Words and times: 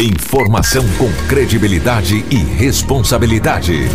Informação 0.00 0.84
com 0.96 1.12
credibilidade 1.28 2.24
e 2.30 2.36
responsabilidade. 2.36 3.88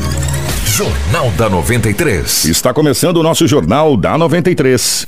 Jornal 0.65 1.31
da 1.31 1.49
93. 1.49 2.45
Está 2.45 2.73
começando 2.73 3.17
o 3.17 3.23
nosso 3.23 3.47
Jornal 3.47 3.97
da 3.97 4.17
93. 4.17 5.07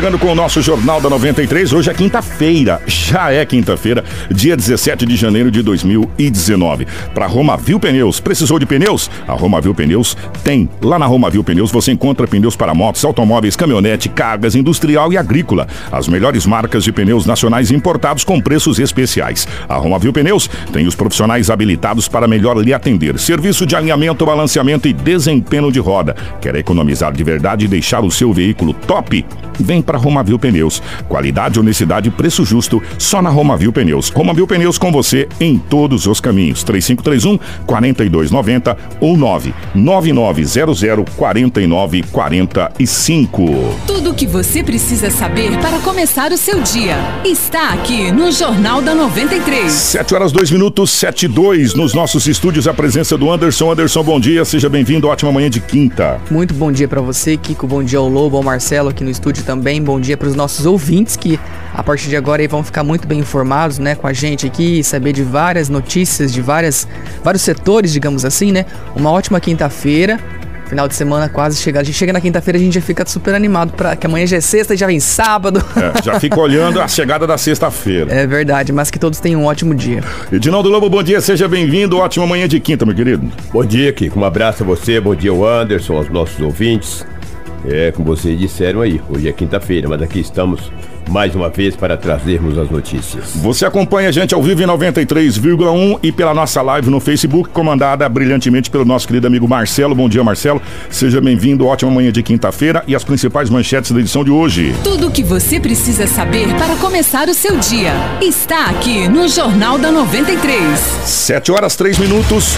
com 0.01 0.31
o 0.31 0.35
nosso 0.35 0.63
Jornal 0.63 0.99
da 0.99 1.11
93. 1.11 1.73
Hoje 1.73 1.91
é 1.91 1.93
quinta-feira, 1.93 2.81
já 2.87 3.31
é 3.31 3.45
quinta-feira, 3.45 4.03
dia 4.31 4.57
17 4.57 5.05
de 5.05 5.15
janeiro 5.15 5.51
de 5.51 5.61
2019. 5.61 6.87
Para 7.13 7.27
Romavil 7.27 7.79
Pneus, 7.79 8.19
precisou 8.19 8.57
de 8.57 8.65
pneus? 8.65 9.11
A 9.27 9.33
Romavil 9.33 9.75
Pneus 9.75 10.17
tem. 10.43 10.67
Lá 10.81 10.97
na 10.97 11.05
Romavil 11.05 11.43
Pneus 11.43 11.71
você 11.71 11.91
encontra 11.91 12.27
pneus 12.27 12.55
para 12.55 12.73
motos, 12.73 13.05
automóveis, 13.05 13.55
caminhonete, 13.55 14.09
cargas, 14.09 14.55
industrial 14.55 15.13
e 15.13 15.17
agrícola. 15.17 15.67
As 15.91 16.07
melhores 16.07 16.47
marcas 16.47 16.83
de 16.83 16.91
pneus 16.91 17.27
nacionais 17.27 17.69
importados 17.69 18.23
com 18.23 18.41
preços 18.41 18.79
especiais. 18.79 19.47
A 19.69 19.75
Romavil 19.75 20.11
Pneus 20.11 20.49
tem 20.73 20.87
os 20.87 20.95
profissionais 20.95 21.51
habilitados 21.51 22.07
para 22.07 22.27
melhor 22.27 22.57
lhe 22.57 22.73
atender. 22.73 23.19
Serviço 23.19 23.67
de 23.67 23.75
alinhamento, 23.75 24.25
balanceamento 24.25 24.87
e 24.87 24.93
desempenho 24.93 25.71
de 25.71 25.79
roda. 25.79 26.15
Quer 26.41 26.55
economizar 26.55 27.13
de 27.13 27.23
verdade 27.23 27.65
e 27.65 27.67
deixar 27.67 28.03
o 28.03 28.09
seu 28.09 28.33
veículo 28.33 28.73
top? 28.73 29.23
Vem 29.61 29.81
para 29.81 29.97
Romavil 29.97 30.37
Pneus. 30.37 30.83
Qualidade, 31.07 31.57
honestidade 31.59 32.09
e 32.09 32.11
preço 32.11 32.43
justo 32.45 32.83
só 32.97 33.21
na 33.21 33.29
Romavil 33.29 33.71
Pneus. 33.71 34.09
Romavil 34.09 34.45
Pneus 34.47 34.77
com 34.77 34.91
você 34.91 35.29
em 35.39 35.57
todos 35.57 36.07
os 36.07 36.19
caminhos. 36.19 36.61
3531 36.63 37.39
4290 37.65 38.77
ou 38.99 39.15
99900 39.17 41.15
4945. 41.15 43.75
Tudo 43.87 44.11
o 44.11 44.13
que 44.13 44.27
você 44.27 44.63
precisa 44.63 45.09
saber 45.09 45.57
para 45.59 45.79
começar 45.79 46.31
o 46.31 46.37
seu 46.37 46.61
dia 46.61 46.97
está 47.25 47.73
aqui 47.73 48.11
no 48.11 48.31
Jornal 48.31 48.81
da 48.81 48.95
93. 48.95 49.71
7 49.71 50.15
horas 50.15 50.31
2 50.31 50.51
minutos, 50.51 50.91
7 50.91 51.25
e 51.25 51.27
2 51.27 51.75
nos 51.75 51.93
nossos 51.93 52.27
estúdios. 52.27 52.67
A 52.67 52.73
presença 52.73 53.17
do 53.17 53.31
Anderson. 53.31 53.71
Anderson, 53.71 54.03
bom 54.03 54.19
dia. 54.19 54.43
Seja 54.45 54.69
bem-vindo. 54.69 55.07
Ótima 55.07 55.31
manhã 55.31 55.49
de 55.49 55.59
quinta. 55.59 56.19
Muito 56.29 56.53
bom 56.53 56.71
dia 56.71 56.87
para 56.87 57.01
você, 57.01 57.35
Kiko. 57.37 57.67
Bom 57.67 57.83
dia 57.83 57.99
ao 57.99 58.07
Lobo, 58.07 58.37
ao 58.37 58.43
Marcelo 58.43 58.89
aqui 58.89 59.03
no 59.03 59.09
estúdio 59.09 59.43
também. 59.43 59.50
Bom 59.83 59.99
dia 59.99 60.17
para 60.17 60.27
os 60.27 60.35
nossos 60.35 60.65
ouvintes 60.65 61.15
que 61.15 61.39
a 61.73 61.83
partir 61.83 62.09
de 62.09 62.15
agora 62.15 62.41
aí 62.41 62.47
vão 62.47 62.63
ficar 62.63 62.83
muito 62.83 63.07
bem 63.07 63.19
informados, 63.19 63.79
né, 63.79 63.95
com 63.95 64.07
a 64.07 64.13
gente 64.13 64.45
aqui, 64.45 64.83
saber 64.83 65.13
de 65.13 65.23
várias 65.23 65.69
notícias 65.69 66.31
de 66.31 66.41
várias 66.41 66.87
vários 67.23 67.41
setores, 67.41 67.91
digamos 67.91 68.25
assim, 68.25 68.51
né? 68.51 68.65
Uma 68.95 69.11
ótima 69.11 69.39
quinta-feira. 69.39 70.19
Final 70.71 70.87
de 70.87 70.95
semana 70.95 71.27
quase 71.27 71.57
chegando. 71.57 71.81
A 71.81 71.83
gente 71.83 71.97
chega 71.97 72.13
na 72.13 72.21
quinta-feira 72.21 72.57
a 72.57 72.61
gente 72.61 72.75
já 72.75 72.81
fica 72.81 73.05
super 73.05 73.35
animado 73.35 73.73
para 73.73 73.93
que 73.93 74.07
amanhã 74.07 74.25
já 74.25 74.37
é 74.37 74.41
sexta 74.41 74.73
e 74.73 74.77
já 74.77 74.87
vem 74.87 75.01
sábado. 75.01 75.61
É, 75.75 76.01
já 76.01 76.17
fica 76.17 76.39
olhando 76.39 76.79
a 76.79 76.87
chegada 76.87 77.27
da 77.27 77.37
sexta-feira. 77.37 78.09
É 78.09 78.25
verdade, 78.25 78.71
mas 78.71 78.89
que 78.89 78.97
todos 78.97 79.19
tenham 79.19 79.41
um 79.41 79.45
ótimo 79.47 79.75
dia. 79.75 80.01
Edinaldo 80.31 80.69
Lobo, 80.69 80.89
bom 80.89 81.03
dia, 81.03 81.19
seja 81.19 81.45
bem-vindo. 81.45 81.97
Ótima 81.97 82.25
manhã 82.25 82.47
de 82.47 82.57
quinta, 82.61 82.85
meu 82.85 82.95
querido. 82.95 83.29
Bom 83.51 83.65
dia, 83.65 83.91
Kiko. 83.91 84.17
Um 84.17 84.23
abraço 84.23 84.63
a 84.63 84.65
você, 84.65 84.97
bom 85.01 85.13
dia 85.13 85.31
ao 85.31 85.45
Anderson, 85.45 85.97
aos 85.97 86.07
nossos 86.07 86.39
ouvintes. 86.39 87.05
É, 87.65 87.91
como 87.91 88.07
vocês 88.07 88.37
disseram 88.39 88.81
aí, 88.81 89.01
hoje 89.09 89.27
é 89.27 89.31
quinta-feira, 89.31 89.87
mas 89.87 90.01
aqui 90.01 90.19
estamos 90.19 90.71
mais 91.09 91.35
uma 91.35 91.49
vez 91.49 91.75
para 91.75 91.97
trazermos 91.97 92.57
as 92.57 92.69
notícias. 92.69 93.33
Você 93.35 93.65
acompanha 93.65 94.09
a 94.09 94.11
gente 94.11 94.33
ao 94.33 94.41
vivo 94.41 94.63
em 94.63 94.65
93,1 94.65 95.99
e 96.01 96.11
pela 96.11 96.33
nossa 96.33 96.61
live 96.61 96.89
no 96.89 96.99
Facebook, 96.99 97.49
comandada 97.49 98.07
brilhantemente 98.07 98.69
pelo 98.69 98.85
nosso 98.85 99.07
querido 99.07 99.27
amigo 99.27 99.47
Marcelo. 99.47 99.93
Bom 99.93 100.07
dia, 100.07 100.23
Marcelo. 100.23 100.61
Seja 100.89 101.19
bem-vindo. 101.19 101.65
Ótima 101.65 101.91
manhã 101.91 102.11
de 102.11 102.23
quinta-feira 102.23 102.83
e 102.87 102.95
as 102.95 103.03
principais 103.03 103.49
manchetes 103.49 103.91
da 103.91 103.99
edição 103.99 104.23
de 104.23 104.31
hoje. 104.31 104.73
Tudo 104.83 105.07
o 105.07 105.11
que 105.11 105.23
você 105.23 105.59
precisa 105.59 106.07
saber 106.07 106.47
para 106.55 106.75
começar 106.77 107.27
o 107.27 107.33
seu 107.33 107.57
dia 107.57 107.93
está 108.21 108.67
aqui 108.67 109.07
no 109.07 109.27
Jornal 109.27 109.77
da 109.77 109.91
93. 109.91 110.79
7 110.79 111.51
horas 111.51 111.75
3 111.75 111.99
minutos. 111.99 112.55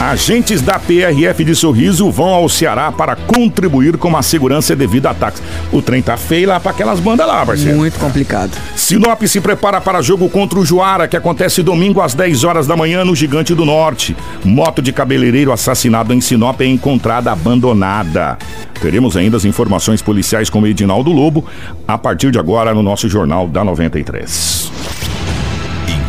Agentes 0.00 0.60
da 0.60 0.78
PRF 0.78 1.42
de 1.42 1.54
Sorriso 1.54 2.10
vão 2.10 2.28
ao 2.28 2.50
Ceará 2.50 2.92
para 2.92 3.16
contribuir 3.16 3.96
com 3.96 4.14
a 4.14 4.20
segurança 4.20 4.76
devida 4.76 5.08
a 5.08 5.12
ataques. 5.12 5.42
O 5.72 5.80
trem 5.80 6.02
tá 6.02 6.18
feio 6.18 6.48
lá 6.48 6.60
para 6.60 6.72
aquelas 6.72 7.00
bandas 7.00 7.26
lá, 7.26 7.46
parceiro. 7.46 7.78
Muito 7.78 7.98
complicado. 7.98 8.50
Sinop 8.76 9.22
se 9.22 9.40
prepara 9.40 9.80
para 9.80 10.02
jogo 10.02 10.28
contra 10.28 10.58
o 10.58 10.66
Juara, 10.66 11.08
que 11.08 11.16
acontece 11.16 11.62
domingo 11.62 12.02
às 12.02 12.12
10 12.12 12.44
horas 12.44 12.66
da 12.66 12.76
manhã 12.76 13.06
no 13.06 13.16
Gigante 13.16 13.54
do 13.54 13.64
Norte. 13.64 14.14
Moto 14.44 14.82
de 14.82 14.92
cabeleireiro 14.92 15.50
assassinado 15.50 16.12
em 16.12 16.20
Sinop 16.20 16.60
é 16.60 16.66
encontrada 16.66 17.32
abandonada. 17.32 18.36
Teremos 18.82 19.16
ainda 19.16 19.38
as 19.38 19.46
informações 19.46 20.02
policiais 20.02 20.50
com 20.50 20.60
o 20.60 20.66
Edinaldo 20.66 21.10
Lobo 21.10 21.46
a 21.88 21.96
partir 21.96 22.30
de 22.30 22.38
agora 22.38 22.74
no 22.74 22.82
nosso 22.82 23.08
Jornal 23.08 23.48
da 23.48 23.64
93. 23.64 25.15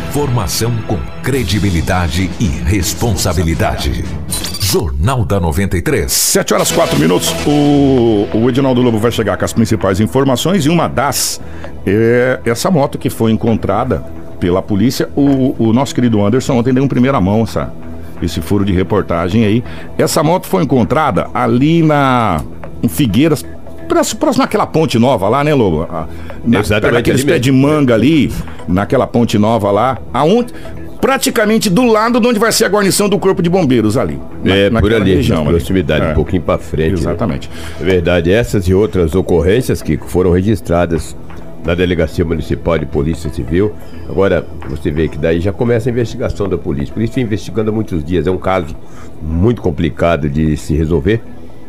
Informação 0.08 0.74
com 0.86 0.96
credibilidade 1.22 2.30
e 2.40 2.46
responsabilidade. 2.46 4.06
Jornal 4.58 5.22
da 5.22 5.38
93. 5.38 6.10
7 6.10 6.54
horas 6.54 6.72
4 6.72 6.98
minutos. 6.98 7.30
O, 7.46 8.26
o 8.32 8.48
Edinaldo 8.48 8.80
Lobo 8.80 8.98
vai 8.98 9.12
chegar 9.12 9.36
com 9.36 9.44
as 9.44 9.52
principais 9.52 10.00
informações 10.00 10.64
e 10.64 10.70
uma 10.70 10.88
das 10.88 11.38
é 11.86 12.40
essa 12.46 12.70
moto 12.70 12.96
que 12.96 13.10
foi 13.10 13.32
encontrada 13.32 14.02
pela 14.40 14.62
polícia. 14.62 15.10
O, 15.14 15.54
o 15.58 15.72
nosso 15.74 15.94
querido 15.94 16.24
Anderson 16.24 16.54
ontem 16.54 16.72
deu 16.72 16.82
em 16.82 16.88
primeira 16.88 17.20
mão 17.20 17.42
essa, 17.42 17.70
esse 18.22 18.40
furo 18.40 18.64
de 18.64 18.72
reportagem 18.72 19.44
aí. 19.44 19.62
Essa 19.98 20.22
moto 20.22 20.46
foi 20.46 20.62
encontrada 20.62 21.28
ali 21.34 21.82
na 21.82 22.42
em 22.82 22.88
Figueiras, 22.88 23.44
próximo 24.18 24.42
àquela 24.42 24.66
ponte 24.66 24.98
nova 24.98 25.28
lá, 25.28 25.44
né, 25.44 25.52
Lobo? 25.52 25.86
Na, 26.44 26.60
Exatamente 26.60 26.98
Aqueles 26.98 27.24
pés 27.24 27.40
de 27.40 27.52
manga 27.52 27.94
ali, 27.94 28.32
naquela 28.68 29.06
ponte 29.06 29.38
nova 29.38 29.70
lá, 29.70 29.98
aonde 30.12 30.52
praticamente 31.00 31.70
do 31.70 31.84
lado 31.84 32.20
de 32.20 32.26
onde 32.26 32.38
vai 32.38 32.50
ser 32.52 32.64
a 32.64 32.68
guarnição 32.68 33.08
do 33.08 33.18
corpo 33.18 33.40
de 33.42 33.48
bombeiros 33.48 33.96
ali. 33.96 34.18
na- 34.42 34.54
é, 34.54 34.70
por 34.70 34.92
ali, 34.92 35.14
região 35.16 35.40
ali. 35.42 35.50
proximidade, 35.50 36.06
É, 36.06 36.10
um 36.10 36.14
pouquinho 36.14 36.42
para 36.42 36.58
frente. 36.58 36.90
né? 36.92 36.98
Exatamente. 36.98 37.48
É 37.80 37.84
verdade, 37.84 38.32
essas 38.32 38.66
e 38.68 38.74
outras 38.74 39.14
ocorrências 39.14 39.80
que 39.80 39.96
foram 39.96 40.32
registradas 40.32 41.16
na 41.64 41.74
Delegacia 41.74 42.24
Municipal 42.24 42.78
de 42.78 42.86
Polícia 42.86 43.30
Civil. 43.32 43.72
Agora, 44.08 44.44
você 44.68 44.90
vê 44.90 45.08
que 45.08 45.18
daí 45.18 45.40
já 45.40 45.52
começa 45.52 45.88
a 45.88 45.92
investigação 45.92 46.48
da 46.48 46.56
polícia. 46.58 46.92
Por 46.94 47.02
isso 47.02 47.18
investigando 47.20 47.70
há 47.70 47.72
muitos 47.74 48.02
dias. 48.04 48.26
É 48.26 48.30
um 48.30 48.38
caso 48.38 48.74
muito 49.22 49.60
complicado 49.60 50.28
de 50.28 50.56
se 50.56 50.74
resolver, 50.74 51.20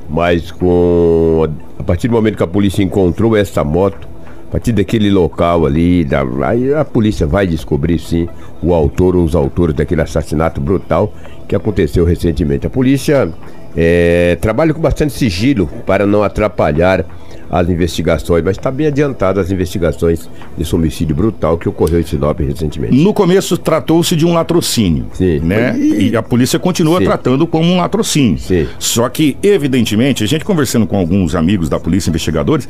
mas 0.09 0.51
com 0.51 1.47
a 1.77 1.83
partir 1.83 2.07
do 2.07 2.13
momento 2.13 2.37
que 2.37 2.43
a 2.43 2.47
polícia 2.47 2.81
encontrou 2.83 3.35
essa 3.35 3.63
moto, 3.63 4.07
a 4.49 4.51
partir 4.51 4.71
daquele 4.71 5.11
local 5.11 5.67
ali, 5.67 6.03
da, 6.03 6.23
aí 6.47 6.73
a 6.73 6.83
polícia 6.83 7.27
vai 7.27 7.45
descobrir 7.45 7.99
sim 7.99 8.27
o 8.63 8.73
autor 8.73 9.15
ou 9.15 9.23
os 9.23 9.35
autores 9.35 9.75
daquele 9.75 10.01
assassinato 10.01 10.59
brutal 10.59 11.13
que 11.47 11.55
aconteceu 11.55 12.03
recentemente. 12.03 12.65
A 12.65 12.69
polícia 12.69 13.31
é, 13.77 14.35
trabalha 14.41 14.73
com 14.73 14.81
bastante 14.81 15.13
sigilo 15.13 15.67
para 15.85 16.07
não 16.07 16.23
atrapalhar 16.23 17.05
as 17.51 17.67
investigações, 17.67 18.43
mas 18.43 18.57
está 18.57 18.69
bem 18.69 18.85
adiantada 18.87 19.41
as 19.41 19.51
investigações 19.51 20.29
desse 20.55 20.75
homicídio 20.75 21.15
brutal 21.15 21.57
que 21.57 21.67
ocorreu 21.67 21.99
em 21.99 22.03
Sinop 22.03 22.39
recentemente. 22.39 22.95
No 22.95 23.11
começo 23.11 23.57
tratou-se 23.57 24.15
de 24.15 24.23
um 24.23 24.33
latrocínio, 24.33 25.05
Sim. 25.13 25.39
né? 25.39 25.75
E- 25.77 26.09
E 26.09 26.15
a 26.15 26.21
polícia 26.21 26.59
continua 26.59 26.99
Sim. 26.99 27.05
tratando 27.05 27.47
como 27.47 27.67
um 27.71 27.77
latrocínio. 27.77 28.37
Sim. 28.37 28.67
Só 28.77 29.09
que, 29.09 29.35
evidentemente, 29.41 30.23
a 30.23 30.27
gente 30.27 30.45
conversando 30.45 30.85
com 30.85 30.95
alguns 30.97 31.33
amigos 31.33 31.69
da 31.69 31.79
polícia, 31.79 32.09
investigadores, 32.11 32.69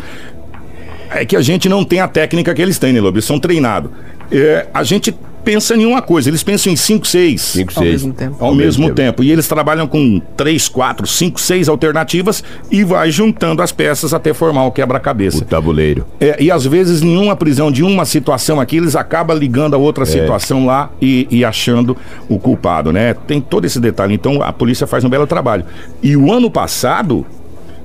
é 1.11 1.25
que 1.25 1.35
a 1.35 1.41
gente 1.41 1.67
não 1.67 1.83
tem 1.83 1.99
a 1.99 2.07
técnica 2.07 2.53
que 2.53 2.61
eles 2.61 2.77
têm, 2.77 2.93
né, 2.93 3.01
Lobo? 3.01 3.17
Eles 3.17 3.25
são 3.25 3.39
treinados. 3.39 3.91
É, 4.31 4.67
a 4.73 4.83
gente 4.83 5.13
pensa 5.43 5.75
em 5.75 5.85
uma 5.85 6.01
coisa, 6.01 6.29
eles 6.29 6.43
pensam 6.43 6.71
em 6.71 6.75
5, 6.75 7.07
6. 7.07 7.41
5, 7.41 7.73
Ao 7.75 7.83
6. 7.83 7.91
mesmo 7.91 8.13
tempo. 8.13 8.35
Ao 8.39 8.55
mesmo 8.55 8.93
tempo. 8.93 9.23
E 9.23 9.31
eles 9.31 9.47
trabalham 9.47 9.87
com 9.87 10.21
três, 10.37 10.67
quatro, 10.67 11.07
cinco, 11.07 11.39
seis 11.39 11.67
alternativas 11.67 12.43
e 12.69 12.83
vai 12.83 13.09
juntando 13.09 13.61
as 13.61 13.71
peças 13.71 14.13
até 14.13 14.33
formar 14.33 14.65
o 14.65 14.71
quebra-cabeça. 14.71 15.39
O 15.39 15.41
tabuleiro. 15.41 16.05
É, 16.19 16.37
e 16.39 16.51
às 16.51 16.65
vezes, 16.65 17.01
em 17.01 17.17
uma 17.17 17.35
prisão 17.35 17.71
de 17.71 17.83
uma 17.83 18.05
situação 18.05 18.59
aqui, 18.59 18.77
eles 18.77 18.95
acabam 18.95 19.37
ligando 19.37 19.73
a 19.73 19.77
outra 19.77 20.05
situação 20.05 20.65
lá 20.65 20.91
e, 21.01 21.27
e 21.31 21.43
achando 21.43 21.97
o 22.27 22.37
culpado, 22.37 22.91
né? 22.91 23.13
Tem 23.13 23.41
todo 23.41 23.65
esse 23.65 23.79
detalhe. 23.79 24.13
Então, 24.13 24.43
a 24.43 24.53
polícia 24.53 24.85
faz 24.85 25.03
um 25.03 25.09
belo 25.09 25.25
trabalho. 25.25 25.65
E 26.03 26.15
o 26.15 26.31
ano 26.31 26.51
passado, 26.51 27.25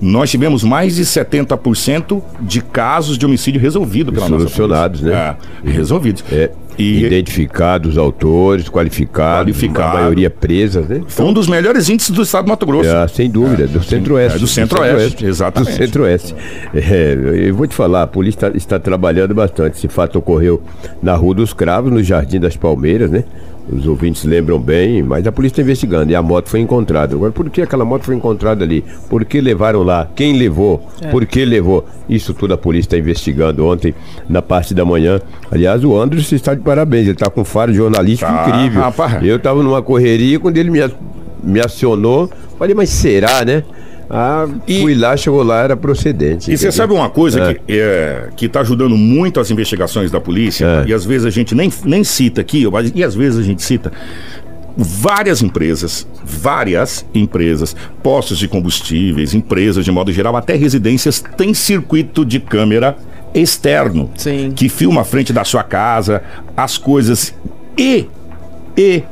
nós 0.00 0.30
tivemos 0.30 0.62
mais 0.64 0.96
de 0.96 1.02
70% 1.04 2.22
de 2.40 2.60
casos 2.60 3.16
de 3.16 3.24
homicídio 3.24 3.60
resolvido 3.60 4.12
pela 4.12 4.28
nossa 4.28 4.44
Solucionados, 4.48 5.00
né? 5.00 5.36
É, 5.64 5.70
resolvidos. 5.70 6.24
É. 6.30 6.50
E- 6.76 7.04
Identificados 7.06 7.92
os 7.92 7.98
autores, 7.98 8.68
qualificados, 8.68 9.52
Qualificado. 9.56 9.96
a 9.96 10.00
maioria 10.00 10.28
presas, 10.28 10.88
né? 10.88 11.02
Foi 11.06 11.24
um 11.24 11.32
dos 11.32 11.46
melhores 11.46 11.88
índices 11.88 12.10
do 12.10 12.22
estado 12.22 12.46
do 12.46 12.48
Mato 12.48 12.66
Grosso. 12.66 12.90
É, 12.90 13.06
sem 13.06 13.30
dúvida, 13.30 13.68
do 13.68 13.80
centro-oeste. 13.80 14.36
é, 14.36 14.40
do 14.40 14.46
centro-oeste, 14.48 15.24
exatamente. 15.24 15.70
Do 15.70 15.76
centro-oeste. 15.76 16.34
É, 16.74 17.16
eu 17.48 17.54
vou 17.54 17.66
te 17.68 17.74
falar, 17.76 18.02
a 18.02 18.06
polícia 18.08 18.38
está, 18.48 18.56
está 18.56 18.78
trabalhando 18.80 19.32
bastante. 19.34 19.76
Esse 19.78 19.86
fato 19.86 20.18
ocorreu 20.18 20.60
na 21.00 21.14
Rua 21.14 21.36
dos 21.36 21.52
Cravos, 21.52 21.92
no 21.92 22.02
Jardim 22.02 22.40
das 22.40 22.56
Palmeiras, 22.56 23.08
né? 23.08 23.22
Os 23.66 23.86
ouvintes 23.86 24.24
lembram 24.24 24.58
bem, 24.58 25.02
mas 25.02 25.26
a 25.26 25.32
polícia 25.32 25.54
está 25.54 25.62
investigando 25.62 26.12
e 26.12 26.14
a 26.14 26.20
moto 26.20 26.50
foi 26.50 26.60
encontrada. 26.60 27.14
Agora, 27.14 27.32
por 27.32 27.48
que 27.48 27.62
aquela 27.62 27.84
moto 27.84 28.02
foi 28.02 28.14
encontrada 28.14 28.62
ali? 28.62 28.84
Por 29.08 29.24
que 29.24 29.40
levaram 29.40 29.82
lá? 29.82 30.06
Quem 30.14 30.36
levou? 30.36 30.86
Por 31.10 31.24
que 31.24 31.44
levou? 31.46 31.84
Isso 32.08 32.34
tudo 32.34 32.52
a 32.52 32.58
polícia 32.58 32.88
está 32.88 32.98
investigando 32.98 33.64
ontem, 33.66 33.94
na 34.28 34.42
parte 34.42 34.74
da 34.74 34.84
manhã. 34.84 35.18
Aliás, 35.50 35.82
o 35.82 35.98
Andros 35.98 36.30
está 36.30 36.54
de 36.54 36.60
parabéns, 36.60 37.04
ele 37.04 37.12
está 37.12 37.30
com 37.30 37.40
um 37.40 37.44
faro 37.44 37.72
jornalístico 37.72 38.30
Tá, 38.30 38.48
incrível. 38.50 38.82
rapaz. 38.82 39.24
Eu 39.24 39.36
estava 39.36 39.62
numa 39.62 39.80
correria, 39.80 40.38
quando 40.38 40.58
ele 40.58 40.70
me, 40.70 40.80
me 41.42 41.60
acionou, 41.60 42.30
falei, 42.58 42.74
mas 42.74 42.90
será, 42.90 43.44
né? 43.46 43.64
Ah, 44.08 44.46
E- 44.66 44.80
fui 44.82 44.94
lá, 44.94 45.16
chegou 45.16 45.42
lá, 45.42 45.62
era 45.62 45.76
procedente. 45.76 46.50
E 46.52 46.56
você 46.58 46.70
sabe 46.70 46.92
uma 46.92 47.08
coisa 47.08 47.40
É. 47.40 47.54
que 47.54 47.60
é, 47.80 48.28
que 48.36 48.46
está 48.46 48.60
ajudando 48.60 48.96
muito 48.96 49.40
as 49.40 49.50
investigações 49.50 50.10
da 50.10 50.20
polícia, 50.20 50.84
É. 50.86 50.90
e 50.90 50.94
às 50.94 51.04
vezes 51.04 51.26
a 51.26 51.30
gente 51.30 51.54
nem, 51.54 51.72
nem 51.84 52.04
cita 52.04 52.40
aqui, 52.40 52.68
mas- 52.70 52.92
e 52.94 53.02
às 53.02 53.14
vezes 53.14 53.38
a 53.38 53.42
gente 53.42 53.62
cita 53.62 53.90
várias 54.76 55.40
empresas, 55.42 56.06
várias 56.24 57.06
empresas, 57.14 57.76
postos 58.02 58.38
de 58.38 58.48
combustíveis, 58.48 59.32
empresas 59.34 59.84
de 59.84 59.92
modo 59.92 60.12
geral, 60.12 60.36
até 60.36 60.54
residências, 60.54 61.22
têm 61.36 61.54
circuito 61.54 62.24
de 62.24 62.40
câmera 62.40 62.96
externo 63.32 64.10
Sim. 64.16 64.52
que 64.54 64.68
filma 64.68 65.00
a 65.02 65.04
frente 65.04 65.32
da 65.32 65.44
sua 65.44 65.62
casa, 65.62 66.22
as 66.56 66.76
coisas 66.76 67.32
e 67.78 68.06
e 68.76 69.02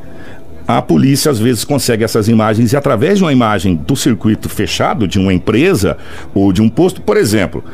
a 0.66 0.80
polícia 0.80 1.30
às 1.30 1.38
vezes 1.38 1.64
consegue 1.64 2.04
essas 2.04 2.28
imagens 2.28 2.72
e 2.72 2.76
através 2.76 3.18
de 3.18 3.24
uma 3.24 3.32
imagem 3.32 3.74
do 3.74 3.96
circuito 3.96 4.48
fechado 4.48 5.08
de 5.08 5.18
uma 5.18 5.32
empresa 5.32 5.96
ou 6.34 6.52
de 6.52 6.62
um 6.62 6.68
posto, 6.68 7.00
por 7.00 7.16
exemplo, 7.16 7.64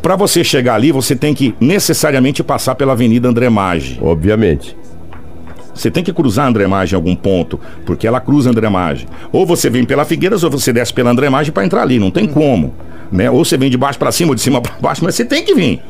para 0.00 0.16
você 0.16 0.44
chegar 0.44 0.74
ali, 0.74 0.92
você 0.92 1.16
tem 1.16 1.34
que 1.34 1.54
necessariamente 1.58 2.42
passar 2.42 2.74
pela 2.74 2.92
Avenida 2.92 3.28
André 3.28 3.48
Maggi. 3.48 3.98
Obviamente. 4.02 4.76
Você 5.74 5.90
tem 5.90 6.04
que 6.04 6.12
cruzar 6.12 6.44
a 6.44 6.48
André 6.48 6.66
Maggi 6.66 6.94
em 6.94 6.96
algum 6.96 7.16
ponto, 7.16 7.58
porque 7.84 8.06
ela 8.06 8.20
cruza 8.20 8.48
a 8.48 8.52
André 8.52 8.68
Maggi. 8.68 9.06
Ou 9.32 9.46
você 9.46 9.68
vem 9.68 9.84
pela 9.84 10.04
Figueiras 10.04 10.44
ou 10.44 10.50
você 10.50 10.72
desce 10.72 10.92
pela 10.92 11.10
André 11.10 11.28
Maggi 11.30 11.50
para 11.50 11.64
entrar 11.64 11.82
ali, 11.82 11.98
não 11.98 12.10
tem 12.10 12.26
como, 12.26 12.74
né? 13.10 13.30
Ou 13.30 13.44
você 13.44 13.56
vem 13.56 13.70
de 13.70 13.76
baixo 13.76 13.98
para 13.98 14.12
cima 14.12 14.30
ou 14.30 14.34
de 14.34 14.40
cima 14.40 14.60
para 14.60 14.74
baixo, 14.78 15.02
mas 15.02 15.14
você 15.14 15.24
tem 15.24 15.42
que 15.42 15.54
vir. 15.54 15.80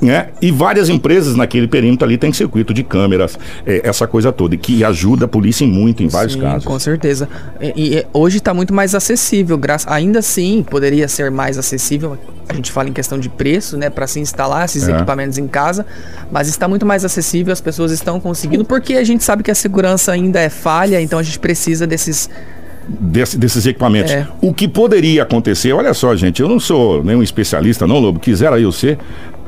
Né? 0.00 0.28
E 0.40 0.50
várias 0.50 0.88
empresas 0.88 1.36
naquele 1.36 1.66
perímetro 1.68 2.06
ali 2.06 2.16
tem 2.18 2.32
circuito 2.32 2.72
de 2.72 2.82
câmeras, 2.82 3.38
é, 3.66 3.80
essa 3.88 4.06
coisa 4.06 4.32
toda, 4.32 4.54
e 4.54 4.58
que 4.58 4.82
ajuda 4.84 5.24
a 5.26 5.28
polícia 5.28 5.64
em 5.64 5.68
muito, 5.70 6.02
em 6.02 6.08
vários 6.08 6.34
Sim, 6.34 6.40
casos. 6.40 6.64
Com 6.64 6.78
certeza. 6.78 7.28
E, 7.60 7.96
e 7.98 8.06
hoje 8.12 8.38
está 8.38 8.52
muito 8.54 8.72
mais 8.72 8.94
acessível. 8.94 9.56
Graça, 9.58 9.92
ainda 9.92 10.18
assim, 10.20 10.64
poderia 10.68 11.06
ser 11.08 11.30
mais 11.30 11.58
acessível. 11.58 12.16
A 12.48 12.54
gente 12.54 12.72
fala 12.72 12.88
em 12.88 12.92
questão 12.92 13.18
de 13.18 13.28
preço, 13.28 13.76
né, 13.76 13.88
para 13.90 14.06
se 14.06 14.18
instalar 14.20 14.64
esses 14.64 14.88
É. 14.88 14.92
equipamentos 14.92 15.38
em 15.38 15.46
casa, 15.46 15.86
mas 16.32 16.48
está 16.48 16.66
muito 16.66 16.84
mais 16.86 17.04
acessível. 17.04 17.52
As 17.52 17.60
pessoas 17.60 17.92
estão 17.92 18.18
conseguindo 18.18 18.64
porque 18.64 18.94
a 18.94 19.04
gente 19.04 19.22
sabe 19.22 19.42
que 19.42 19.50
a 19.50 19.54
segurança 19.54 20.10
ainda 20.12 20.40
é 20.40 20.48
falha, 20.48 21.00
então 21.00 21.18
a 21.18 21.22
gente 21.22 21.38
precisa 21.38 21.86
desses. 21.86 22.28
desse- 22.88 23.38
desses 23.38 23.66
equipamentos. 23.66 24.10
É. 24.10 24.26
O 24.40 24.52
que 24.52 24.66
poderia 24.66 25.22
acontecer, 25.22 25.72
olha 25.72 25.94
só, 25.94 26.16
gente, 26.16 26.42
eu 26.42 26.48
não 26.48 26.58
sou 26.58 27.04
nenhum 27.04 27.22
especialista, 27.22 27.86
não, 27.86 28.00
Lobo, 28.00 28.18
quisera 28.18 28.58
eu 28.58 28.72
ser, 28.72 28.98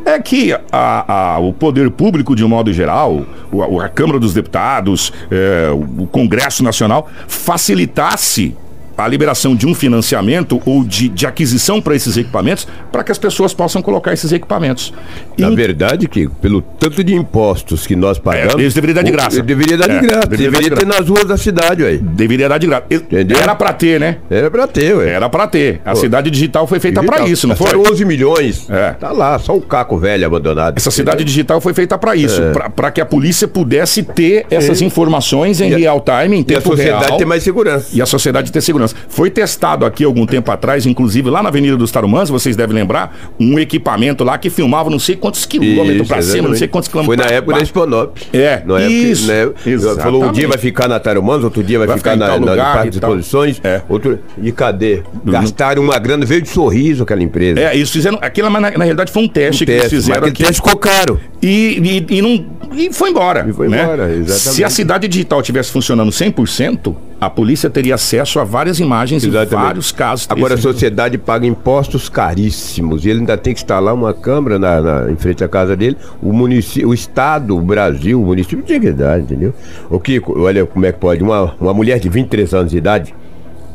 é 0.04 0.18
que 0.20 0.52
a- 0.70 1.34
a- 1.34 1.38
o 1.38 1.52
poder 1.52 1.90
público, 1.90 2.34
de 2.36 2.44
um 2.44 2.48
modo 2.48 2.72
geral, 2.72 3.24
o- 3.50 3.62
a, 3.80 3.88
Câmara 3.88 4.18
dos 4.18 4.34
Deputados, 4.34 5.12
é, 5.30 5.70
o 5.72 6.06
Congresso 6.06 6.62
Nacional, 6.62 7.08
facilitasse 7.28 8.56
a 9.04 9.08
liberação 9.08 9.54
de 9.54 9.66
um 9.66 9.74
financiamento 9.74 10.60
ou 10.66 10.84
de, 10.84 11.08
de 11.08 11.26
aquisição 11.26 11.80
para 11.80 11.94
esses 11.94 12.16
equipamentos, 12.16 12.66
para 12.90 13.02
que 13.04 13.12
as 13.12 13.18
pessoas 13.18 13.52
possam 13.54 13.82
colocar 13.82 14.12
esses 14.12 14.32
equipamentos. 14.32 14.92
Na 15.38 15.50
E- 15.50 15.54
verdade, 15.56 16.08
que 16.08 16.28
pelo 16.40 16.60
tanto 16.62 17.02
de 17.02 17.14
impostos 17.14 17.86
que 17.86 17.94
nós 17.96 18.18
pagamos. 18.18 18.54
É, 18.54 18.58
eles 18.60 18.74
deveriam 18.74 18.94
dar 18.96 19.02
de 19.02 19.10
graça. 19.10 19.42
Deveria 19.42 19.76
dar 19.76 19.90
É, 19.90 19.98
de 20.00 20.06
graça. 20.06 20.26
deveria 20.28 20.50
Deveria, 20.50 20.70
de 20.70 20.76
ter 20.76 20.86
nas 20.86 21.08
ruas 21.08 21.24
da 21.24 21.36
cidade, 21.36 21.82
ué. 21.82 21.98
Deveria 22.00 22.48
dar 22.48 22.58
de 22.58 22.66
graça. 22.66 22.84
Entendeu? 22.90 23.38
Era 23.38 23.54
para 23.54 23.72
ter, 23.72 23.98
né? 24.00 24.18
Era 24.30 24.50
pra 24.50 24.66
ter, 24.66 24.96
ué. 24.96 25.08
Era 25.10 25.28
para 25.28 25.46
ter. 25.46 25.80
A 25.84 25.90
Pô. 25.92 25.96
cidade 25.96 26.30
digital 26.30 26.66
foi 26.66 26.78
feita 26.80 27.02
para 27.02 27.26
isso, 27.26 27.46
não 27.48 27.56
foi? 27.56 27.66
Gastaram 27.72 27.92
11 27.92 28.04
milhões. 28.04 28.68
É. 28.70 28.92
Tá 28.92 29.10
lá, 29.12 29.38
só 29.38 29.56
o 29.56 29.60
caco 29.60 29.96
velho 29.98 30.26
abandonado. 30.26 30.76
Essa 30.76 30.90
cidade 30.90 31.24
digital 31.24 31.60
foi 31.60 31.72
feita 31.74 31.96
para 31.98 32.14
isso, 32.16 32.40
É. 32.42 32.52
para 32.68 32.90
que 32.90 33.00
a 33.00 33.06
polícia 33.06 33.46
pudesse 33.48 34.02
ter 34.02 34.46
essas 34.50 34.80
informações 34.82 35.60
em 35.60 35.70
E 35.70 35.74
real 35.76 36.00
time, 36.00 36.36
em 36.36 36.40
E 36.40 36.42
a 36.42 36.44
tempo 36.44 36.68
sociedade 36.70 37.04
real. 37.06 37.16
tem 37.18 37.26
mais 37.26 37.42
segurança. 37.42 37.88
E 37.92 38.00
a 38.02 38.06
sociedade 38.06 38.50
ter 38.52 38.60
segurança. 38.60 38.91
Foi 39.08 39.30
testado 39.30 39.84
aqui 39.84 40.04
algum 40.04 40.26
tempo 40.26 40.50
atrás, 40.50 40.86
inclusive 40.86 41.30
lá 41.30 41.42
na 41.42 41.48
Avenida 41.48 41.76
dos 41.76 41.90
Tarumãs, 41.90 42.28
vocês 42.28 42.56
devem 42.56 42.74
lembrar, 42.74 43.16
um 43.38 43.58
equipamento 43.58 44.24
lá 44.24 44.38
que 44.38 44.50
filmava 44.50 44.90
não 44.90 44.98
sei 44.98 45.16
quantos 45.16 45.44
quilômetros 45.46 46.02
Isso, 46.02 46.08
para 46.08 46.22
cima, 46.22 46.48
não 46.48 46.56
sei 46.56 46.68
quantos 46.68 46.88
Foi 46.88 47.02
quilômetros. 47.02 47.30
na 47.30 47.36
época 47.36 47.56
da 47.56 47.62
Esponop. 47.62 48.20
É, 48.32 48.62
na 48.64 48.78
época, 48.80 48.90
isso, 48.92 49.26
Né, 49.26 49.50
exatamente. 49.66 50.02
falou 50.02 50.24
um 50.24 50.32
dia 50.32 50.48
vai 50.48 50.58
ficar 50.58 50.88
na 50.88 50.98
Tarumãs, 50.98 51.44
outro 51.44 51.62
dia 51.62 51.78
vai, 51.78 51.86
Vai 51.86 51.98
ficar, 51.98 52.12
ficar 52.12 52.26
na, 52.26 52.34
lugar 52.34 52.74
Parque 52.74 52.90
de. 52.90 52.96
Exposições. 52.96 53.60
É. 53.64 53.82
Outro, 53.88 54.18
e 54.42 54.50
cadê? 54.52 55.02
Gastaram 55.24 55.82
uma 55.82 55.98
grana, 55.98 56.24
veio 56.24 56.42
de 56.42 56.48
sorriso 56.48 57.02
aquela 57.02 57.22
empresa. 57.22 57.60
É, 57.60 57.74
eles 57.74 57.90
fizeram. 57.90 58.18
Aquilo, 58.20 58.50
mas 58.50 58.62
na, 58.62 58.70
na 58.70 58.84
realidade, 58.84 59.10
foi 59.12 59.22
um 59.22 59.28
teste 59.28 59.64
Um 59.64 59.66
que 59.66 59.72
eles 59.72 59.82
teste, 59.82 59.96
mas 59.96 60.04
fizeram 60.04 60.26
aquele 60.26 60.32
aqui. 60.32 60.42
teste 60.44 60.56
ficou 60.62 60.76
caro. 60.76 61.20
E, 61.42 62.04
e, 62.08 62.18
e 62.18 62.22
não, 62.22 62.46
e 62.74 62.92
foi 62.92 63.10
embora. 63.10 63.44
E 63.48 63.52
foi 63.52 63.68
né? 63.68 63.82
embora, 63.82 64.04
exatamente. 64.12 64.32
Se 64.54 64.64
a 64.64 64.70
cidade 64.70 65.08
digital 65.08 65.42
tivesse 65.42 65.70
funcionando 65.72 66.10
100%, 66.10 66.94
a 67.20 67.28
polícia 67.30 67.68
teria 67.68 67.94
acesso 67.94 68.38
a 68.40 68.44
várias 68.44 68.71
imagens 68.80 69.24
Exatamente. 69.24 69.52
e 69.52 69.56
vários 69.56 69.92
casos. 69.92 70.26
Agora 70.28 70.54
a 70.54 70.58
sociedade 70.58 71.18
paga 71.18 71.46
impostos 71.46 72.08
caríssimos 72.08 73.04
e 73.04 73.10
ele 73.10 73.20
ainda 73.20 73.36
tem 73.36 73.52
que 73.54 73.60
instalar 73.60 73.94
uma 73.94 74.12
câmara 74.14 74.58
na, 74.58 74.80
na- 74.80 75.10
em 75.10 75.16
frente 75.16 75.42
à 75.44 75.48
casa 75.48 75.76
dele. 75.76 75.96
O 76.22 76.32
município, 76.32 76.88
o 76.88 76.94
estado, 76.94 77.56
o 77.56 77.60
Brasil, 77.60 78.20
o 78.20 78.26
município 78.26 78.64
tinha 78.64 78.80
que 78.80 78.92
dar, 78.92 79.20
entendeu? 79.20 79.54
O 79.90 79.98
Kiko, 80.00 80.38
olha 80.40 80.64
como 80.66 80.84
é 80.86 80.92
que 80.92 80.98
pode. 80.98 81.22
Uma, 81.22 81.54
uma 81.60 81.74
mulher 81.74 81.98
de 81.98 82.08
23 82.08 82.52
anos 82.54 82.70
de 82.70 82.78
idade 82.78 83.14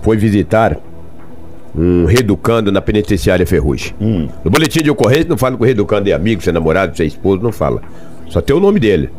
foi 0.02 0.18
visitar 0.18 0.78
um 1.76 2.06
reeducando 2.06 2.72
na 2.72 2.82
penitenciária 2.82 3.46
Ferrugem. 3.46 3.94
Hum. 4.02 4.28
No 4.44 4.50
boletim 4.50 4.82
de 4.82 4.90
ocorrência 4.90 5.26
não 5.30 5.38
fala 5.38 5.56
que 5.56 5.62
o 5.62 5.66
reeducando 5.66 6.10
é 6.10 6.14
amigo, 6.14 6.42
se 6.42 6.50
é 6.50 6.52
namorado, 6.52 6.96
se 6.98 7.04
é 7.04 7.06
esposo, 7.06 7.44
não 7.44 7.52
fala. 7.52 7.82
Só 8.30 8.42
tem 8.42 8.56
o 8.56 8.60
nome 8.60 8.80
dele. 8.80 9.10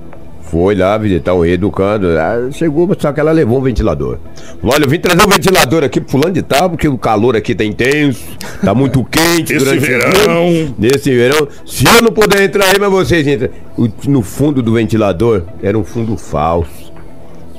Foi 0.51 0.75
lá 0.75 0.97
visitar 0.97 1.35
um 1.35 1.41
reeducando, 1.41 2.07
chegou, 2.53 2.89
só 2.99 3.13
que 3.13 3.21
ela 3.21 3.33
levou 3.33 3.59
um 3.59 3.63
ventilador. 3.63 4.17
Olha, 4.63 4.85
eu 4.85 4.89
vim 4.89 4.99
trazer 4.99 5.23
um 5.27 5.29
ventilador 5.31 5.85
aqui 5.85 6.01
pro 6.01 6.11
fulano 6.11 6.33
de 6.33 6.43
tal, 6.43 6.71
porque 6.71 6.89
o 6.89 6.97
calor 6.97 7.37
aqui 7.37 7.55
tá 7.55 7.65
intenso, 7.65 8.25
tá 8.65 8.75
muito 8.75 9.05
quente 9.11 9.53
Esse 9.53 9.65
durante 9.65 9.85
o 9.85 9.87
verão. 9.87 10.75
Nesse 10.79 11.15
verão. 11.15 11.49
Se 11.67 11.85
eu 11.87 12.01
não 12.03 12.11
puder 12.13 12.43
entrar 12.43 12.67
aí, 12.67 12.77
mas 12.81 12.91
vocês 12.91 13.27
entram. 13.27 13.51
O- 13.77 13.89
no 14.09 14.23
fundo 14.23 14.63
do 14.63 14.73
ventilador 14.73 15.43
era 15.63 15.79
um 15.79 15.85
fundo 15.85 16.17
falso. 16.17 16.89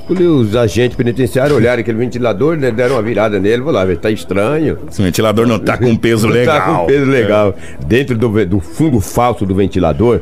Os 0.08 0.56
agentes 0.56 0.96
penitenciários 0.96 1.56
olharam 1.56 1.78
aquele 1.80 1.96
ventilador, 1.98 2.56
né, 2.56 2.72
deram 2.72 2.96
uma 2.96 3.02
virada 3.02 3.38
nele, 3.38 3.62
falaram, 3.62 3.94
tá 3.94 4.10
estranho. 4.10 4.76
Esse 4.90 5.00
ventilador 5.00 5.46
não 5.46 5.60
tá 5.60 5.78
com 5.78 5.94
peso 5.94 6.26
Não 6.28 6.34
legal. 6.34 6.56
Tá 6.58 6.66
com 6.80 6.86
peso 6.86 7.04
legal. 7.08 7.54
Dentro 7.86 8.18
do, 8.18 8.44
do 8.44 8.58
fundo 8.58 9.00
falso 9.00 9.46
do 9.46 9.54
ventilador, 9.54 10.20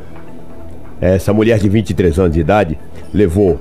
essa 1.00 1.32
mulher 1.32 1.58
de 1.58 1.68
23 1.68 2.18
anos 2.18 2.32
de 2.32 2.40
idade 2.40 2.78
levou 3.12 3.60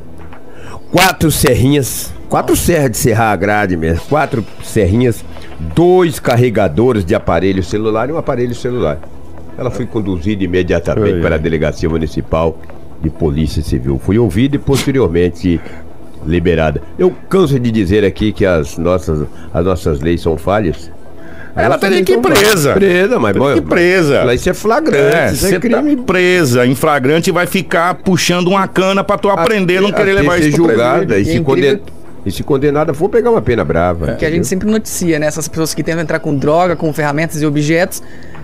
quatro 0.92 1.32
serrinhas, 1.32 2.14
quatro 2.30 2.56
serras 2.56 2.92
de 2.92 2.98
serrar 2.98 3.32
a 3.32 3.36
grade 3.36 3.78
mesmo, 3.78 4.02
quatro 4.08 4.44
serrinhas, 4.64 5.24
dois 5.76 6.20
carregadores 6.20 7.06
de 7.06 7.16
aparelho 7.16 7.64
celular 7.64 8.10
e 8.10 8.12
um 8.12 8.18
aparelho 8.18 8.56
celular. 8.56 9.00
Ela 9.58 9.72
foi 9.72 9.86
conduzida 9.86 10.44
imediatamente 10.44 11.20
para 11.20 11.36
a 11.36 11.38
delegacia 11.40 11.90
municipal 11.90 12.60
de 13.02 13.10
polícia 13.10 13.62
civil. 13.64 14.00
Foi 14.00 14.18
ouvida 14.18 14.56
e 14.56 14.60
posteriormente 14.60 15.60
liberada. 16.26 16.82
Eu 16.98 17.12
canso 17.30 17.60
de 17.60 17.72
dizer 17.72 18.06
aqui 18.06 18.32
que 18.32 18.46
as 18.46 18.78
nossas, 18.78 19.28
as 19.54 19.66
nossas 19.66 20.00
leis 20.00 20.22
são 20.22 20.38
falhas. 20.38 20.92
Ela 21.58 21.70
Nossas 21.76 21.82
teria 21.90 22.04
que 22.06 22.14
ir 22.14 22.20
presa. 22.20 22.74
Presa, 22.74 23.20
mas 23.20 23.34
Teria 23.34 23.52
que 23.54 23.58
ir 23.60 23.62
presa. 23.64 24.24
Mas 24.26 24.40
Isso 24.42 24.50
é 24.50 24.54
flagrante, 24.54 25.16
É, 25.16 25.32
isso 25.32 25.46
é 25.46 25.50
você 25.50 25.56
tá 25.60 25.82
crime. 25.82 25.96
presa 25.98 26.66
em 26.66 26.76
flagrante 26.76 27.32
vai 27.32 27.46
ficar 27.46 27.96
puxando 27.96 28.48
uma 28.48 28.68
cana 28.68 29.04
pra 29.04 29.18
tu 29.18 29.30
aprender, 29.30 29.82
não 29.82 29.92
querer 29.92 30.12
Até 30.12 30.22
levar 30.22 30.40
isso 30.40 30.56
julgada 30.56 31.18
e 31.18 31.24
E 31.24 31.30
é 31.30 31.32
se, 31.32 31.38
incrível- 31.38 31.44
conden... 31.78 31.80
e 32.26 32.32
se 32.32 32.44
condenada 32.44 32.94
for 32.94 33.10
pegar 33.10 33.32
uma 33.32 33.42
pena 33.42 33.64
brava. 33.66 34.14
Que 34.16 34.26
a 34.26 34.30
gente 34.30 34.46
sempre 34.48 34.70
noticia, 34.70 35.18
né? 35.20 35.26
Essas 35.28 35.48
pessoas 35.48 35.74
que 35.74 35.82
tentam 35.84 36.02
entrar 36.04 36.20
com 36.20 36.36
droga, 36.36 36.76
com 36.76 36.92
ferramentas 36.94 37.42
e 37.42 37.46
objetos. 37.46 38.02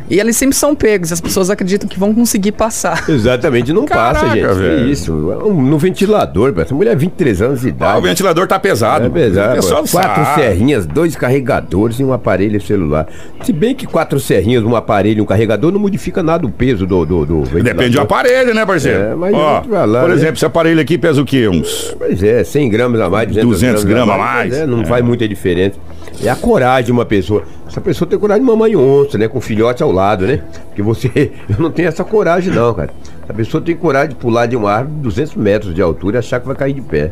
E 0.10 0.20
eles 0.20 0.36
sempre 0.36 0.56
são 0.56 0.76
pegos, 0.76 1.12
as 1.12 1.22
pessoas 1.22 1.50
acreditam 1.50 1.88
que 1.88 1.98
vão 2.00 2.14
conseguir 2.14 2.52
passar. 2.52 3.04
Exatamente, 3.10 3.72
não 3.72 3.86
Caraca, 3.86 4.20
passa, 4.26 4.36
gente. 4.36 4.46
velho. 4.54 4.86
Que 4.86 4.92
isso. 4.92 5.14
No 5.14 5.78
ventilador, 5.78 6.54
essa 6.58 6.76
mulher 6.76 6.92
é 6.92 6.96
23 6.96 7.42
anos 7.42 7.62
de 7.62 7.68
Ah, 7.68 7.70
idade. 7.70 8.00
o 8.00 8.02
ventilador 8.02 8.48
tá 8.48 8.60
pesado. 8.60 9.06
É 9.06 9.10
pesado. 9.10 9.60
Quatro 9.66 9.88
sabe. 9.88 10.42
serrinhas, 10.42 10.86
dois 10.86 11.16
carregadores 11.16 12.00
e 12.00 12.04
um 12.04 12.14
aparelho 12.14 12.60
celular. 12.62 13.08
Se 13.44 13.52
bem 13.54 13.74
que 13.74 13.88
quatro 13.88 14.20
serrinhas, 14.20 14.64
um 14.64 14.76
aparelho 14.76 15.20
e 15.20 15.22
um 15.22 15.26
carregador 15.26 15.72
não 15.72 15.80
modifica 15.80 16.22
nada 16.22 16.46
o 16.46 16.50
peso 16.52 16.86
do, 16.86 17.06
do, 17.06 17.26
do 17.26 17.36
ventilador. 17.44 17.64
Depende 17.64 17.96
do 17.96 18.02
aparelho, 18.02 18.54
né, 18.54 18.66
parceiro? 18.66 19.00
É, 19.00 19.16
mas 19.16 19.34
Ó, 19.34 19.64
lá, 19.86 20.02
por 20.02 20.10
né? 20.10 20.16
exemplo, 20.16 20.36
esse 20.36 20.46
aparelho 20.46 20.82
aqui 20.82 20.98
pesa 20.98 21.22
o 21.22 21.26
quê? 21.26 21.48
Uns. 21.48 21.96
Pois 21.98 22.22
é, 22.22 22.44
100 22.44 22.70
gramas 22.70 23.00
a 23.02 23.10
mais, 23.10 23.28
200, 23.30 23.50
200 23.52 23.84
gramas 23.86 24.16
a 24.16 24.18
mais. 24.18 24.50
mas, 24.52 24.60
é, 24.60 24.66
não 24.68 24.82
É. 24.82 24.86
faz 24.86 25.04
muita 25.04 25.28
diferença. 25.28 25.76
É 26.24 26.30
a 26.30 26.36
coragem 26.36 26.86
de 26.86 26.92
uma 26.92 27.06
pessoa. 27.06 27.44
Essa 27.68 27.82
pessoa 27.82 28.08
tem 28.08 28.20
coragem 28.20 28.44
de 28.44 28.50
mamãe 28.50 28.76
onça, 28.76 29.18
né? 29.18 29.28
Com 29.28 29.42
filhote 29.42 29.82
ao 29.82 29.92
lado, 29.94 30.26
né? 30.28 30.42
Porque 30.68 30.82
você. 30.82 31.32
Eu 31.50 31.58
não 31.60 31.72
tenho 31.72 31.88
essa 31.88 32.04
coragem, 32.04 32.54
não, 32.54 32.74
cara. 32.74 32.90
Essa 33.24 33.34
pessoa 33.34 33.64
tem 33.64 33.76
coragem 33.76 34.10
de 34.10 34.16
pular 34.16 34.46
de 34.48 34.56
uma 34.56 34.72
árvore 34.72 34.96
de 34.98 35.02
200 35.04 35.36
metros 35.36 35.74
de 35.74 35.82
altura 35.82 36.18
e 36.18 36.20
achar 36.20 36.40
que 36.42 36.48
vai 36.48 36.56
cair 36.56 36.74
de 36.74 36.82
pé. 36.82 37.12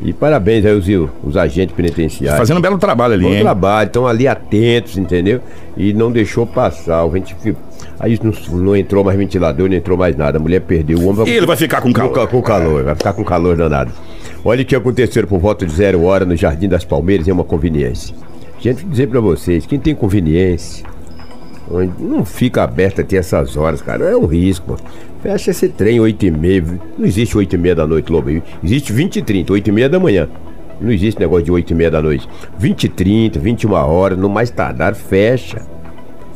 E 0.00 0.12
parabéns 0.12 0.66
aí 0.66 0.74
os, 0.74 0.86
os 1.22 1.36
agentes 1.36 1.74
penitenciários. 1.74 2.38
Fazendo 2.38 2.58
um 2.58 2.60
belo 2.60 2.76
trabalho 2.76 3.14
ali, 3.14 3.22
Bom 3.22 3.32
hein? 3.32 3.40
trabalho, 3.42 3.86
estão 3.86 4.06
ali 4.06 4.26
atentos, 4.26 4.98
entendeu? 4.98 5.40
E 5.76 5.92
não 5.92 6.10
deixou 6.10 6.44
passar. 6.46 7.04
O 7.04 7.10
venti- 7.10 7.36
Aí 8.00 8.18
não, 8.22 8.32
não 8.58 8.76
entrou 8.76 9.04
mais 9.04 9.16
ventilador, 9.16 9.68
não 9.68 9.76
entrou 9.76 9.96
mais 9.96 10.16
nada. 10.16 10.36
A 10.38 10.40
mulher 10.40 10.60
perdeu 10.62 10.98
o 10.98 11.08
homem. 11.08 11.26
E 11.28 11.36
ele 11.36 11.46
vai 11.46 11.56
ficar 11.56 11.80
com 11.80 11.92
calor. 11.92 12.12
Com, 12.12 12.26
com 12.26 12.42
calor, 12.42 12.82
vai 12.82 12.94
ficar 12.96 13.12
com 13.12 13.24
calor 13.24 13.56
danado. 13.56 13.92
Olha 14.44 14.62
o 14.62 14.64
que 14.64 14.74
aconteceu 14.74 15.26
por 15.26 15.38
volta 15.38 15.64
de 15.64 15.72
zero 15.72 16.02
hora 16.02 16.24
no 16.24 16.36
Jardim 16.36 16.68
das 16.68 16.84
Palmeiras, 16.84 17.28
é 17.28 17.32
uma 17.32 17.44
conveniência. 17.44 18.14
Gente, 18.60 18.82
vou 18.82 18.90
dizer 18.90 19.08
pra 19.08 19.20
vocês, 19.20 19.64
quem 19.64 19.78
tem 19.78 19.94
conveniência, 19.94 20.84
onde 21.70 22.02
não 22.02 22.24
fica 22.24 22.62
aberto 22.62 23.00
até 23.00 23.16
essas 23.16 23.56
horas, 23.56 23.80
cara, 23.80 24.04
é 24.04 24.16
um 24.16 24.26
risco. 24.26 24.76
Fecha 25.22 25.50
esse 25.50 25.68
trem 25.68 26.00
8 26.00 26.26
e 26.26 26.30
meia, 26.30 26.64
não 26.98 27.06
existe 27.06 27.36
8 27.36 27.54
e 27.54 27.58
meia 27.58 27.74
da 27.74 27.86
noite, 27.86 28.12
Lobo, 28.12 28.30
existe 28.62 28.92
20 28.92 29.16
e 29.16 29.22
30, 29.22 29.52
8 29.52 29.68
e 29.68 29.72
meia 29.72 29.88
da 29.88 29.98
manhã. 29.98 30.28
Não 30.80 30.90
existe 30.90 31.20
negócio 31.20 31.44
de 31.44 31.52
8 31.52 31.70
e 31.70 31.74
meia 31.74 31.90
da 31.90 32.02
noite. 32.02 32.28
20 32.58 32.84
e 32.84 32.88
30, 32.88 33.38
21 33.38 33.72
horas, 33.72 34.18
no 34.18 34.28
mais 34.28 34.50
tardar, 34.50 34.94
fecha. 34.94 35.62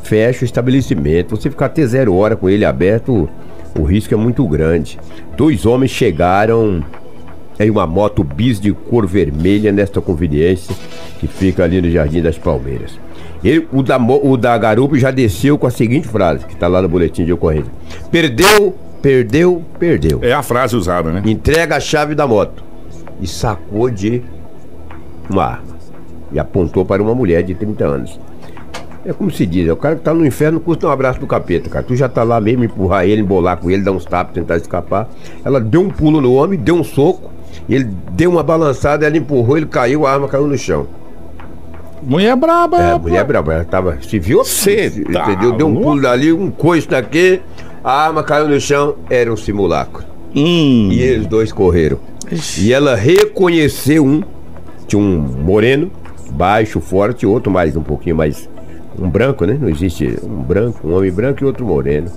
Fecha 0.03 0.43
o 0.43 0.45
estabelecimento. 0.45 1.37
Você 1.37 1.51
ficar 1.51 1.67
até 1.67 1.85
zero 1.87 2.15
hora 2.15 2.37
com 2.37 2.49
ele 2.49 2.65
aberto, 2.65 3.29
o 3.79 3.83
risco 3.83 4.15
é 4.15 4.17
muito 4.17 4.47
grande. 4.47 4.99
Dois 5.37 5.67
homens 5.67 5.91
chegaram 5.91 6.83
em 7.59 7.69
uma 7.69 7.87
moto 7.87 8.23
bis 8.23 8.61
de 8.61 8.73
cor 8.73 9.07
vermelha 9.07 9.73
nesta 9.73 10.01
conveniência 10.01 10.75
que 11.19 11.27
fica 11.27 11.65
ali 11.65 11.83
no 11.83 11.91
Jardim 11.91 12.23
das 12.23 12.39
Palmeiras. 12.39 12.99
Ele, 13.43 13.69
o, 13.73 13.83
da, 13.83 13.97
o 13.99 14.37
da 14.37 14.57
garupa 14.59 14.99
já 14.99 15.11
desceu 15.11 15.57
com 15.57 15.67
a 15.67 15.71
seguinte 15.71 16.09
frase, 16.09 16.45
que 16.45 16.55
está 16.55 16.67
lá 16.67 16.83
no 16.83 16.89
boletim 16.89 17.25
de 17.25 17.33
ocorrência. 17.33 17.73
Perdeu, 18.11 18.75
perdeu, 19.01 19.65
perdeu. 19.79 20.19
É 20.23 20.33
a 20.33 20.43
frase 20.43 20.77
usada, 20.77 21.13
né? 21.13 21.23
Entrega 21.25 21.77
a 21.77 21.81
chave 21.81 22.15
da 22.15 22.27
moto. 22.27 22.65
E 23.21 23.27
sacou 23.27 23.91
de 23.91 24.23
uma 25.31 25.45
arma. 25.45 25.79
E 26.33 26.39
apontou 26.39 26.85
para 26.85 27.03
uma 27.03 27.15
mulher 27.15 27.43
de 27.43 27.55
30 27.55 27.85
anos. 27.85 28.21
É 29.05 29.13
como 29.13 29.31
se 29.31 29.47
diz, 29.47 29.67
é 29.67 29.73
o 29.73 29.77
cara 29.77 29.97
que 29.97 30.03
tá 30.03 30.13
no 30.13 30.27
inferno 30.27 30.61
custa 30.61 30.87
um 30.87 30.91
abraço 30.91 31.19
do 31.21 31.27
capeta, 31.27 31.71
cara. 31.71 31.85
Tu 31.85 31.97
já 31.97 32.09
tá 32.09 32.23
lá 32.23 32.41
mesmo, 32.41 32.65
empurrar 32.65 33.07
ele, 33.07 33.23
embolar 33.23 33.57
com 33.57 33.71
ele, 33.71 33.83
dar 33.83 33.93
uns 33.93 34.05
tapas, 34.05 34.35
tentar 34.35 34.57
escapar. 34.57 35.09
Ela 35.45 35.61
deu 35.61 35.81
um 35.81 35.89
pulo 35.89 36.21
no 36.21 36.35
homem, 36.35 36.59
deu 36.59 36.75
um 36.75 36.85
soco, 36.85 37.31
ele 37.69 37.85
deu 38.13 38.31
uma 38.31 38.43
balançada, 38.43 39.07
ela 39.07 39.17
empurrou, 39.17 39.57
ele 39.57 39.67
caiu, 39.67 40.07
a 40.07 40.13
arma 40.13 40.29
caiu 40.29 40.47
no 40.47 40.59
chão. 40.59 40.87
Mulher 42.03 42.37
braba. 42.37 42.79
É, 42.79 42.99
mulher 42.99 43.25
brava, 43.25 43.55
ela 43.55 43.65
tava. 43.65 43.99
Se 44.03 44.19
viu? 44.19 44.45
Cê 44.45 44.91
tá 44.91 45.31
entendeu? 45.31 45.53
Deu 45.53 45.67
um 45.67 45.73
louco? 45.73 45.89
pulo 45.89 46.03
dali, 46.03 46.33
um 46.33 46.51
coice 46.51 46.89
daqui, 46.89 47.41
a 47.83 48.07
arma 48.07 48.23
caiu 48.23 48.49
no 48.49 48.61
chão, 48.61 48.97
era 49.11 49.33
um 49.33 49.37
simulacro. 49.37 50.05
Hum. 50.35 50.89
E 50.91 51.01
eles 51.01 51.27
dois 51.27 51.53
correram. 51.53 51.99
E 52.59 52.73
ela 52.73 52.95
reconheceu 52.95 54.05
um, 54.05 54.23
tinha 54.87 55.01
um 55.01 55.19
moreno, 55.19 55.91
baixo, 56.31 56.81
forte, 56.81 57.27
outro 57.27 57.51
mais, 57.51 57.77
um 57.77 57.83
pouquinho 57.83 58.17
mais. 58.17 58.49
Um 58.99 59.09
branco, 59.09 59.45
né? 59.45 59.57
Não 59.61 59.69
existe 59.69 60.19
um 60.25 60.43
branco, 60.43 60.87
um 60.87 60.97
homem 60.97 61.11
branco 61.11 61.43
e 61.43 61.47
outro 61.47 61.65
moreno. 61.65 62.11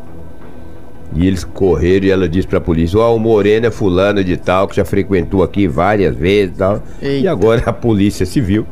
E 1.13 1.27
eles 1.27 1.43
correram 1.43 2.05
e 2.05 2.09
ela 2.09 2.27
disse 2.27 2.47
pra 2.47 2.59
polícia: 2.59 2.97
Ó, 2.97 3.15
o 3.15 3.19
moreno 3.19 3.67
é 3.67 3.71
fulano 3.71 4.23
de 4.23 4.37
tal, 4.37 4.67
que 4.67 4.77
já 4.77 4.85
frequentou 4.85 5.43
aqui 5.43 5.67
várias 5.67 6.15
vezes 6.15 6.55
e 6.55 6.57
tal. 6.57 6.81
E 7.01 7.05
Eita. 7.05 7.31
agora 7.31 7.63
a 7.65 7.73
polícia 7.73 8.25
civil 8.25 8.65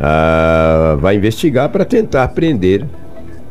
ah, 0.00 0.96
vai 1.00 1.16
investigar 1.16 1.68
para 1.68 1.84
tentar 1.84 2.28
prender 2.28 2.84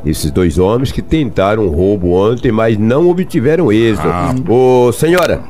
esses 0.06 0.32
dois 0.32 0.58
homens 0.58 0.92
que 0.92 1.02
tentaram 1.02 1.64
um 1.64 1.70
roubo 1.70 2.12
ontem, 2.14 2.52
mas 2.52 2.78
não 2.78 3.10
obtiveram 3.10 3.72
êxito. 3.72 4.08
Ah. 4.08 4.34
Ô, 4.48 4.92
senhora, 4.94 5.42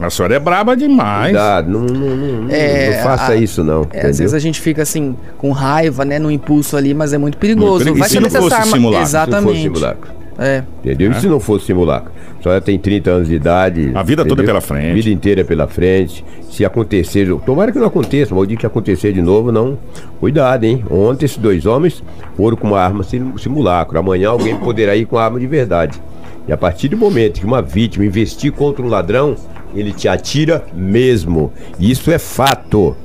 A 0.00 0.10
senhora 0.10 0.34
é 0.34 0.38
braba 0.40 0.76
demais. 0.76 1.26
cuidado, 1.26 1.68
não, 1.70 1.80
não, 1.80 2.16
não, 2.16 2.50
É, 2.50 2.96
não 2.96 3.02
faça 3.04 3.32
a- 3.32 3.36
isso 3.36 3.62
não. 3.62 3.86
É, 3.92 4.06
às 4.08 4.18
vezes 4.18 4.34
a 4.34 4.38
gente 4.40 4.60
fica 4.60 4.82
assim, 4.82 5.14
com 5.38 5.52
raiva, 5.52 6.04
né, 6.04 6.18
no 6.18 6.30
impulso 6.30 6.76
ali, 6.76 6.92
mas 6.94 7.12
é 7.12 7.18
muito 7.18 7.38
perigoso. 7.38 7.84
perigoso. 7.84 7.98
Vai 8.00 8.08
E 8.08 8.10
se 8.10 8.18
não 8.18 8.30
fosse 8.30 8.54
arma- 8.54 8.66
simulacro? 8.72 9.06
Se 9.06 9.12
não 9.14 9.20
fosse 9.24 9.30
Exatamente. 9.30 9.62
simulacro. 9.62 10.10
É. 10.38 10.62
Entendeu? 10.82 11.12
E 11.12 11.14
se 11.20 11.26
não 11.26 11.38
fosse 11.38 11.66
simulacro? 11.66 12.10
A 12.38 12.42
senhora 12.42 12.60
tem 12.60 12.78
30 12.78 13.10
anos 13.10 13.28
de 13.28 13.34
idade. 13.34 13.92
A 13.94 14.02
vida 14.02 14.24
toda 14.24 14.42
é 14.42 14.46
pela 14.46 14.60
frente. 14.60 14.90
A 14.90 14.94
vida 14.94 15.10
inteira 15.10 15.40
é 15.42 15.44
pela 15.44 15.66
frente. 15.68 16.24
Se 16.50 16.64
acontecer, 16.64 17.28
tomara 17.46 17.70
que 17.70 17.78
não 17.78 17.86
aconteça, 17.86 18.34
mas 18.34 18.44
o 18.44 18.46
dia 18.46 18.56
que 18.56 18.66
acontecer 18.66 19.12
de 19.12 19.22
novo, 19.22 19.52
não. 19.52 19.78
Cuidado, 20.18 20.64
hein? 20.64 20.84
Ontem 20.90 21.26
esses 21.26 21.38
dois 21.38 21.66
homens 21.66 22.02
foram 22.36 22.56
com 22.56 22.66
uma 22.68 22.80
arma 22.80 23.04
sim- 23.04 23.32
simulacro. 23.38 23.98
Amanhã 23.98 24.30
alguém 24.30 24.56
poderá 24.56 24.96
ir 24.96 25.06
com 25.06 25.16
uma 25.16 25.22
arma 25.24 25.38
de 25.38 25.46
verdade. 25.46 26.00
E 26.48 26.52
a 26.52 26.56
partir 26.56 26.88
do 26.88 26.96
momento 26.96 27.38
que 27.38 27.46
uma 27.46 27.62
vítima 27.62 28.04
investir 28.04 28.50
contra 28.52 28.82
um 28.84 28.88
ladrão, 28.88 29.36
ele 29.74 29.92
te 29.92 30.08
atira 30.08 30.64
mesmo. 30.74 31.52
Isso 31.78 32.10
é 32.10 32.18
fato. 32.18 32.96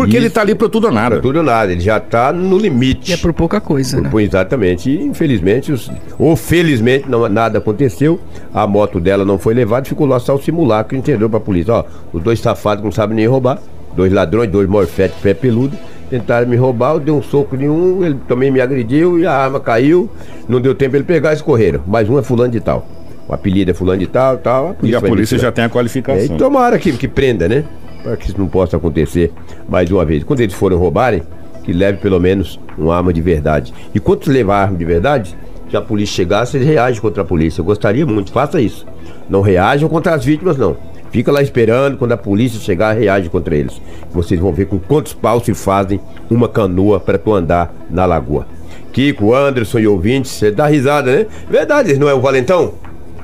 Porque 0.00 0.16
ele 0.16 0.26
Isso 0.26 0.34
tá 0.34 0.40
ali 0.40 0.54
pro 0.54 0.68
tudo 0.68 0.86
ou 0.86 0.92
nada. 0.92 1.16
é 1.16 1.20
tudo 1.20 1.36
ou 1.36 1.42
nada, 1.42 1.72
ele 1.72 1.80
já 1.80 1.98
tá 2.00 2.32
no 2.32 2.56
limite. 2.58 3.10
E 3.10 3.14
é 3.14 3.16
por 3.16 3.32
pouca 3.32 3.60
coisa, 3.60 4.00
né? 4.00 4.08
Pois 4.10 4.26
exatamente. 4.28 4.90
E 4.90 5.02
infelizmente, 5.02 5.72
os- 5.72 5.90
ou 6.18 6.34
felizmente, 6.36 7.08
não, 7.08 7.28
nada 7.28 7.58
aconteceu. 7.58 8.18
A 8.52 8.66
moto 8.66 8.98
dela 9.00 9.24
não 9.24 9.38
foi 9.38 9.54
levada, 9.54 9.86
ficou 9.86 10.06
lá 10.06 10.18
só 10.18 10.34
o 10.34 10.42
simulacro, 10.42 10.96
entendeu? 10.96 11.28
Pra 11.28 11.40
polícia. 11.40 11.72
Ó, 11.74 11.84
os 12.12 12.22
dois 12.22 12.40
safados 12.40 12.80
que 12.80 12.84
não 12.86 12.92
sabem 12.92 13.16
nem 13.16 13.26
roubar, 13.26 13.58
dois 13.96 14.12
ladrões, 14.12 14.50
dois 14.50 14.68
morfetes, 14.68 15.16
pé 15.22 15.34
peludo, 15.34 15.76
tentaram 16.08 16.46
me 16.48 16.56
roubar, 16.56 16.94
eu 16.94 17.00
dei 17.00 17.14
um 17.14 17.22
soco 17.22 17.54
em 17.56 17.68
um, 17.68 18.04
ele 18.04 18.16
também 18.26 18.50
me 18.50 18.60
agrediu 18.60 19.18
e 19.18 19.26
a 19.26 19.32
arma 19.32 19.60
caiu. 19.60 20.08
Não 20.48 20.60
deu 20.60 20.74
tempo 20.74 20.96
ele 20.96 21.04
pegar 21.04 21.34
e 21.34 21.38
correram. 21.42 21.80
Mais 21.86 22.08
um 22.08 22.18
é 22.18 22.22
fulano 22.22 22.50
de 22.52 22.60
tal. 22.60 22.86
O 23.28 23.32
apelido 23.32 23.70
é 23.70 23.74
fulano 23.74 24.00
de 24.00 24.08
tal, 24.08 24.38
tal. 24.38 24.76
E 24.82 24.92
a 24.94 25.00
polícia 25.00 25.38
já 25.38 25.52
tem 25.52 25.62
a 25.62 25.66
É, 25.66 25.70
qualificação. 25.70 26.34
e 26.34 26.38
tomara 26.38 26.78
que, 26.80 26.90
que 26.92 27.06
prenda, 27.06 27.48
né? 27.48 27.64
Para 28.02 28.16
que 28.16 28.28
isso 28.28 28.38
não 28.38 28.48
possa 28.48 28.76
acontecer 28.76 29.32
mais 29.68 29.90
uma 29.90 30.04
vez. 30.04 30.24
Quando 30.24 30.40
eles 30.40 30.54
forem 30.54 30.78
roubarem, 30.78 31.22
que 31.64 31.72
leve 31.72 31.98
pelo 31.98 32.18
menos 32.18 32.58
uma 32.76 32.96
arma 32.96 33.12
de 33.12 33.20
verdade. 33.20 33.74
E 33.94 34.00
quando 34.00 34.26
levar 34.28 34.62
arma 34.62 34.78
de 34.78 34.84
verdade, 34.84 35.36
se 35.70 35.76
a 35.76 35.80
polícia 35.80 36.16
chegar, 36.16 36.46
vocês 36.46 36.64
reagem 36.64 37.00
contra 37.00 37.22
a 37.22 37.26
polícia. 37.26 37.60
Eu 37.60 37.64
gostaria 37.64 38.04
muito, 38.04 38.32
faça 38.32 38.60
isso. 38.60 38.86
Não 39.28 39.40
reajam 39.40 39.88
contra 39.88 40.14
as 40.14 40.24
vítimas, 40.24 40.56
não. 40.56 40.76
Fica 41.10 41.30
lá 41.30 41.42
esperando, 41.42 41.96
quando 41.96 42.12
a 42.12 42.16
polícia 42.16 42.58
chegar, 42.60 42.92
reage 42.92 43.28
contra 43.28 43.54
eles. 43.54 43.80
Vocês 44.12 44.40
vão 44.40 44.52
ver 44.52 44.66
com 44.66 44.78
quantos 44.78 45.12
paus 45.12 45.44
se 45.44 45.54
fazem 45.54 46.00
uma 46.30 46.48
canoa 46.48 47.00
para 47.00 47.18
tu 47.18 47.34
andar 47.34 47.74
na 47.90 48.06
lagoa. 48.06 48.46
Kiko, 48.92 49.34
Anderson 49.34 49.80
e 49.80 49.86
ouvintes, 49.86 50.30
você 50.32 50.50
dá 50.50 50.66
risada, 50.66 51.12
né? 51.14 51.26
Verdade, 51.48 51.96
não 51.96 52.08
é 52.08 52.14
o 52.14 52.20
valentão? 52.20 52.74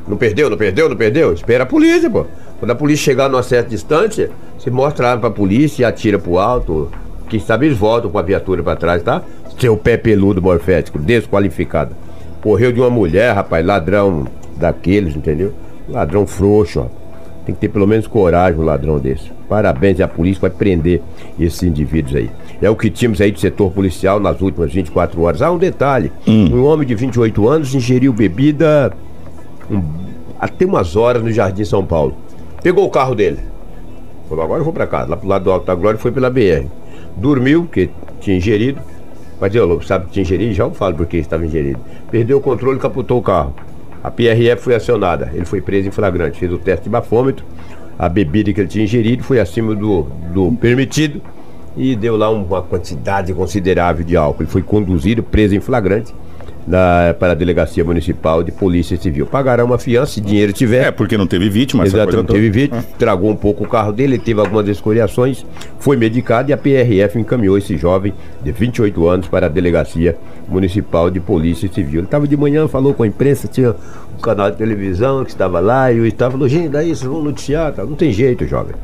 Não 0.06 0.16
perdeu, 0.16 0.48
não 0.50 0.56
perdeu, 0.56 0.88
não 0.88 0.96
perdeu? 0.96 1.32
Espera 1.32 1.64
a 1.64 1.66
polícia, 1.66 2.08
pô. 2.10 2.26
Quando 2.58 2.70
a 2.70 2.74
polícia 2.74 3.04
chegar 3.04 3.28
numa 3.28 3.42
certa 3.42 3.70
distância, 3.70 4.30
você 4.66 4.70
mostra 4.72 5.06
a 5.06 5.10
arma 5.12 5.20
pra 5.20 5.30
polícia 5.30 5.82
e 5.82 5.84
atira 5.84 6.18
pro 6.18 6.38
alto. 6.38 6.90
Quem 7.28 7.38
sabe 7.38 7.66
eles 7.66 7.78
voltam 7.78 8.10
com 8.10 8.18
a 8.18 8.22
viatura 8.22 8.64
pra 8.64 8.74
trás, 8.74 9.00
tá? 9.00 9.22
Seu 9.60 9.76
pé 9.76 9.96
peludo 9.96 10.42
morfético, 10.42 10.98
desqualificado. 10.98 11.94
Correu 12.42 12.72
de 12.72 12.80
uma 12.80 12.90
mulher, 12.90 13.32
rapaz, 13.32 13.64
ladrão 13.64 14.26
daqueles, 14.56 15.14
entendeu? 15.14 15.52
Ladrão 15.88 16.26
frouxo, 16.26 16.80
ó. 16.80 16.86
Tem 17.44 17.54
que 17.54 17.60
ter 17.60 17.68
pelo 17.68 17.86
menos 17.86 18.08
coragem 18.08 18.60
um 18.60 18.64
ladrão 18.64 18.98
desse. 18.98 19.30
Parabéns, 19.48 20.00
e 20.00 20.02
a 20.02 20.08
polícia 20.08 20.40
vai 20.40 20.50
prender 20.50 21.00
esses 21.38 21.62
indivíduos 21.62 22.16
aí. 22.16 22.28
É 22.60 22.68
o 22.68 22.74
que 22.74 22.90
tínhamos 22.90 23.20
aí 23.20 23.30
do 23.30 23.38
setor 23.38 23.70
policial 23.70 24.18
nas 24.18 24.40
últimas 24.40 24.72
24 24.72 25.20
horas. 25.22 25.42
Ah, 25.42 25.52
um 25.52 25.58
detalhe: 25.58 26.10
um 26.26 26.64
homem 26.64 26.84
de 26.84 26.94
28 26.96 27.48
anos 27.48 27.72
ingeriu 27.72 28.12
bebida 28.12 28.92
um- 29.70 29.80
até 30.40 30.64
umas 30.66 30.96
horas 30.96 31.22
no 31.22 31.30
Jardim 31.30 31.64
São 31.64 31.84
Paulo. 31.86 32.16
Pegou 32.64 32.84
o 32.84 32.90
carro 32.90 33.14
dele. 33.14 33.38
Falou, 34.28 34.44
agora 34.44 34.60
eu 34.60 34.64
vou 34.64 34.72
pra 34.72 34.86
casa. 34.86 35.10
Lá 35.10 35.16
pro 35.16 35.28
lado 35.28 35.44
do 35.44 35.50
Alto 35.50 35.66
da 35.66 35.74
Glória 35.74 35.98
foi 35.98 36.10
pela 36.12 36.28
BR. 36.30 36.66
Dormiu, 37.16 37.62
porque 37.62 37.90
tinha 38.20 38.36
ingerido. 38.36 38.80
Mas 39.40 39.54
eu 39.54 39.80
sabe 39.82 40.06
que 40.06 40.12
tinha 40.12 40.22
ingerido? 40.22 40.54
Já 40.54 40.64
eu 40.64 40.70
falo 40.72 40.94
porque 40.96 41.16
estava 41.18 41.44
ingerido. 41.44 41.78
Perdeu 42.10 42.38
o 42.38 42.40
controle 42.40 42.78
e 42.78 42.80
capotou 42.80 43.18
o 43.18 43.22
carro. 43.22 43.54
A 44.02 44.10
PRF 44.10 44.62
foi 44.62 44.74
acionada. 44.74 45.30
Ele 45.34 45.44
foi 45.44 45.60
preso 45.60 45.88
em 45.88 45.90
flagrante. 45.90 46.38
Fez 46.38 46.52
o 46.52 46.58
teste 46.58 46.84
de 46.84 46.90
bafômetro. 46.90 47.44
A 47.98 48.08
bebida 48.08 48.52
que 48.52 48.60
ele 48.60 48.68
tinha 48.68 48.84
ingerido 48.84 49.22
foi 49.22 49.38
acima 49.40 49.74
do, 49.74 50.02
do 50.32 50.52
permitido 50.60 51.20
e 51.76 51.94
deu 51.96 52.16
lá 52.16 52.30
um- 52.30 52.44
uma 52.44 52.62
quantidade 52.62 53.32
considerável 53.34 54.04
de 54.04 54.16
álcool. 54.16 54.42
Ele 54.42 54.50
foi 54.50 54.62
conduzido, 54.62 55.22
preso 55.22 55.54
em 55.54 55.60
flagrante. 55.60 56.14
Na, 56.66 57.14
para 57.18 57.32
a 57.32 57.34
Delegacia 57.34 57.84
Municipal 57.84 58.42
de 58.42 58.50
Polícia 58.50 58.96
Civil. 58.96 59.26
Pagará 59.26 59.64
uma 59.64 59.78
fiança, 59.78 60.12
se 60.12 60.20
dinheiro 60.20 60.52
tiver. 60.52 60.86
É, 60.86 60.90
porque 60.90 61.16
não 61.16 61.26
teve 61.26 61.48
vítima. 61.48 61.86
Exato, 61.86 62.16
não 62.16 62.24
toda. 62.24 62.34
teve 62.34 62.50
vítima, 62.50 62.84
tragou 62.98 63.30
um 63.30 63.36
pouco 63.36 63.64
o 63.64 63.68
carro 63.68 63.92
dele, 63.92 64.14
ele 64.14 64.22
teve 64.22 64.40
algumas 64.40 64.66
escoriações, 64.68 65.46
foi 65.78 65.96
medicado 65.96 66.50
e 66.50 66.52
a 66.52 66.56
PRF 66.56 67.18
encaminhou 67.18 67.56
esse 67.56 67.76
jovem 67.76 68.12
de 68.42 68.50
28 68.50 69.08
anos 69.08 69.28
para 69.28 69.46
a 69.46 69.48
Delegacia 69.48 70.16
Municipal 70.48 71.10
de 71.10 71.20
Polícia 71.20 71.70
Civil. 71.72 72.00
Ele 72.00 72.06
estava 72.06 72.26
de 72.26 72.36
manhã, 72.36 72.66
falou 72.66 72.92
com 72.94 73.02
a 73.02 73.06
imprensa, 73.06 73.46
tinha 73.46 73.74
um 74.16 74.20
canal 74.20 74.50
de 74.50 74.56
televisão 74.56 75.24
que 75.24 75.30
estava 75.30 75.60
lá 75.60 75.92
e 75.92 76.00
o 76.00 76.06
estava 76.06 76.32
falou, 76.32 76.48
gente, 76.48 76.68
daí 76.68 76.86
vocês 76.88 77.02
vão 77.02 77.22
noticiar, 77.22 77.72
tá? 77.72 77.84
não 77.84 77.94
tem 77.94 78.12
jeito, 78.12 78.46
jovem. 78.46 78.74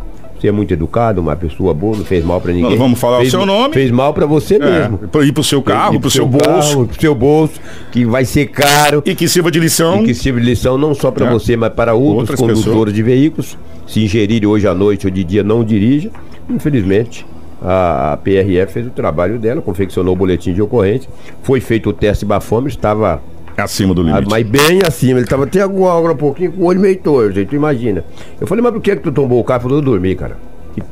Você 0.42 0.48
é 0.48 0.52
muito 0.52 0.74
educado, 0.74 1.20
uma 1.20 1.36
pessoa 1.36 1.72
boa, 1.72 1.96
não 1.96 2.04
fez 2.04 2.24
mal 2.24 2.40
para 2.40 2.50
ninguém. 2.52 2.70
Nós 2.70 2.78
vamos 2.80 2.98
falar 2.98 3.18
o 3.18 3.20
fez, 3.20 3.30
seu 3.30 3.46
nome. 3.46 3.72
Fez 3.72 3.92
mal 3.92 4.12
para 4.12 4.26
você 4.26 4.56
É, 4.56 4.58
mesmo. 4.88 4.98
ir 5.22 5.30
pro 5.30 5.44
seu 5.44 5.62
carro, 5.62 6.00
pro 6.00 6.10
seu 6.10 6.26
bolso. 6.26 6.44
carro, 6.48 6.86
pro 6.88 7.00
seu 7.00 7.14
bolso, 7.14 7.60
que 7.92 8.04
vai 8.04 8.24
ser 8.24 8.46
caro. 8.48 9.04
E 9.06 9.14
que 9.14 9.28
sirva 9.28 9.52
de 9.52 9.60
lição. 9.60 10.02
E 10.02 10.06
que 10.06 10.14
sirva 10.14 10.40
de 10.40 10.46
lição 10.46 10.76
não 10.76 10.96
só 10.96 11.12
para 11.12 11.26
É. 11.28 11.30
você, 11.30 11.56
mas 11.56 11.72
para 11.72 11.94
outros 11.94 12.30
Outras 12.30 12.40
condutores 12.40 12.64
pessoas. 12.66 12.92
de 12.92 13.02
veículos. 13.04 13.56
Se 13.86 14.02
ingerirem 14.02 14.48
hoje 14.48 14.66
à 14.66 14.74
noite 14.74 15.06
ou 15.06 15.12
de 15.12 15.22
dia, 15.22 15.44
não 15.44 15.62
dirija. 15.62 16.10
Infelizmente, 16.50 17.24
a 17.62 18.18
PRF 18.24 18.72
fez 18.72 18.86
o 18.88 18.90
trabalho 18.90 19.38
dela, 19.38 19.62
confeccionou 19.62 20.12
o 20.12 20.16
boletim 20.16 20.52
de 20.52 20.60
ocorrência. 20.60 21.08
Foi 21.44 21.60
feito 21.60 21.90
o 21.90 21.92
teste 21.92 22.24
bafômetro, 22.24 22.70
estava 22.76 23.22
Acima 23.62 23.94
do 23.94 24.02
ah, 24.02 24.04
limite. 24.04 24.28
mas 24.28 24.46
bem 24.46 24.80
acima. 24.86 25.18
Ele 25.18 25.26
estava 25.26 25.44
até 25.44 25.60
agora, 25.60 26.12
um 26.12 26.16
pouquinho 26.16 26.52
com 26.52 26.62
o 26.62 26.66
olho 26.66 26.80
meio 26.80 26.96
torto, 26.96 27.44
tu 27.44 27.54
imagina. 27.54 28.04
Eu 28.40 28.46
falei, 28.46 28.62
mas 28.62 28.72
por 28.72 28.80
que, 28.80 28.96
que 28.96 29.02
tu 29.02 29.12
tombou 29.12 29.40
o 29.40 29.44
carro? 29.44 29.62
Falou, 29.62 29.78
eu 29.78 29.82
dormi, 29.82 30.14
cara. 30.14 30.36
E 30.76 30.82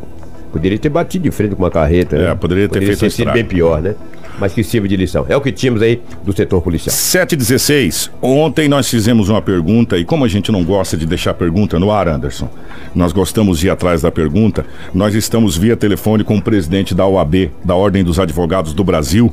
poderia 0.52 0.78
ter 0.78 0.88
batido 0.88 1.24
de 1.24 1.30
frente 1.30 1.54
com 1.54 1.62
uma 1.62 1.70
carreta. 1.70 2.16
É, 2.16 2.28
né? 2.28 2.34
poderia 2.34 2.68
ter 2.68 2.80
feito 2.80 2.96
um 2.96 3.00
ter 3.00 3.10
sido 3.10 3.32
bem 3.32 3.44
pior, 3.44 3.80
né? 3.82 3.94
Mas 4.38 4.54
que 4.54 4.64
sirva 4.64 4.88
de 4.88 4.96
lição. 4.96 5.26
É 5.28 5.36
o 5.36 5.40
que 5.40 5.52
tínhamos 5.52 5.82
aí 5.82 6.00
do 6.24 6.34
setor 6.34 6.62
policial. 6.62 6.94
716. 6.94 8.10
Ontem 8.22 8.68
nós 8.68 8.88
fizemos 8.88 9.28
uma 9.28 9.42
pergunta 9.42 9.98
e 9.98 10.04
como 10.04 10.24
a 10.24 10.28
gente 10.28 10.50
não 10.50 10.64
gosta 10.64 10.96
de 10.96 11.04
deixar 11.04 11.34
pergunta 11.34 11.78
no 11.78 11.90
ar, 11.90 12.08
Anderson, 12.08 12.48
nós 12.94 13.12
gostamos 13.12 13.58
de 13.58 13.66
ir 13.66 13.70
atrás 13.70 14.00
da 14.00 14.10
pergunta. 14.10 14.64
Nós 14.94 15.14
estamos 15.14 15.58
via 15.58 15.76
telefone 15.76 16.24
com 16.24 16.38
o 16.38 16.42
presidente 16.42 16.94
da 16.94 17.06
OAB, 17.06 17.50
da 17.62 17.74
Ordem 17.74 18.02
dos 18.02 18.18
Advogados 18.18 18.72
do 18.72 18.82
Brasil, 18.82 19.32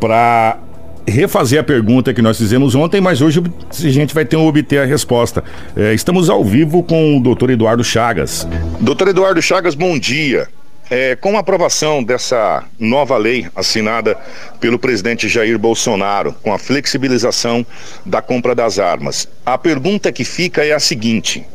para 0.00 0.58
refazer 1.06 1.60
a 1.60 1.64
pergunta 1.64 2.12
que 2.14 2.22
nós 2.22 2.38
fizemos 2.38 2.74
ontem, 2.74 3.00
mas 3.00 3.20
hoje 3.20 3.42
a 3.70 3.88
gente 3.88 4.14
vai 4.14 4.24
ter 4.24 4.36
um 4.36 4.46
obter 4.46 4.80
a 4.80 4.84
resposta. 4.84 5.42
É, 5.76 5.92
estamos 5.94 6.30
ao 6.30 6.44
vivo 6.44 6.82
com 6.82 7.16
o 7.16 7.20
doutor 7.20 7.50
Eduardo 7.50 7.82
Chagas. 7.84 8.46
Doutor 8.80 9.08
Eduardo 9.08 9.40
Chagas, 9.42 9.74
bom 9.74 9.98
dia. 9.98 10.48
É, 10.90 11.14
com 11.14 11.36
a 11.36 11.40
aprovação 11.40 12.02
dessa 12.02 12.64
nova 12.78 13.16
lei 13.16 13.46
assinada 13.54 14.16
pelo 14.58 14.76
presidente 14.76 15.28
Jair 15.28 15.56
Bolsonaro, 15.56 16.34
com 16.42 16.52
a 16.52 16.58
flexibilização 16.58 17.64
da 18.04 18.20
compra 18.20 18.56
das 18.56 18.78
armas, 18.80 19.28
a 19.46 19.56
pergunta 19.56 20.10
que 20.10 20.24
fica 20.24 20.64
é 20.64 20.72
a 20.72 20.80
seguinte: 20.80 21.46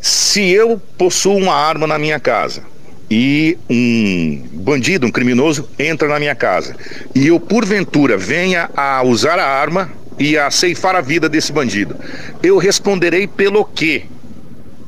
se 0.00 0.48
eu 0.48 0.80
possuo 0.96 1.36
uma 1.36 1.54
arma 1.54 1.86
na 1.86 1.98
minha 1.98 2.18
casa 2.18 2.62
e 3.10 3.56
um 3.70 4.42
bandido, 4.52 5.06
um 5.06 5.10
criminoso, 5.10 5.68
entra 5.78 6.08
na 6.08 6.18
minha 6.18 6.34
casa 6.34 6.76
e 7.14 7.26
eu, 7.26 7.40
porventura, 7.40 8.16
venha 8.16 8.70
a 8.76 9.02
usar 9.02 9.38
a 9.38 9.46
arma 9.46 9.90
e 10.18 10.36
a 10.36 10.50
ceifar 10.50 10.96
a 10.96 11.00
vida 11.00 11.28
desse 11.28 11.52
bandido, 11.52 11.96
eu 12.42 12.58
responderei 12.58 13.26
pelo 13.26 13.64
quê? 13.64 14.04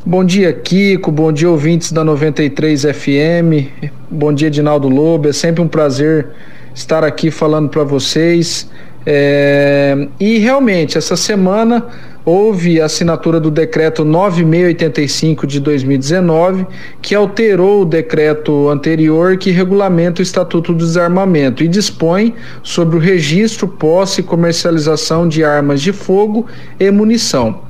Bom 0.04 0.24
dia, 0.24 0.52
Kiko. 0.52 1.12
Bom 1.12 1.30
dia, 1.30 1.48
ouvintes 1.48 1.92
da 1.92 2.02
93 2.02 2.82
FM. 2.82 3.92
Bom 4.10 4.32
dia, 4.32 4.50
Dinaldo 4.50 4.88
Lobo. 4.88 5.28
É 5.28 5.32
sempre 5.32 5.62
um 5.62 5.68
prazer 5.68 6.26
estar 6.74 7.04
aqui 7.04 7.30
falando 7.30 7.68
para 7.68 7.84
vocês. 7.84 8.66
É, 9.06 10.08
E 10.18 10.38
realmente, 10.38 10.98
essa 10.98 11.16
semana 11.16 11.86
houve 12.24 12.80
a 12.80 12.84
assinatura 12.84 13.40
do 13.40 13.50
decreto 13.50 14.04
9685 14.04 15.46
de 15.46 15.58
2019, 15.58 16.66
que 17.00 17.14
alterou 17.14 17.82
o 17.82 17.84
decreto 17.84 18.68
anterior 18.68 19.36
que 19.38 19.50
regulamenta 19.50 20.20
o 20.20 20.22
Estatuto 20.22 20.72
do 20.72 20.84
Desarmamento 20.84 21.64
e 21.64 21.68
dispõe 21.68 22.34
sobre 22.62 22.96
o 22.96 23.00
registro, 23.00 23.66
posse 23.66 24.20
e 24.20 24.24
comercialização 24.24 25.26
de 25.26 25.42
armas 25.42 25.80
de 25.80 25.92
fogo 25.92 26.46
e 26.78 26.90
munição. 26.90 27.62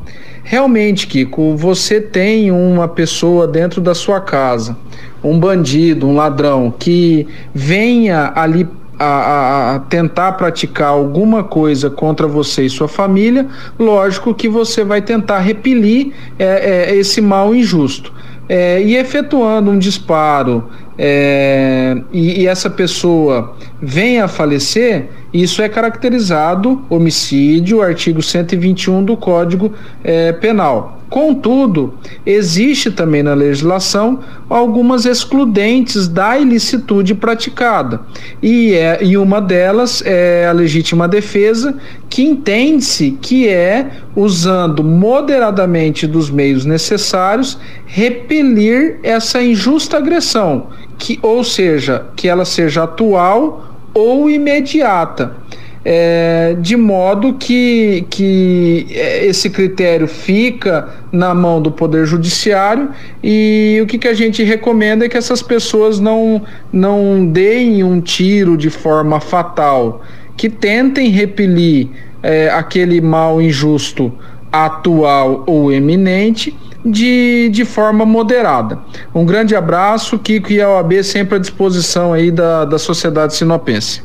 Realmente, 0.42 1.06
Kiko, 1.06 1.56
você 1.56 2.00
tem 2.00 2.50
uma 2.50 2.88
pessoa 2.88 3.46
dentro 3.46 3.80
da 3.80 3.94
sua 3.94 4.20
casa, 4.20 4.76
um 5.22 5.38
bandido, 5.38 6.08
um 6.08 6.14
ladrão, 6.14 6.74
que 6.76 7.28
venha 7.54 8.32
ali 8.34 8.66
a, 9.04 9.74
a- 9.74 9.78
tentar 9.80 10.32
praticar 10.32 10.88
alguma 10.88 11.42
coisa 11.42 11.88
contra 11.88 12.26
você 12.26 12.64
e 12.64 12.70
sua 12.70 12.88
família, 12.88 13.46
lógico 13.78 14.34
que 14.34 14.48
você 14.48 14.84
vai 14.84 15.00
tentar 15.00 15.38
repelir 15.40 16.12
é, 16.38 16.90
é, 16.90 16.96
esse 16.96 17.20
mal 17.20 17.54
injusto. 17.54 18.12
É, 18.48 18.82
e 18.82 18.96
efetuando 18.96 19.70
um 19.70 19.78
disparo 19.78 20.68
é, 20.98 21.96
e, 22.12 22.42
e 22.42 22.46
essa 22.46 22.68
pessoa 22.68 23.56
venha 23.80 24.24
a 24.24 24.28
falecer, 24.28 25.08
isso 25.32 25.62
é 25.62 25.68
caracterizado 25.68 26.82
homicídio, 26.90 27.80
artigo 27.80 28.22
121 28.22 29.04
do 29.04 29.16
Código 29.16 29.72
é, 30.02 30.32
Penal. 30.32 31.00
Contudo, 31.10 31.94
existe 32.24 32.88
também 32.88 33.20
na 33.20 33.34
legislação 33.34 34.20
algumas 34.48 35.06
excludentes 35.06 36.06
da 36.06 36.38
ilicitude 36.38 37.16
praticada. 37.16 38.00
E, 38.40 38.74
é, 38.74 39.02
e 39.02 39.16
uma 39.16 39.40
delas 39.40 40.02
é 40.06 40.46
a 40.46 40.52
legítima 40.52 41.08
defesa, 41.08 41.76
que 42.08 42.22
entende-se 42.22 43.18
que 43.20 43.48
é, 43.48 43.90
usando 44.14 44.84
moderadamente 44.84 46.06
dos 46.06 46.30
meios 46.30 46.64
necessários, 46.64 47.58
repelir 47.86 49.00
essa 49.02 49.42
injusta 49.42 49.96
agressão, 49.96 50.68
que, 51.00 51.18
ou 51.22 51.42
seja, 51.42 52.04
que 52.14 52.28
ela 52.28 52.44
seja 52.44 52.84
atual 52.84 53.74
ou 53.94 54.30
imediata. 54.30 55.34
É, 55.82 56.56
de 56.60 56.76
modo 56.76 57.32
que, 57.32 58.04
que 58.10 58.86
é, 58.90 59.24
esse 59.24 59.48
critério 59.48 60.06
fica 60.06 60.90
na 61.10 61.34
mão 61.34 61.60
do 61.62 61.72
Poder 61.72 62.04
Judiciário 62.04 62.90
e 63.24 63.80
o 63.82 63.86
que, 63.86 63.96
que 63.96 64.06
a 64.06 64.12
gente 64.12 64.44
recomenda 64.44 65.06
é 65.06 65.08
que 65.08 65.16
essas 65.16 65.40
pessoas 65.40 65.98
não, 65.98 66.42
não 66.70 67.26
deem 67.26 67.82
um 67.82 67.98
tiro 67.98 68.58
de 68.58 68.68
forma 68.68 69.20
fatal, 69.20 70.02
que 70.36 70.50
tentem 70.50 71.08
repelir 71.08 71.88
é, 72.22 72.50
aquele 72.50 73.00
mal 73.00 73.40
injusto 73.40 74.12
atual 74.52 75.44
ou 75.46 75.72
eminente 75.72 76.54
de, 76.84 77.48
de 77.52 77.64
forma 77.64 78.04
moderada. 78.04 78.78
Um 79.14 79.24
grande 79.24 79.54
abraço, 79.54 80.18
Kiko 80.18 80.52
e 80.52 80.60
a 80.60 80.68
OAB 80.68 81.02
sempre 81.02 81.36
à 81.36 81.38
disposição 81.38 82.12
aí 82.12 82.30
da, 82.30 82.64
da 82.64 82.78
sociedade 82.78 83.34
sinopense. 83.34 84.02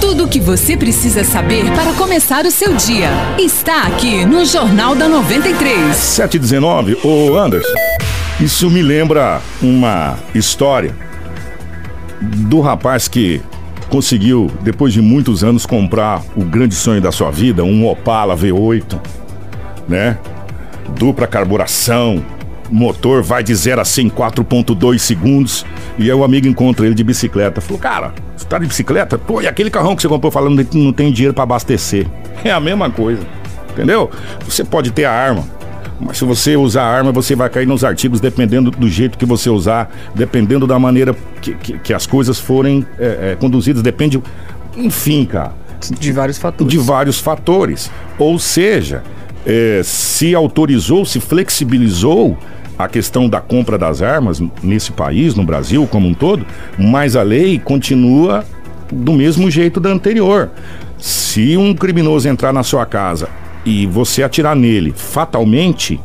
Tudo 0.00 0.24
o 0.24 0.28
que 0.28 0.40
você 0.40 0.76
precisa 0.76 1.24
saber 1.24 1.64
para 1.72 1.92
começar 1.94 2.44
o 2.44 2.50
seu 2.50 2.74
dia 2.74 3.08
está 3.38 3.82
aqui 3.82 4.24
no 4.26 4.44
Jornal 4.44 4.94
da 4.94 5.08
93. 5.08 5.96
719, 5.96 6.98
ô 7.02 7.36
Anderson, 7.36 7.72
isso 8.40 8.70
me 8.70 8.82
lembra 8.82 9.40
uma 9.62 10.18
história 10.34 10.94
do 12.20 12.60
rapaz 12.60 13.08
que 13.08 13.40
conseguiu, 13.88 14.50
depois 14.62 14.92
de 14.92 15.00
muitos 15.00 15.42
anos, 15.42 15.64
comprar 15.64 16.22
o 16.36 16.44
grande 16.44 16.74
sonho 16.74 17.00
da 17.00 17.12
sua 17.12 17.30
vida, 17.30 17.64
um 17.64 17.86
Opala 17.86 18.36
V8, 18.36 18.98
né? 19.88 20.18
Dupla 20.94 21.26
carburação, 21.26 22.24
motor 22.70 23.22
vai 23.22 23.42
de 23.42 23.54
0 23.54 23.80
a 23.80 23.84
100 23.84 24.06
em 24.06 24.10
4.2 24.10 24.98
segundos. 24.98 25.64
E 25.98 26.04
aí 26.04 26.12
o 26.12 26.24
amigo 26.24 26.46
encontra 26.46 26.86
ele 26.86 26.94
de 26.94 27.04
bicicleta. 27.04 27.60
Falou, 27.60 27.78
cara, 27.78 28.12
você 28.36 28.46
tá 28.46 28.58
de 28.58 28.66
bicicleta? 28.66 29.18
Pô, 29.18 29.40
e 29.40 29.46
aquele 29.46 29.70
carrão 29.70 29.94
que 29.94 30.02
você 30.02 30.08
comprou 30.08 30.30
falando 30.30 30.64
que 30.64 30.76
não 30.76 30.92
tem 30.92 31.12
dinheiro 31.12 31.34
para 31.34 31.44
abastecer. 31.44 32.06
É 32.44 32.50
a 32.52 32.60
mesma 32.60 32.88
coisa, 32.90 33.26
entendeu? 33.72 34.08
Você 34.44 34.62
pode 34.62 34.92
ter 34.92 35.04
a 35.04 35.10
arma, 35.10 35.42
mas 35.98 36.18
se 36.18 36.24
você 36.24 36.54
usar 36.54 36.82
a 36.82 36.86
arma, 36.86 37.10
você 37.10 37.34
vai 37.34 37.48
cair 37.48 37.66
nos 37.66 37.82
artigos 37.82 38.20
dependendo 38.20 38.70
do 38.70 38.88
jeito 38.88 39.18
que 39.18 39.24
você 39.24 39.50
usar, 39.50 39.90
dependendo 40.14 40.64
da 40.64 40.78
maneira 40.78 41.16
que, 41.40 41.54
que, 41.54 41.78
que 41.78 41.94
as 41.94 42.06
coisas 42.06 42.38
forem 42.38 42.86
é, 43.00 43.32
é, 43.32 43.36
conduzidas, 43.36 43.82
depende. 43.82 44.22
Enfim, 44.76 45.24
cara 45.24 45.54
De 45.98 46.12
vários 46.12 46.38
fatores. 46.38 46.70
de 46.70 46.78
vários 46.78 47.18
fatores. 47.18 47.90
Ou 48.18 48.38
seja, 48.38 49.02
é, 49.46 49.80
se 49.84 50.34
autorizou, 50.34 51.04
se 51.04 51.20
flexibilizou 51.20 52.36
a 52.78 52.88
questão 52.88 53.28
da 53.28 53.40
compra 53.40 53.78
das 53.78 54.02
armas 54.02 54.42
nesse 54.62 54.92
país, 54.92 55.34
no 55.34 55.44
Brasil 55.44 55.86
como 55.86 56.08
um 56.08 56.12
todo, 56.12 56.44
mas 56.76 57.16
a 57.16 57.22
lei 57.22 57.58
continua 57.58 58.44
do 58.92 59.12
mesmo 59.12 59.50
jeito 59.50 59.80
da 59.80 59.88
anterior. 59.88 60.50
Se 60.98 61.56
um 61.56 61.74
criminoso 61.74 62.28
entrar 62.28 62.52
na 62.52 62.62
sua 62.62 62.84
casa 62.84 63.28
e 63.64 63.86
você 63.86 64.22
atirar 64.22 64.54
nele 64.54 64.92
fatalmente, 64.94 66.00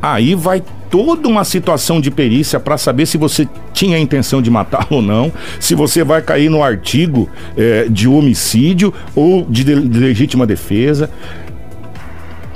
aí 0.00 0.34
vai 0.34 0.62
toda 0.90 1.26
uma 1.26 1.42
situação 1.42 2.00
de 2.00 2.08
perícia 2.08 2.60
para 2.60 2.78
saber 2.78 3.06
se 3.06 3.18
você 3.18 3.48
tinha 3.72 3.96
a 3.96 4.00
intenção 4.00 4.40
de 4.40 4.48
matar 4.48 4.86
ou 4.90 5.02
não, 5.02 5.32
se 5.58 5.74
você 5.74 6.04
vai 6.04 6.22
cair 6.22 6.48
no 6.48 6.62
artigo 6.62 7.28
é, 7.56 7.88
de 7.90 8.06
homicídio 8.06 8.94
ou 9.14 9.44
de, 9.44 9.64
de, 9.64 9.88
de 9.88 9.98
legítima 9.98 10.46
defesa. 10.46 11.10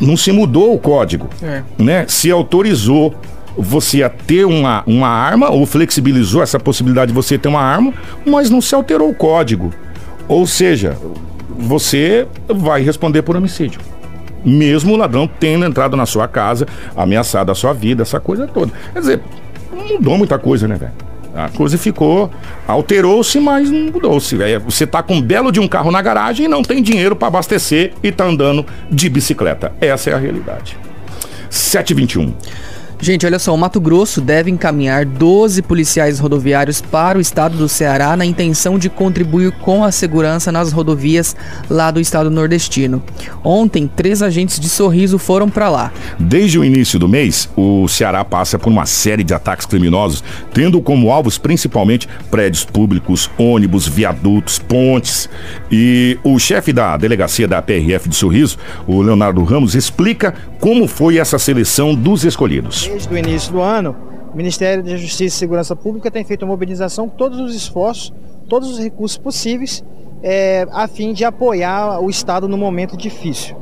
Não 0.01 0.17
se 0.17 0.31
mudou 0.33 0.75
o 0.75 0.79
código, 0.79 1.29
é. 1.43 1.63
né? 1.79 2.05
Se 2.09 2.31
autorizou 2.31 3.15
você 3.57 4.05
a 4.05 4.09
ter 4.09 4.45
uma, 4.45 4.85
uma 4.87 5.09
arma 5.09 5.51
ou 5.51 5.67
flexibilizou 5.67 6.43
essa 6.43 6.61
possibilidade 6.61 7.09
de 7.09 7.15
você 7.15 7.37
ter 7.37 7.49
uma 7.49 7.61
arma, 7.61 7.93
mas 8.25 8.49
não 8.51 8.61
se 8.61 8.75
alterou 8.75 9.11
o 9.11 9.15
código. 9.15 9.75
Ou 10.29 10.47
seja, 10.47 10.97
você 11.59 12.27
vai 12.47 12.83
responder 12.83 13.23
por 13.23 13.37
homicídio. 13.37 13.81
Mesmo 14.45 14.95
o 14.95 14.97
ladrão 14.97 15.29
tendo 15.29 15.65
entrado 15.65 15.97
na 15.97 16.07
sua 16.07 16.29
casa, 16.29 16.67
ameaçado 16.95 17.51
a 17.51 17.55
sua 17.55 17.73
vida, 17.73 18.03
essa 18.03 18.21
coisa 18.21 18.47
toda. 18.47 18.73
Quer 18.93 19.01
dizer, 19.01 19.21
não 19.73 19.89
mudou 19.89 20.17
muita 20.17 20.39
coisa, 20.39 20.69
né, 20.69 20.77
velho? 20.77 21.08
A 21.39 21.49
coisa 21.49 21.79
ficou. 21.79 22.31
Alterou-se, 22.67 23.39
mas 23.39 23.71
não 23.71 23.93
mudou-se. 23.93 24.37
Você 24.65 24.87
tá 24.87 25.03
com 25.05 25.15
um 25.15 25.23
belo 25.23 25.53
de 25.53 25.61
um 25.61 25.69
carro 25.69 25.93
na 25.93 26.03
garagem 26.03 26.47
e 26.47 26.49
não 26.49 26.63
tem 26.63 26.83
dinheiro 26.83 27.15
para 27.15 27.29
abastecer 27.29 27.93
e 28.03 28.11
tá 28.11 28.25
andando 28.25 28.67
de 28.91 29.09
bicicleta. 29.09 29.73
Essa 29.81 30.11
é 30.11 30.15
a 30.15 30.19
realidade. 30.19 30.77
721. 31.49 32.35
Gente, 33.01 33.25
olha 33.25 33.39
só, 33.39 33.55
o 33.55 33.59
Mato 33.59 33.81
Grosso 33.81 34.21
deve 34.21 34.51
encaminhar 34.51 35.05
12 35.05 35.63
policiais 35.63 36.19
rodoviários 36.19 36.81
para 36.81 37.17
o 37.17 37.21
estado 37.21 37.57
do 37.57 37.69
Ceará 37.69 38.17
na 38.17 38.27
intenção 38.27 38.77
de 38.77 38.91
contribuir 38.91 39.53
com 39.53 39.85
a 39.85 39.93
segurança 39.93 40.51
nas 40.51 40.73
rodovias 40.73 41.37
lá 41.71 41.93
do 41.93 42.01
estado 42.01 42.29
nordestino. 42.29 43.01
Ontem, 43.45 43.87
três 43.87 44.21
agentes 44.21 44.59
de 44.59 44.69
sorriso 44.69 45.17
foram 45.17 45.49
para 45.49 45.69
lá. 45.69 45.93
Desde 46.19 46.59
o 46.59 46.65
início 46.65 46.99
do 46.99 47.07
mês, 47.07 47.49
o 47.57 47.87
Ceará 47.87 48.25
passa 48.25 48.59
por 48.59 48.69
uma 48.69 48.85
série 48.85 49.23
de 49.23 49.33
ataques 49.33 49.65
criminosos, 49.65 50.25
tendo 50.53 50.81
como 50.83 51.13
alvos 51.13 51.39
principalmente 51.39 52.09
prédios 52.33 52.65
públicos, 52.65 53.31
ônibus, 53.39 53.87
viadutos, 53.87 54.59
pontes. 54.59 55.31
E 55.71 56.19
o 56.25 56.37
chefe 56.41 56.73
da 56.73 56.97
delegacia 56.97 57.47
da 57.47 57.63
PRF 57.63 58.09
de 58.09 58.17
Sorriso, 58.17 58.59
o 58.89 59.01
Leonardo 59.01 59.45
Ramos, 59.45 59.77
explica 59.77 60.35
como 60.59 60.89
foi 60.89 61.19
essa 61.19 61.39
seleção 61.39 61.95
dos 61.95 62.25
escolhidos. 62.25 62.88
Desde 62.89 63.13
o 63.13 63.19
início 63.19 63.53
do 63.53 63.61
ano, 63.61 63.95
o 64.33 64.37
Ministério 64.37 64.83
da 64.83 64.97
Justiça 64.97 65.37
e 65.37 65.39
Segurança 65.39 65.77
Pública 65.77 66.11
tem 66.11 66.25
feito 66.25 66.47
uma 66.47 66.53
mobilização 66.53 67.07
com 67.07 67.17
todos 67.17 67.39
os 67.39 67.55
esforços, 67.55 68.15
todos 68.49 68.71
os 68.71 68.79
recursos 68.79 69.19
possíveis, 69.19 69.85
é, 70.23 70.67
a 70.73 70.89
fim 70.89 71.13
de 71.13 71.23
apoiar 71.23 72.01
o 72.01 72.09
Estado 72.09 72.49
no 72.49 72.57
momento 72.57 72.97
difícil. 72.97 73.55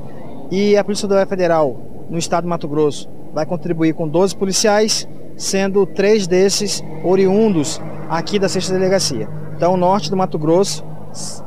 E 0.48 0.76
a 0.76 0.84
Polícia 0.84 1.08
Federal, 1.26 1.76
no 2.08 2.16
Estado 2.16 2.44
do 2.44 2.48
Mato 2.48 2.68
Grosso, 2.68 3.08
vai 3.34 3.44
contribuir 3.44 3.94
com 3.94 4.06
12 4.06 4.36
policiais, 4.36 5.08
sendo 5.36 5.84
três 5.86 6.28
desses 6.28 6.82
oriundos 7.02 7.80
aqui 8.08 8.38
da 8.38 8.48
sexta 8.48 8.74
delegacia. 8.74 9.28
Então, 9.56 9.74
o 9.74 9.76
norte 9.76 10.08
do 10.08 10.16
Mato 10.16 10.38
Grosso 10.38 10.84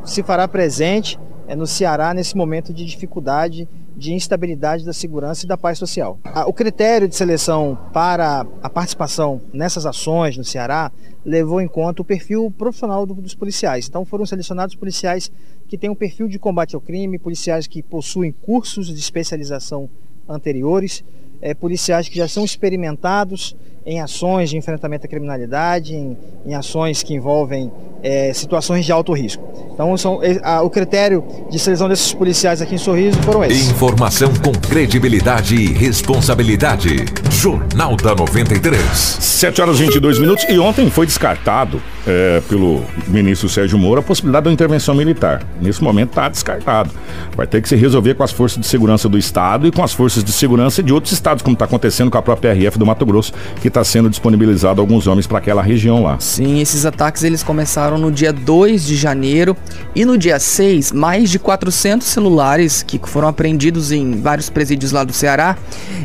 se 0.04 0.22
fará 0.22 0.50
presente 0.50 1.18
é, 1.48 1.56
no 1.56 1.66
Ceará 1.66 2.14
nesse 2.14 2.36
momento 2.36 2.74
de 2.74 2.84
dificuldade 2.84 3.70
de 4.00 4.14
instabilidade 4.14 4.86
da 4.86 4.94
segurança 4.94 5.46
e 5.46 5.48
da 5.48 5.58
paz 5.58 5.78
social. 5.78 6.18
O 6.48 6.54
critério 6.54 7.08
de 7.08 7.16
seleção 7.16 7.78
para 7.94 8.48
a 8.64 8.70
participação 8.70 9.42
nessas 9.54 9.86
ações 9.86 10.38
no 10.38 10.44
Ceará 10.44 10.90
levou 11.26 11.60
em 11.60 11.68
conta 11.68 12.02
o 12.02 12.06
perfil 12.06 12.50
profissional 12.58 13.06
dos 13.06 13.36
policiais. 13.36 13.88
Então 13.88 14.06
foram 14.06 14.26
selecionados 14.26 14.74
policiais 14.74 15.30
que 15.68 15.78
têm 15.78 15.90
um 15.90 15.96
perfil 15.96 16.30
de 16.30 16.40
combate 16.40 16.76
ao 16.76 16.82
crime, 16.82 17.20
policiais 17.20 17.68
que 17.68 17.84
possuem 17.84 18.32
cursos 18.32 18.88
de 18.88 18.98
especialização 18.98 19.90
anteriores, 20.28 21.04
é, 21.42 21.54
policiais 21.54 22.08
que 22.08 22.18
já 22.18 22.28
são 22.28 22.44
experimentados 22.44 23.56
em 23.86 24.00
ações 24.00 24.50
de 24.50 24.58
enfrentamento 24.58 25.06
à 25.06 25.10
criminalidade, 25.10 25.96
em, 25.96 26.18
em 26.46 26.54
ações 26.54 27.02
que 27.02 27.14
envolvem 27.14 27.72
é, 28.04 28.32
situações 28.34 28.86
de 28.86 28.92
alto 28.92 29.14
risco. 29.14 29.44
Então, 29.74 29.96
são, 29.98 30.22
é, 30.22 30.40
a, 30.44 30.62
o 30.62 30.70
critério 30.70 31.24
de 31.50 31.58
seleção 31.58 31.88
desses 31.90 32.14
policiais 32.14 32.62
aqui 32.62 32.76
em 32.76 32.78
Sorriso 32.78 33.22
foram 33.24 33.44
esses. 33.44 33.72
Informação 33.72 34.32
com 34.44 34.52
credibilidade 34.52 35.56
e 35.56 35.74
responsabilidade. 35.74 36.98
Jornal 37.40 37.96
da 37.96 38.14
93. 38.14 38.84
7 38.86 39.62
horas 39.62 39.80
e 39.80 39.84
22 39.84 40.20
minutos. 40.20 40.46
E 40.50 40.60
ontem 40.60 40.90
foi 40.90 41.06
descartado 41.06 41.82
é, 42.06 42.42
pelo 42.50 42.84
ministro 43.08 43.48
Sérgio 43.48 43.78
Moro 43.78 44.02
a 44.02 44.04
possibilidade 44.04 44.44
da 44.44 44.52
intervenção 44.52 44.94
militar. 44.94 45.42
Nesse 45.62 45.82
momento 45.82 46.10
está 46.10 46.28
descartado. 46.28 46.92
Vai 47.38 47.48
ter 47.48 47.62
que 47.62 47.70
se 47.70 47.78
resolver 47.78 48.16
com 48.16 48.24
as 48.24 48.34
forças 48.34 48.60
de 48.60 48.68
segurança 48.68 49.08
do 49.08 49.18
Estado 49.18 49.66
e 49.66 49.72
com 49.72 49.82
as 49.82 49.94
forças 49.94 50.22
de 50.22 50.34
segurança 50.34 50.84
de 50.84 50.92
outros 50.92 51.14
estados, 51.14 51.42
como 51.42 51.54
está 51.54 51.64
acontecendo 51.64 52.12
com 52.12 52.18
a 52.18 52.22
própria 52.22 52.52
RF 52.52 52.78
do 52.78 52.86
Mato 52.86 53.06
Grosso, 53.06 53.32
que 53.62 53.70
está 53.70 53.86
sendo 53.86 54.10
disponibilizado 54.10 54.82
alguns 54.82 55.08
homens 55.08 55.26
para 55.26 55.38
aquela 55.38 55.62
região 55.62 56.04
lá. 56.04 56.20
Sim, 56.20 56.60
esses 56.60 56.86
ataques 56.86 57.24
eles 57.24 57.42
começaram 57.42 57.98
no 57.98 58.12
dia 58.12 58.34
2 58.34 58.86
de 58.86 58.98
janeiro 58.98 59.56
e 59.96 60.04
no 60.04 60.18
dia 60.18 60.40
6, 60.40 60.92
mais 60.92 61.30
de 61.30 61.40
400 61.40 62.06
celulares 62.06 62.84
que 62.84 63.00
foram 63.02 63.30
apreendidos 63.30 63.94
em 63.94 64.20
vários 64.20 64.50
presídios 64.50 64.92
lá 64.92 65.06
do 65.06 65.14
Ceará. 65.14 65.58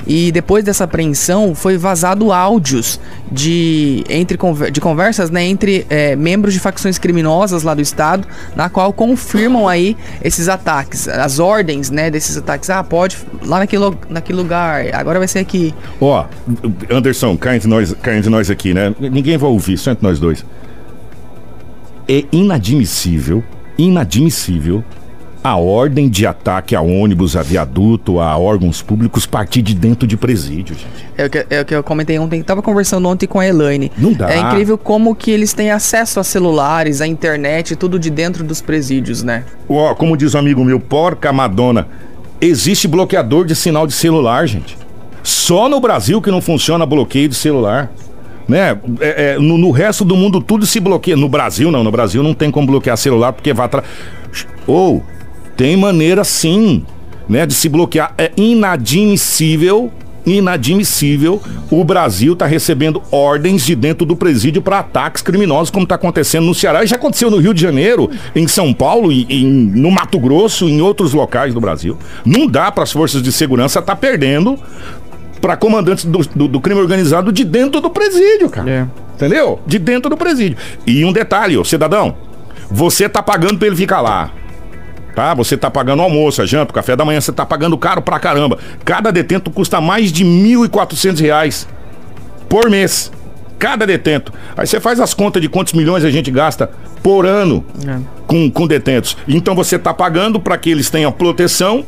E 0.06 0.30
depois 0.30 0.62
dessa 0.62 0.84
apreensão 0.84 1.23
foi 1.54 1.76
vazado 1.76 2.32
áudios 2.32 3.00
de 3.30 4.04
entre 4.08 4.38
de 4.70 4.80
conversas, 4.80 5.30
né, 5.30 5.44
entre 5.44 5.86
é, 5.88 6.14
membros 6.16 6.52
de 6.52 6.60
facções 6.60 6.98
criminosas 6.98 7.62
lá 7.62 7.74
do 7.74 7.80
estado, 7.80 8.26
na 8.54 8.68
qual 8.68 8.92
confirmam 8.92 9.68
aí 9.68 9.96
esses 10.22 10.48
ataques, 10.48 11.08
as 11.08 11.38
ordens, 11.38 11.90
né, 11.90 12.10
desses 12.10 12.36
ataques. 12.36 12.70
Ah, 12.70 12.82
pode 12.82 13.16
lá 13.44 13.58
naquele, 13.58 13.84
naquele 14.08 14.38
lugar, 14.38 14.84
agora 14.94 15.18
vai 15.18 15.28
ser 15.28 15.38
aqui. 15.38 15.74
Ó, 16.00 16.24
oh, 16.24 16.94
Anderson, 16.94 17.36
cá 17.36 17.56
entre 17.56 17.68
nós, 17.68 17.94
cá 18.02 18.16
entre 18.16 18.30
nós 18.30 18.50
aqui, 18.50 18.74
né? 18.74 18.94
Ninguém 19.00 19.36
vai 19.36 19.50
ouvir, 19.50 19.78
só 19.78 19.90
entre 19.90 20.06
nós 20.06 20.18
dois. 20.18 20.44
É 22.08 22.24
inadmissível, 22.32 23.42
inadmissível 23.78 24.84
a 25.44 25.56
ordem 25.56 26.08
de 26.08 26.26
ataque 26.26 26.74
a 26.74 26.80
ônibus, 26.80 27.36
a 27.36 27.42
viaduto, 27.42 28.18
a 28.18 28.34
órgãos 28.38 28.80
públicos 28.80 29.26
partir 29.26 29.60
de 29.60 29.74
dentro 29.74 30.06
de 30.06 30.16
presídio, 30.16 30.74
gente. 30.74 31.06
É 31.18 31.26
o 31.26 31.30
que, 31.30 31.46
é 31.50 31.60
o 31.60 31.64
que 31.66 31.74
eu 31.74 31.82
comentei 31.84 32.18
ontem, 32.18 32.42
tava 32.42 32.62
conversando 32.62 33.06
ontem 33.06 33.26
com 33.26 33.38
a 33.38 33.46
Elaine. 33.46 33.92
Não 33.98 34.14
dá. 34.14 34.32
É 34.32 34.38
incrível 34.38 34.78
como 34.78 35.14
que 35.14 35.30
eles 35.30 35.52
têm 35.52 35.70
acesso 35.70 36.18
a 36.18 36.24
celulares, 36.24 37.02
a 37.02 37.06
internet, 37.06 37.76
tudo 37.76 37.98
de 37.98 38.08
dentro 38.08 38.42
dos 38.42 38.62
presídios, 38.62 39.22
né? 39.22 39.44
Ó, 39.68 39.90
oh, 39.90 39.94
como 39.94 40.16
diz 40.16 40.34
um 40.34 40.38
amigo 40.38 40.64
meu, 40.64 40.80
porca 40.80 41.30
Madonna, 41.30 41.88
existe 42.40 42.88
bloqueador 42.88 43.44
de 43.44 43.54
sinal 43.54 43.86
de 43.86 43.92
celular, 43.92 44.48
gente. 44.48 44.78
Só 45.22 45.68
no 45.68 45.78
Brasil 45.78 46.22
que 46.22 46.30
não 46.30 46.40
funciona 46.40 46.86
bloqueio 46.86 47.28
de 47.28 47.34
celular. 47.34 47.92
Né? 48.48 48.78
É, 48.98 49.34
é, 49.34 49.38
no, 49.38 49.58
no, 49.58 49.70
resto 49.70 50.06
do 50.06 50.16
mundo 50.16 50.40
tudo 50.40 50.64
se 50.64 50.80
bloqueia. 50.80 51.18
No 51.18 51.28
Brasil 51.28 51.70
não, 51.70 51.84
no 51.84 51.90
Brasil 51.90 52.22
não 52.22 52.32
tem 52.32 52.50
como 52.50 52.66
bloquear 52.66 52.96
celular 52.96 53.34
porque 53.34 53.52
vai 53.52 53.66
atrás. 53.66 53.86
Ou 54.66 55.02
tem 55.56 55.76
maneira 55.76 56.24
sim, 56.24 56.84
né, 57.28 57.46
de 57.46 57.54
se 57.54 57.68
bloquear. 57.68 58.14
É 58.18 58.30
inadmissível, 58.36 59.90
inadmissível 60.26 61.40
o 61.70 61.84
Brasil 61.84 62.34
tá 62.34 62.46
recebendo 62.46 63.02
ordens 63.10 63.64
de 63.64 63.74
dentro 63.74 64.06
do 64.06 64.16
presídio 64.16 64.62
para 64.62 64.78
ataques 64.78 65.22
criminosos 65.22 65.70
como 65.70 65.84
está 65.84 65.94
acontecendo 65.96 66.46
no 66.46 66.54
Ceará 66.54 66.82
e 66.82 66.86
já 66.86 66.96
aconteceu 66.96 67.30
no 67.30 67.38
Rio 67.38 67.54
de 67.54 67.60
Janeiro, 67.60 68.10
em 68.34 68.46
São 68.48 68.72
Paulo, 68.72 69.12
em, 69.12 69.26
em 69.28 69.46
no 69.46 69.90
Mato 69.90 70.18
Grosso, 70.18 70.68
em 70.68 70.80
outros 70.80 71.12
locais 71.12 71.52
do 71.52 71.60
Brasil. 71.60 71.98
Não 72.24 72.46
dá 72.46 72.70
para 72.70 72.84
as 72.84 72.92
forças 72.92 73.22
de 73.22 73.32
segurança 73.32 73.78
estar 73.78 73.94
tá 73.94 73.96
perdendo 73.96 74.58
para 75.40 75.56
comandantes 75.56 76.06
do, 76.06 76.18
do, 76.18 76.48
do, 76.48 76.60
crime 76.60 76.80
organizado 76.80 77.30
de 77.30 77.44
dentro 77.44 77.78
do 77.80 77.90
presídio, 77.90 78.48
cara. 78.48 78.70
É. 78.70 78.86
Entendeu? 79.14 79.60
De 79.66 79.78
dentro 79.78 80.08
do 80.08 80.16
presídio. 80.16 80.56
E 80.86 81.04
um 81.04 81.12
detalhe, 81.12 81.56
ô, 81.58 81.64
cidadão, 81.64 82.16
você 82.70 83.08
tá 83.08 83.22
pagando 83.22 83.58
pra 83.58 83.66
ele 83.66 83.76
ficar 83.76 84.00
lá. 84.00 84.30
Tá? 85.14 85.32
Você 85.34 85.56
tá 85.56 85.70
pagando 85.70 86.02
almoço, 86.02 86.42
a 86.42 86.46
janta, 86.46 86.72
o 86.72 86.74
café 86.74 86.96
da 86.96 87.04
manhã, 87.04 87.20
você 87.20 87.32
tá 87.32 87.46
pagando 87.46 87.78
caro 87.78 88.02
pra 88.02 88.18
caramba. 88.18 88.58
Cada 88.84 89.12
detento 89.12 89.50
custa 89.50 89.80
mais 89.80 90.10
de 90.10 90.24
1.400 90.24 91.20
reais 91.20 91.68
por 92.48 92.68
mês. 92.68 93.12
Cada 93.58 93.86
detento. 93.86 94.32
Aí 94.56 94.66
você 94.66 94.80
faz 94.80 94.98
as 94.98 95.14
contas 95.14 95.40
de 95.40 95.48
quantos 95.48 95.72
milhões 95.72 96.04
a 96.04 96.10
gente 96.10 96.30
gasta 96.30 96.70
por 97.02 97.26
ano 97.26 97.64
é. 97.86 97.98
com, 98.26 98.50
com 98.50 98.66
detentos. 98.66 99.16
Então 99.28 99.54
você 99.54 99.78
tá 99.78 99.94
pagando 99.94 100.40
para 100.40 100.58
que 100.58 100.70
eles 100.70 100.90
tenham 100.90 101.12
proteção 101.12 101.84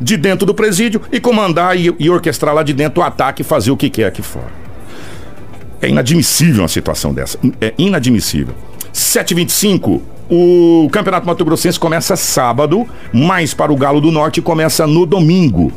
de 0.00 0.16
dentro 0.16 0.44
do 0.44 0.54
presídio 0.54 1.00
e 1.12 1.20
comandar 1.20 1.78
e, 1.78 1.94
e 1.98 2.10
orquestrar 2.10 2.54
lá 2.54 2.62
de 2.62 2.72
dentro 2.72 3.00
o 3.00 3.04
ataque 3.04 3.42
e 3.42 3.44
fazer 3.44 3.70
o 3.70 3.76
que 3.76 3.88
quer 3.88 4.06
aqui 4.06 4.22
fora. 4.22 4.64
É 5.80 5.88
inadmissível 5.88 6.62
uma 6.62 6.68
situação 6.68 7.12
dessa. 7.12 7.38
É 7.60 7.74
inadmissível. 7.78 8.54
7h25, 8.92 10.00
o 10.30 10.88
Campeonato 10.90 11.26
Mato 11.26 11.44
Grossense 11.44 11.78
começa 11.78 12.16
sábado, 12.16 12.86
mas 13.12 13.54
para 13.54 13.72
o 13.72 13.76
Galo 13.76 14.00
do 14.00 14.10
Norte 14.10 14.40
começa 14.40 14.86
no 14.86 15.06
domingo 15.06 15.72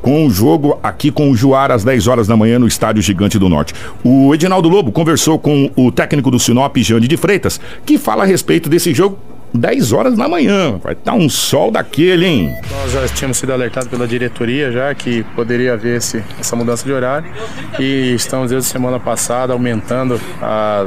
com 0.00 0.26
o 0.26 0.30
jogo 0.30 0.78
aqui 0.82 1.10
com 1.10 1.30
o 1.30 1.36
Juara 1.36 1.74
às 1.74 1.84
10 1.84 2.06
horas 2.06 2.26
da 2.26 2.36
manhã 2.36 2.58
no 2.58 2.68
Estádio 2.68 3.02
Gigante 3.02 3.38
do 3.38 3.48
Norte. 3.48 3.74
O 4.04 4.32
Edinaldo 4.32 4.68
Lobo 4.68 4.92
conversou 4.92 5.38
com 5.38 5.70
o 5.76 5.90
técnico 5.90 6.30
do 6.30 6.38
Sinop, 6.38 6.76
Jande 6.78 7.08
de 7.08 7.16
Freitas, 7.16 7.60
que 7.84 7.98
fala 7.98 8.22
a 8.22 8.26
respeito 8.26 8.68
desse 8.68 8.94
jogo 8.94 9.18
10 9.52 9.92
horas 9.92 10.16
da 10.16 10.28
manhã. 10.28 10.78
Vai 10.82 10.92
estar 10.92 11.12
tá 11.12 11.16
um 11.16 11.28
sol 11.28 11.70
daquele, 11.70 12.26
hein? 12.26 12.54
Nós 12.70 12.92
já 12.92 13.08
tínhamos 13.08 13.38
sido 13.38 13.52
alertados 13.52 13.88
pela 13.88 14.06
diretoria 14.06 14.70
já 14.70 14.94
que 14.94 15.22
poderia 15.34 15.74
haver 15.74 15.96
esse, 15.96 16.22
essa 16.38 16.54
mudança 16.54 16.84
de 16.84 16.92
horário 16.92 17.30
e 17.78 18.14
estamos 18.14 18.50
desde 18.50 18.68
semana 18.68 19.00
passada 19.00 19.52
aumentando 19.52 20.20
a 20.40 20.86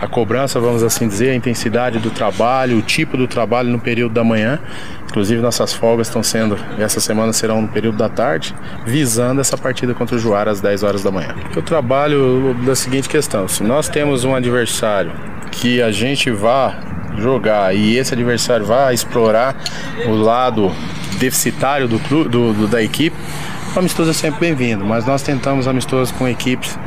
a 0.00 0.06
cobrança, 0.06 0.60
vamos 0.60 0.82
assim 0.82 1.08
dizer, 1.08 1.30
a 1.30 1.34
intensidade 1.34 1.98
do 1.98 2.10
trabalho, 2.10 2.78
o 2.78 2.82
tipo 2.82 3.16
do 3.16 3.26
trabalho 3.26 3.68
no 3.68 3.78
período 3.78 4.12
da 4.14 4.22
manhã. 4.22 4.58
Inclusive 5.08 5.40
nossas 5.40 5.72
folgas 5.72 6.06
estão 6.06 6.22
sendo, 6.22 6.56
essa 6.78 7.00
semana 7.00 7.32
serão 7.32 7.62
no 7.62 7.68
período 7.68 7.96
da 7.96 8.08
tarde, 8.08 8.54
visando 8.84 9.40
essa 9.40 9.56
partida 9.56 9.94
contra 9.94 10.16
o 10.16 10.18
Juara 10.18 10.50
às 10.50 10.60
10 10.60 10.82
horas 10.82 11.02
da 11.02 11.10
manhã. 11.10 11.34
Eu 11.56 11.62
trabalho 11.62 12.54
da 12.64 12.76
seguinte 12.76 13.08
questão: 13.08 13.48
se 13.48 13.62
nós 13.62 13.88
temos 13.88 14.24
um 14.24 14.34
adversário 14.34 15.10
que 15.50 15.82
a 15.82 15.90
gente 15.90 16.30
vá 16.30 16.78
jogar 17.16 17.74
e 17.74 17.96
esse 17.96 18.14
adversário 18.14 18.66
vá 18.66 18.92
explorar 18.92 19.56
o 20.06 20.12
lado 20.12 20.70
deficitário 21.18 21.88
do, 21.88 21.98
clube, 21.98 22.28
do, 22.28 22.52
do 22.52 22.68
da 22.68 22.82
equipe, 22.82 23.16
o 23.74 23.78
amistoso 23.78 24.10
é 24.10 24.12
sempre 24.12 24.40
bem-vindo, 24.40 24.84
mas 24.84 25.06
nós 25.06 25.22
tentamos 25.22 25.66
amistosos 25.66 26.12
com 26.12 26.28
equipes 26.28 26.78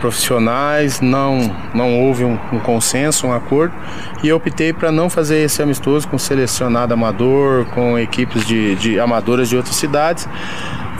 profissionais, 0.00 1.00
não, 1.00 1.54
não 1.74 2.00
houve 2.00 2.24
um, 2.24 2.38
um 2.52 2.58
consenso, 2.58 3.26
um 3.26 3.32
acordo, 3.32 3.74
e 4.22 4.28
eu 4.28 4.36
optei 4.36 4.72
para 4.72 4.90
não 4.90 5.08
fazer 5.08 5.38
esse 5.38 5.62
amistoso 5.62 6.08
com 6.08 6.18
selecionado 6.18 6.94
amador, 6.94 7.66
com 7.66 7.98
equipes 7.98 8.44
de, 8.46 8.74
de 8.76 8.98
amadoras 8.98 9.48
de 9.48 9.56
outras 9.56 9.76
cidades, 9.76 10.28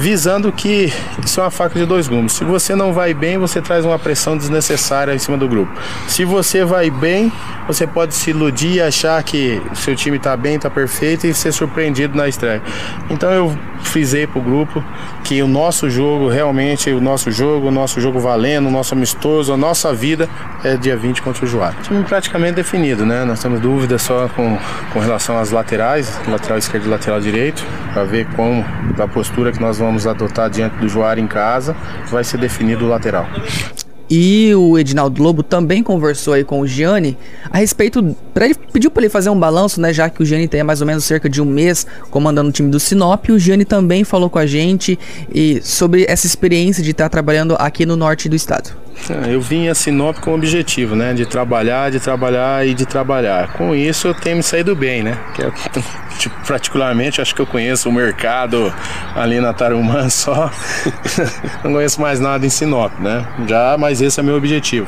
visando 0.01 0.51
que 0.51 0.91
isso 1.23 1.41
é 1.41 1.43
uma 1.43 1.51
faca 1.51 1.79
de 1.79 1.85
dois 1.85 2.09
gumes. 2.09 2.33
Se 2.33 2.43
você 2.43 2.75
não 2.75 2.91
vai 2.91 3.13
bem, 3.13 3.37
você 3.37 3.61
traz 3.61 3.85
uma 3.85 3.99
pressão 3.99 4.35
desnecessária 4.35 5.15
em 5.15 5.19
cima 5.19 5.37
do 5.37 5.47
grupo. 5.47 5.71
Se 6.09 6.25
você 6.25 6.65
vai 6.65 6.91
bem, 6.91 7.31
você 7.67 7.87
pode 7.87 8.15
se 8.15 8.31
iludir 8.31 8.77
e 8.77 8.81
achar 8.81 9.23
que 9.23 9.61
seu 9.75 9.95
time 9.95 10.17
está 10.17 10.35
bem, 10.39 10.57
está 10.57 10.71
perfeito 10.71 11.27
e 11.27 11.35
ser 11.35 11.53
surpreendido 11.53 12.17
na 12.17 12.27
estreia. 12.27 12.63
Então 13.11 13.31
eu 13.31 13.55
frisei 13.83 14.27
para 14.27 14.39
o 14.39 14.43
grupo 14.43 14.83
que 15.23 15.43
o 15.43 15.49
nosso 15.49 15.91
jogo, 15.91 16.29
realmente, 16.29 16.91
o 16.91 17.01
nosso 17.01 17.31
jogo, 17.31 17.69
o 17.69 17.71
nosso 17.71 18.01
jogo 18.01 18.19
valendo, 18.19 18.69
o 18.69 18.71
nosso 18.71 18.95
amistoso, 18.95 19.53
a 19.53 19.57
nossa 19.57 19.93
vida 19.93 20.29
é 20.65 20.77
dia 20.77 20.97
20 20.97 21.21
contra 21.21 21.45
o 21.45 21.49
Juara. 21.49 21.77
Time 21.83 22.03
praticamente 22.05 22.55
definido, 22.55 23.05
né? 23.05 23.25
Nós 23.25 23.43
temos 23.43 23.61
dúvidas 23.61 24.01
só 24.01 24.29
com, 24.29 24.59
com 24.93 24.99
relação 24.99 25.39
às 25.39 25.51
laterais, 25.51 26.19
lateral 26.27 26.57
esquerdo 26.57 26.87
e 26.87 26.89
lateral 26.89 27.21
direito, 27.21 27.65
para 27.93 28.05
ver 28.05 28.27
como, 28.35 28.65
a 28.99 29.09
postura 29.09 29.53
que 29.53 29.61
nós 29.61 29.79
vamos 29.79 29.90
adotar 30.07 30.51
diante 30.51 30.77
do 30.77 30.89
Juara 30.89 31.21
em 31.21 31.27
casa, 31.27 31.77
vai 32.09 32.25
ser 32.25 32.39
definido 32.39 32.85
o 32.85 32.89
lateral. 32.89 33.27
E 34.11 34.53
o 34.57 34.77
Edinaldo 34.77 35.23
Lobo 35.23 35.41
também 35.41 35.85
conversou 35.85 36.35
aí 36.35 36.43
com 36.43 36.59
o 36.59 36.67
Gianni 36.67 37.17
a 37.49 37.59
respeito. 37.59 38.17
Pra 38.35 38.47
ele, 38.47 38.57
pediu 38.73 38.91
para 38.91 39.05
ele 39.05 39.09
fazer 39.09 39.31
um 39.31 39.39
balanço, 39.39 39.81
né? 39.81 39.93
Já 39.93 40.11
que 40.11 40.21
o 40.21 40.27
Gianni 40.27 40.49
tem 40.49 40.65
mais 40.65 40.81
ou 40.81 40.87
menos 40.87 41.05
cerca 41.05 41.29
de 41.29 41.41
um 41.41 41.45
mês 41.45 41.87
comandando 42.11 42.49
o 42.49 42.53
time 42.53 42.69
do 42.69 42.81
Sinop. 42.81 43.29
O 43.29 43.39
Gianni 43.39 43.65
também 43.65 44.03
falou 44.03 44.29
com 44.29 44.41
a 44.41 44.47
gente 44.47 44.99
e 45.33 45.61
sobre 45.63 46.07
essa 46.09 46.27
experiência 46.27 46.83
de 46.83 46.91
estar 46.91 47.09
trabalhando 47.09 47.55
aqui 47.57 47.87
no 47.87 47.95
norte 47.95 48.29
do 48.29 48.35
estado. 48.35 48.75
É, 49.09 49.35
eu 49.35 49.41
vim 49.41 49.69
a 49.69 49.75
Sinop 49.75 50.19
com 50.19 50.33
o 50.33 50.35
objetivo, 50.35 50.95
né? 50.95 51.15
De 51.15 51.27
trabalhar, 51.27 51.91
de 51.91 51.99
trabalhar 51.99 52.67
e 52.67 52.75
de 52.75 52.87
trabalhar. 52.87 53.53
Com 53.55 53.75
isso 53.75 54.09
eu 54.09 54.15
tenho 54.15 54.37
me 54.37 54.43
saído 54.43 54.75
bem, 54.77 55.03
né? 55.03 55.19
Que 55.35 55.43
é, 55.43 55.51
tipo, 56.19 56.35
particularmente 56.47 57.21
acho 57.21 57.35
que 57.35 57.41
eu 57.41 57.47
conheço 57.47 57.89
o 57.89 57.93
mercado 57.93 58.73
ali 59.15 59.41
na 59.41 59.53
Tarumã 59.53 60.09
só. 60.11 60.51
Não 61.65 61.73
conheço 61.73 62.01
mais 62.01 62.21
nada 62.21 62.45
em 62.45 62.51
Sinop, 62.51 62.93
né? 63.01 63.27
Já, 63.47 63.77
mas 63.79 64.01
esse 64.01 64.21
é 64.21 64.23
meu 64.23 64.37
objetivo. 64.37 64.87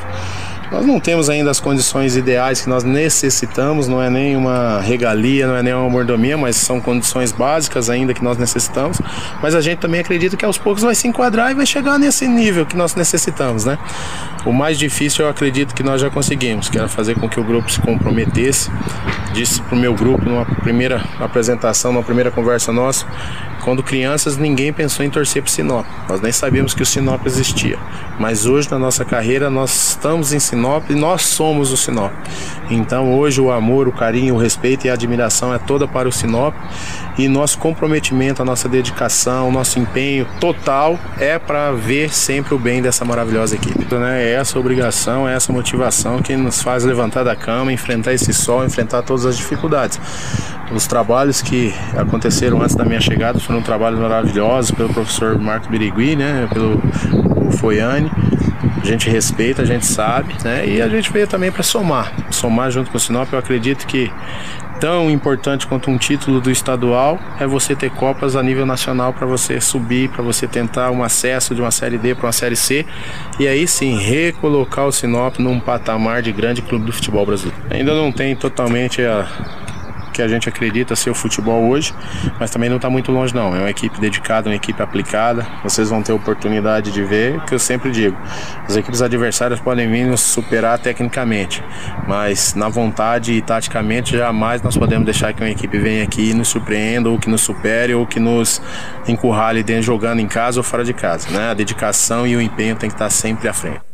Nós 0.73 0.87
não 0.87 0.99
temos 0.99 1.29
ainda 1.29 1.51
as 1.51 1.59
condições 1.59 2.15
ideais 2.15 2.61
que 2.61 2.67
nós 2.67 2.83
necessitamos, 2.83 3.87
não 3.87 4.01
é 4.01 4.09
nem 4.09 4.35
uma 4.35 4.81
regalia, 4.81 5.45
não 5.45 5.55
é 5.55 5.61
nem 5.61 5.71
uma 5.71 5.87
mordomia, 5.87 6.35
mas 6.35 6.55
são 6.55 6.81
condições 6.81 7.31
básicas 7.31 7.91
ainda 7.91 8.11
que 8.11 8.23
nós 8.23 8.39
necessitamos. 8.39 8.99
Mas 9.39 9.53
a 9.53 9.61
gente 9.61 9.77
também 9.77 10.01
acredita 10.01 10.35
que 10.35 10.43
aos 10.43 10.57
poucos 10.57 10.81
vai 10.81 10.95
se 10.95 11.07
enquadrar 11.07 11.51
e 11.51 11.53
vai 11.53 11.67
chegar 11.67 11.99
nesse 11.99 12.27
nível 12.27 12.65
que 12.65 12.75
nós 12.75 12.95
necessitamos, 12.95 13.65
né? 13.65 13.77
O 14.47 14.51
mais 14.51 14.79
difícil 14.79 15.25
eu 15.25 15.29
acredito 15.29 15.75
que 15.75 15.83
nós 15.83 16.01
já 16.01 16.09
conseguimos, 16.09 16.69
que 16.69 16.77
era 16.79 16.87
fazer 16.87 17.19
com 17.19 17.29
que 17.29 17.39
o 17.39 17.43
grupo 17.43 17.71
se 17.71 17.79
comprometesse. 17.79 18.71
Disse 19.31 19.61
para 19.61 19.75
o 19.75 19.79
meu 19.79 19.93
grupo 19.93 20.27
numa 20.27 20.43
primeira 20.43 21.03
apresentação, 21.19 21.93
numa 21.93 22.03
primeira 22.03 22.31
conversa 22.31 22.73
nossa, 22.73 23.05
quando 23.63 23.81
crianças, 23.81 24.37
ninguém 24.37 24.73
pensou 24.73 25.05
em 25.05 25.09
torcer 25.09 25.41
para 25.41 25.51
Sinop. 25.51 25.85
Nós 26.09 26.21
nem 26.21 26.31
sabíamos 26.31 26.73
que 26.73 26.83
o 26.83 26.85
Sinop 26.85 27.25
existia. 27.25 27.79
Mas 28.19 28.45
hoje, 28.45 28.69
na 28.69 28.77
nossa 28.77 29.05
carreira, 29.05 29.49
nós 29.49 29.89
estamos 29.89 30.33
em 30.33 30.39
Sinop 30.39 30.89
e 30.89 30.95
nós 30.95 31.21
somos 31.21 31.71
o 31.71 31.77
Sinop. 31.77 32.11
Então, 32.69 33.13
hoje, 33.13 33.39
o 33.39 33.51
amor, 33.51 33.87
o 33.87 33.91
carinho, 33.91 34.35
o 34.35 34.37
respeito 34.37 34.85
e 34.85 34.89
a 34.89 34.93
admiração 34.93 35.53
é 35.53 35.57
toda 35.57 35.87
para 35.87 36.07
o 36.07 36.11
Sinop. 36.11 36.53
E 37.17 37.27
nosso 37.27 37.57
comprometimento, 37.57 38.41
a 38.41 38.45
nossa 38.45 38.67
dedicação, 38.67 39.47
o 39.47 39.51
nosso 39.51 39.79
empenho 39.79 40.27
total 40.39 40.99
é 41.19 41.39
para 41.39 41.71
ver 41.71 42.13
sempre 42.13 42.53
o 42.53 42.59
bem 42.59 42.81
dessa 42.81 43.05
maravilhosa 43.05 43.55
equipe. 43.55 43.79
Então, 43.79 44.03
é 44.05 44.33
essa 44.33 44.59
obrigação, 44.59 45.27
é 45.27 45.35
essa 45.35 45.53
motivação 45.53 46.21
que 46.21 46.35
nos 46.35 46.61
faz 46.61 46.83
levantar 46.83 47.23
da 47.23 47.35
cama, 47.35 47.71
enfrentar 47.71 48.13
esse 48.13 48.33
sol, 48.33 48.65
enfrentar 48.65 49.03
todas 49.03 49.25
as 49.25 49.37
dificuldades. 49.37 49.99
Os 50.71 50.87
trabalhos 50.87 51.41
que 51.41 51.73
aconteceram 51.95 52.61
antes 52.61 52.75
da 52.75 52.83
minha 52.83 53.01
chegada 53.01 53.39
foram 53.39 53.61
trabalhos 53.61 53.99
maravilhosos 53.99 54.71
pelo 54.71 54.89
professor 54.93 55.37
Marcos 55.37 55.69
Birigui, 55.69 56.15
né, 56.15 56.47
pelo 56.51 56.81
Foiane. 57.57 58.11
A 58.81 58.85
gente 58.85 59.09
respeita, 59.09 59.61
a 59.61 59.65
gente 59.65 59.85
sabe, 59.85 60.35
né? 60.43 60.67
E 60.67 60.81
a 60.81 60.89
gente 60.89 61.11
veio 61.11 61.25
também 61.25 61.51
para 61.51 61.63
somar, 61.63 62.11
somar 62.29 62.69
junto 62.69 62.91
com 62.91 62.97
o 62.97 62.99
Sinop. 62.99 63.31
Eu 63.31 63.39
acredito 63.39 63.87
que 63.87 64.11
tão 64.79 65.09
importante 65.09 65.65
quanto 65.65 65.89
um 65.89 65.97
título 65.97 66.41
do 66.41 66.51
estadual 66.51 67.17
é 67.39 67.47
você 67.47 67.73
ter 67.73 67.89
copas 67.91 68.35
a 68.35 68.43
nível 68.43 68.65
nacional 68.65 69.13
para 69.13 69.25
você 69.25 69.61
subir, 69.61 70.09
para 70.09 70.21
você 70.21 70.45
tentar 70.45 70.91
um 70.91 71.01
acesso 71.01 71.55
de 71.55 71.61
uma 71.61 71.71
série 71.71 71.97
D 71.97 72.13
para 72.13 72.25
uma 72.25 72.33
série 72.33 72.57
C 72.57 72.85
e 73.39 73.47
aí 73.47 73.65
sim 73.65 73.97
recolocar 73.97 74.85
o 74.85 74.91
Sinop 74.91 75.39
num 75.39 75.59
patamar 75.59 76.21
de 76.21 76.33
grande 76.33 76.61
clube 76.61 76.85
do 76.85 76.91
futebol 76.91 77.25
brasileiro. 77.25 77.57
Ainda 77.69 77.93
não 77.93 78.11
tem 78.11 78.35
totalmente 78.35 79.01
a 79.01 79.25
que 80.13 80.21
a 80.21 80.27
gente 80.27 80.47
acredita 80.47 80.95
ser 80.95 81.09
o 81.09 81.15
futebol 81.15 81.67
hoje, 81.67 81.93
mas 82.39 82.49
também 82.51 82.69
não 82.69 82.77
está 82.77 82.89
muito 82.89 83.11
longe 83.11 83.33
não. 83.35 83.55
É 83.55 83.59
uma 83.59 83.69
equipe 83.69 83.99
dedicada, 83.99 84.49
uma 84.49 84.55
equipe 84.55 84.81
aplicada. 84.81 85.45
Vocês 85.63 85.89
vão 85.89 86.01
ter 86.01 86.13
oportunidade 86.13 86.91
de 86.91 87.03
ver, 87.03 87.41
que 87.41 87.53
eu 87.53 87.59
sempre 87.59 87.91
digo, 87.91 88.15
as 88.67 88.75
equipes 88.75 89.01
adversárias 89.01 89.59
podem 89.59 89.89
vir 89.89 90.05
nos 90.05 90.21
superar 90.21 90.79
tecnicamente, 90.79 91.63
mas 92.07 92.53
na 92.53 92.69
vontade 92.69 93.33
e 93.33 93.41
taticamente 93.41 94.15
jamais 94.15 94.61
nós 94.61 94.77
podemos 94.77 95.05
deixar 95.05 95.33
que 95.33 95.41
uma 95.41 95.49
equipe 95.49 95.77
venha 95.77 96.03
aqui 96.03 96.29
e 96.29 96.33
nos 96.33 96.47
surpreenda 96.47 97.09
ou 97.09 97.17
que 97.17 97.29
nos 97.29 97.41
supere 97.41 97.93
ou 97.93 98.05
que 98.05 98.19
nos 98.19 98.61
encurrale 99.07 99.63
dentro 99.63 99.83
jogando 99.83 100.19
em 100.19 100.27
casa 100.27 100.59
ou 100.59 100.63
fora 100.63 100.83
de 100.83 100.93
casa, 100.93 101.29
né? 101.31 101.49
A 101.49 101.53
dedicação 101.53 102.27
e 102.27 102.35
o 102.35 102.41
empenho 102.41 102.75
tem 102.75 102.89
que 102.89 102.95
estar 102.95 103.09
sempre 103.09 103.47
à 103.47 103.53
frente. 103.53 103.92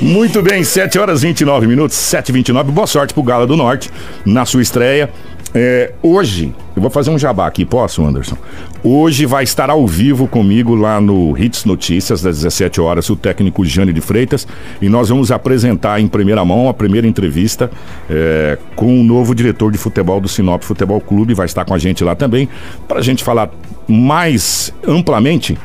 Muito 0.00 0.42
bem, 0.42 0.62
7 0.62 0.98
horas 0.98 1.22
e 1.22 1.26
29 1.28 1.66
minutos, 1.66 1.96
7 1.96 2.28
e 2.28 2.32
29 2.32 2.70
Boa 2.70 2.86
sorte 2.86 3.14
pro 3.14 3.22
Gala 3.22 3.46
do 3.46 3.56
Norte 3.56 3.90
na 4.26 4.44
sua 4.44 4.60
estreia. 4.60 5.08
É, 5.54 5.94
hoje, 6.02 6.54
eu 6.76 6.82
vou 6.82 6.90
fazer 6.90 7.10
um 7.10 7.18
jabá 7.18 7.46
aqui, 7.46 7.64
posso, 7.64 8.04
Anderson? 8.04 8.36
Hoje 8.84 9.24
vai 9.24 9.42
estar 9.42 9.70
ao 9.70 9.86
vivo 9.86 10.28
comigo 10.28 10.74
lá 10.74 11.00
no 11.00 11.34
Hits 11.38 11.64
Notícias, 11.64 12.20
das 12.20 12.36
17 12.36 12.78
horas, 12.78 13.08
o 13.08 13.16
técnico 13.16 13.64
Jane 13.64 13.90
de 13.90 14.02
Freitas, 14.02 14.46
e 14.82 14.88
nós 14.90 15.08
vamos 15.08 15.32
apresentar 15.32 15.98
em 15.98 16.08
primeira 16.08 16.44
mão 16.44 16.68
a 16.68 16.74
primeira 16.74 17.06
entrevista 17.06 17.70
é, 18.10 18.58
com 18.74 19.00
o 19.00 19.02
novo 19.02 19.34
diretor 19.34 19.72
de 19.72 19.78
futebol 19.78 20.20
do 20.20 20.28
Sinop 20.28 20.62
Futebol 20.62 21.00
Clube, 21.00 21.32
vai 21.32 21.46
estar 21.46 21.64
com 21.64 21.72
a 21.72 21.78
gente 21.78 22.04
lá 22.04 22.14
também, 22.14 22.50
para 22.86 22.98
a 22.98 23.02
gente 23.02 23.24
falar 23.24 23.48
mais 23.88 24.74
amplamente 24.86 25.56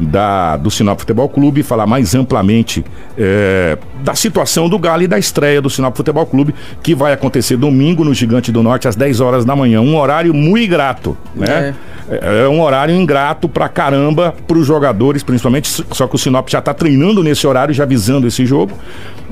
da, 0.00 0.56
do 0.56 0.70
Sinop 0.70 0.98
Futebol 0.98 1.28
Clube, 1.28 1.62
falar 1.62 1.86
mais 1.86 2.14
amplamente 2.14 2.84
é, 3.18 3.76
da 4.02 4.14
situação 4.14 4.68
do 4.68 4.78
Galo 4.78 5.02
e 5.02 5.06
da 5.06 5.18
estreia 5.18 5.60
do 5.60 5.68
Sinop 5.68 5.94
Futebol 5.94 6.24
Clube, 6.24 6.54
que 6.82 6.94
vai 6.94 7.12
acontecer 7.12 7.56
domingo 7.56 8.02
no 8.02 8.14
Gigante 8.14 8.50
do 8.50 8.62
Norte 8.62 8.88
às 8.88 8.96
10 8.96 9.20
horas 9.20 9.44
da 9.44 9.54
manhã. 9.54 9.80
Um 9.80 9.96
horário 9.96 10.32
muito 10.32 10.64
ingrato, 10.64 11.16
né? 11.34 11.74
É, 12.08 12.44
é 12.44 12.48
um 12.48 12.60
horário 12.62 12.94
ingrato 12.94 13.48
pra 13.48 13.68
caramba 13.68 14.34
pros 14.46 14.66
jogadores, 14.66 15.22
principalmente, 15.22 15.68
só 15.68 16.06
que 16.06 16.14
o 16.14 16.18
Sinop 16.18 16.48
já 16.48 16.60
tá 16.60 16.72
treinando 16.72 17.22
nesse 17.22 17.46
horário, 17.46 17.74
já 17.74 17.84
visando 17.84 18.26
esse 18.26 18.46
jogo. 18.46 18.72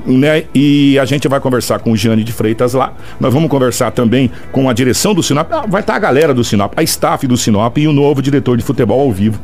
Né? 0.05 0.45
E 0.55 0.97
a 0.97 1.03
gente 1.03 1.27
vai 1.27 1.41
conversar 1.41 1.79
com 1.79 1.91
o 1.91 1.97
Jane 1.97 2.23
de 2.23 2.31
Freitas 2.31 2.73
lá. 2.73 2.93
Nós 3.19 3.33
vamos 3.33 3.49
conversar 3.49 3.91
também 3.91 4.31
com 4.51 4.69
a 4.69 4.73
direção 4.73 5.13
do 5.13 5.21
Sinop. 5.21 5.51
Ah, 5.51 5.65
vai 5.67 5.81
estar 5.81 5.93
tá 5.93 5.97
a 5.97 5.99
galera 5.99 6.33
do 6.33 6.43
Sinop, 6.43 6.73
a 6.77 6.83
staff 6.83 7.27
do 7.27 7.35
Sinop 7.35 7.77
e 7.77 7.87
o 7.87 7.91
novo 7.91 8.21
diretor 8.21 8.55
de 8.55 8.63
futebol 8.63 9.01
ao 9.01 9.11
vivo 9.11 9.39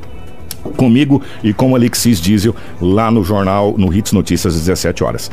comigo 0.75 1.21
e 1.43 1.53
com 1.53 1.71
o 1.71 1.75
Alexis 1.75 2.19
Diesel 2.19 2.55
lá 2.81 3.09
no 3.11 3.23
jornal, 3.23 3.75
no 3.77 3.93
Hits 3.93 4.11
Notícias, 4.11 4.55
às 4.55 4.61
17 4.61 5.03
horas. 5.03 5.31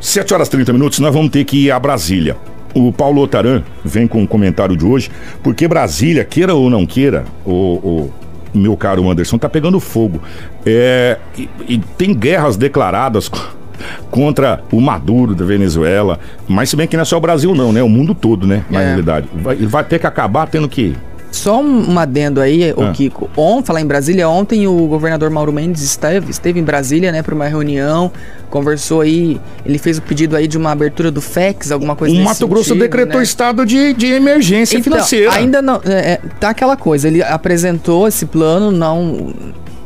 7 0.00 0.32
horas 0.34 0.48
e 0.48 0.50
30 0.52 0.72
minutos, 0.72 0.98
nós 1.00 1.12
vamos 1.12 1.30
ter 1.30 1.44
que 1.44 1.64
ir 1.66 1.70
a 1.70 1.78
Brasília. 1.78 2.36
O 2.74 2.92
Paulo 2.92 3.22
Otaran 3.22 3.62
vem 3.84 4.06
com 4.06 4.22
o 4.22 4.28
comentário 4.28 4.76
de 4.76 4.84
hoje, 4.84 5.10
porque 5.42 5.66
Brasília, 5.66 6.24
queira 6.24 6.54
ou 6.54 6.68
não 6.70 6.86
queira, 6.86 7.24
o, 7.44 7.50
o 7.52 8.12
meu 8.54 8.76
caro 8.76 9.10
Anderson, 9.10 9.38
tá 9.38 9.48
pegando 9.48 9.80
fogo. 9.80 10.20
É, 10.64 11.16
e, 11.36 11.48
e 11.66 11.78
tem 11.96 12.14
guerras 12.14 12.56
declaradas 12.56 13.30
contra 14.10 14.62
o 14.70 14.80
Maduro 14.80 15.34
da 15.34 15.44
Venezuela. 15.44 16.18
Mas 16.46 16.70
se 16.70 16.76
bem 16.76 16.86
que 16.86 16.96
não 16.96 17.02
é 17.02 17.04
só 17.04 17.16
o 17.16 17.20
Brasil, 17.20 17.54
não, 17.54 17.72
né? 17.72 17.82
O 17.82 17.88
mundo 17.88 18.14
todo, 18.14 18.46
né? 18.46 18.64
Na 18.70 18.82
É. 18.82 18.86
realidade. 18.86 19.28
Vai, 19.34 19.56
vai 19.56 19.84
ter 19.84 19.98
que 19.98 20.06
acabar 20.06 20.46
tendo 20.46 20.68
que. 20.68 20.94
Só 21.30 21.60
um, 21.60 21.92
um 21.92 21.98
adendo 21.98 22.40
aí, 22.40 22.70
Ah. 22.70 22.90
o 22.90 22.92
Kiko. 22.92 23.28
On, 23.36 23.62
falar 23.62 23.80
em 23.80 23.86
Brasília, 23.86 24.28
ontem 24.28 24.66
o 24.66 24.86
governador 24.86 25.28
Mauro 25.30 25.52
Mendes 25.52 25.82
esteve, 25.82 26.30
esteve 26.30 26.58
em 26.58 26.62
Brasília, 26.64 27.12
né, 27.12 27.22
para 27.22 27.34
uma 27.34 27.46
reunião, 27.46 28.10
conversou 28.48 29.02
aí, 29.02 29.38
ele 29.64 29.78
fez 29.78 29.98
o 29.98 30.02
pedido 30.02 30.34
aí 30.34 30.48
de 30.48 30.56
uma 30.56 30.70
abertura 30.72 31.10
do 31.10 31.20
FEX, 31.20 31.70
alguma 31.70 31.94
coisa 31.94 32.14
O 32.14 32.18
Mato 32.24 32.48
Grosso 32.48 32.68
sentido, 32.70 32.80
decretou 32.80 33.18
né? 33.18 33.22
estado 33.22 33.66
de, 33.66 33.92
de 33.92 34.06
emergência 34.06 34.76
Então, 34.78 34.92
financeira. 34.92 35.32
Ainda 35.34 35.60
não. 35.60 35.80
É, 35.84 36.12
é, 36.12 36.20
tá 36.40 36.48
aquela 36.50 36.76
coisa, 36.76 37.06
ele 37.08 37.22
apresentou 37.22 38.08
esse 38.08 38.24
plano, 38.26 38.70
não. 38.70 39.32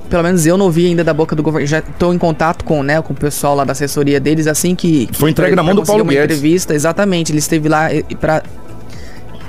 Pelo 0.09 0.23
menos 0.25 0.45
eu 0.45 0.59
não 0.59 0.71
vi 0.71 0.87
ainda 0.89 1.03
da 1.03 1.15
boca 1.15 1.35
do 1.35 1.43
governo. 1.43 1.67
Já 1.67 1.79
estou 1.79 2.13
em 2.13 2.19
contato 2.19 2.65
com, 2.67 2.83
né, 2.83 3.01
com 3.01 3.15
o 3.15 3.17
pessoal 3.17 3.55
lá 3.57 3.65
da 3.65 3.73
assessoria 3.73 4.21
deles, 4.21 4.47
assim 4.47 4.75
que. 4.75 5.09
Foi 5.13 5.31
entregue 5.31 5.57
na 5.57 5.63
mão 5.63 5.75
do 5.75 5.83
Paulo 5.83 6.03
uma 6.03 6.13
Guedes. 6.13 6.37
entrevista, 6.37 6.75
exatamente. 6.75 7.33
Ele 7.33 7.39
esteve 7.39 7.67
lá 7.67 7.89
para 8.21 8.43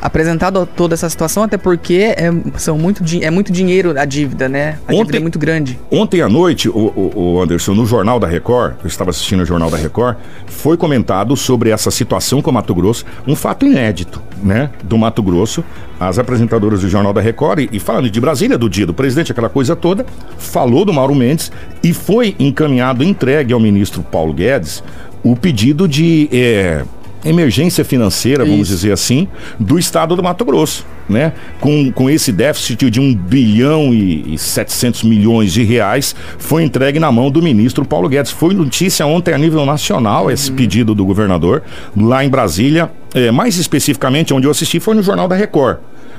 apresentado 0.04 0.66
toda 0.66 0.94
essa 0.94 1.10
situação, 1.10 1.44
até 1.44 1.58
porque 1.58 2.14
é, 2.18 2.30
são 2.58 2.78
muito, 2.78 3.02
é 3.22 3.32
muito 3.32 3.52
dinheiro 3.54 3.98
a 3.98 4.04
dívida, 4.04 4.50
né? 4.50 4.78
A 4.86 4.92
dívida 4.92 5.08
Ontem- 5.08 5.18
é 5.18 5.20
muito 5.22 5.40
grande. 5.40 5.80
Ontem 5.90 6.22
à 6.22 6.28
noite, 6.28 6.68
o, 6.68 6.74
o- 6.78 7.12
o 7.38 7.42
Anderson, 7.42 7.74
no 7.74 7.86
Jornal 7.86 8.20
da 8.20 8.28
Record, 8.28 8.76
eu 8.84 8.88
estava 8.88 9.10
assistindo 9.12 9.42
o 9.42 9.46
Jornal 9.46 9.70
da 9.72 9.78
Record, 9.78 10.18
foi 10.46 10.76
comentado 10.76 11.36
sobre 11.38 11.70
essa 11.70 11.90
situação 11.90 12.42
com 12.42 12.52
o 12.52 12.54
Mato 12.54 12.76
Grosso, 12.76 13.06
um 13.26 13.36
fato 13.36 13.66
inédito, 13.66 14.22
né? 14.44 14.70
Do 14.84 14.98
Mato 14.98 15.24
Grosso, 15.24 15.64
as 16.00 16.20
apresentadoras 16.20 16.82
do 16.82 16.90
Jornal 16.90 17.14
da 17.14 17.22
Record, 17.22 17.60
e, 17.60 17.70
e 17.72 17.80
falando 17.80 18.10
de 18.10 18.20
Brasília, 18.20 18.58
do 18.58 18.70
dia 18.70 18.86
do 18.86 18.94
presidente, 18.94 19.32
aquela 19.32 19.48
coisa 19.50 19.74
toda, 19.76 20.06
falou 20.38 20.84
do 20.84 20.92
Mauro 20.92 21.16
Mendes 21.16 21.50
e 21.82 21.94
foi 21.94 22.36
encaminhado, 22.38 23.04
entregue 23.06 23.54
ao 23.54 23.60
ministro 23.60 24.02
Paulo 24.04 24.34
Guedes, 24.34 24.84
o 25.24 25.34
pedido 25.36 25.88
de. 25.88 26.28
eh, 26.32 26.84
emergência 27.26 27.84
financeira, 27.86 28.44
vamos 28.44 28.68
Isso. 28.68 28.76
dizer 28.78 28.92
assim, 28.92 29.28
do 29.60 29.80
estado 29.80 30.16
do 30.16 30.22
Mato 30.24 30.44
Grosso, 30.44 30.86
né? 31.08 31.34
Com, 31.60 31.92
com 31.92 32.10
esse 32.10 32.32
déficit 32.32 32.90
de 32.90 33.00
1 33.00 33.16
bilhão 33.16 33.94
e, 33.94 34.34
e 34.34 34.38
700 34.38 35.04
milhões 35.04 35.54
de 35.54 35.64
reais, 35.64 36.16
foi 36.38 36.64
entregue 36.64 37.00
na 37.00 37.12
mão 37.12 37.32
do 37.32 37.42
ministro 37.42 37.86
Paulo 37.86 38.10
Guedes. 38.10 38.32
Foi 38.32 38.54
notícia 38.54 39.06
ontem 39.06 39.34
a 39.34 39.38
nível 39.38 39.66
nacional 39.66 40.30
esse 40.30 40.52
pedido 40.52 40.94
do 40.94 41.06
governador, 41.06 41.64
lá 41.96 42.24
em 42.26 42.30
Brasília, 42.30 42.92
é, 43.14 43.32
mais 43.32 43.58
especificamente 43.58 44.34
onde 44.34 44.48
eu 44.48 44.52
assisti 44.52 44.80
foi 44.80 44.96
no 44.96 45.04
Jornal 45.04 45.28
da 45.28 45.36
Record, 45.36 45.78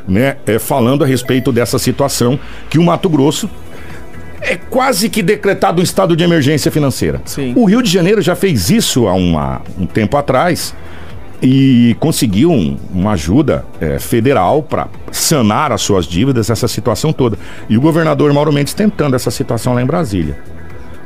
né? 0.09 0.37
É, 0.47 0.59
falando 0.59 1.05
a 1.05 1.07
respeito 1.07 1.53
dessa 1.53 1.79
situação 1.79 2.39
que 2.71 2.79
o 2.79 2.83
Mato 2.83 3.09
Grosso 3.09 3.49
é 4.41 4.57
quase 4.57 5.09
que 5.09 5.23
decretado 5.23 5.81
um 5.81 5.83
estado 5.83 6.15
de 6.15 6.23
emergência 6.23 6.71
financeira. 6.71 7.23
Sim. 7.25 7.55
O 7.57 7.65
Rio 7.65 7.83
de 7.83 7.91
Janeiro 7.91 8.21
já 8.21 8.37
fez 8.37 8.69
isso 8.69 9.07
há 9.09 9.15
uma- 9.15 9.63
um 9.79 9.87
tempo 9.87 10.19
atrás 10.19 10.75
e 11.45 11.95
conseguiu 12.01 12.51
um- 12.51 12.77
uma 12.93 13.13
ajuda 13.13 13.65
eh, 13.81 13.99
federal 13.99 14.63
para 14.63 14.89
sanar 15.13 15.71
as 15.73 15.83
suas 15.83 16.07
dívidas, 16.07 16.49
essa 16.49 16.67
situação 16.67 17.13
toda. 17.13 17.37
E 17.69 17.77
o 17.77 17.81
governador 17.81 18.33
Mauro 18.33 18.51
Mendes 18.53 18.73
tentando 18.73 19.15
essa 19.15 19.31
situação 19.31 19.75
lá 19.75 19.83
em 19.83 19.87
Brasília. 19.87 20.39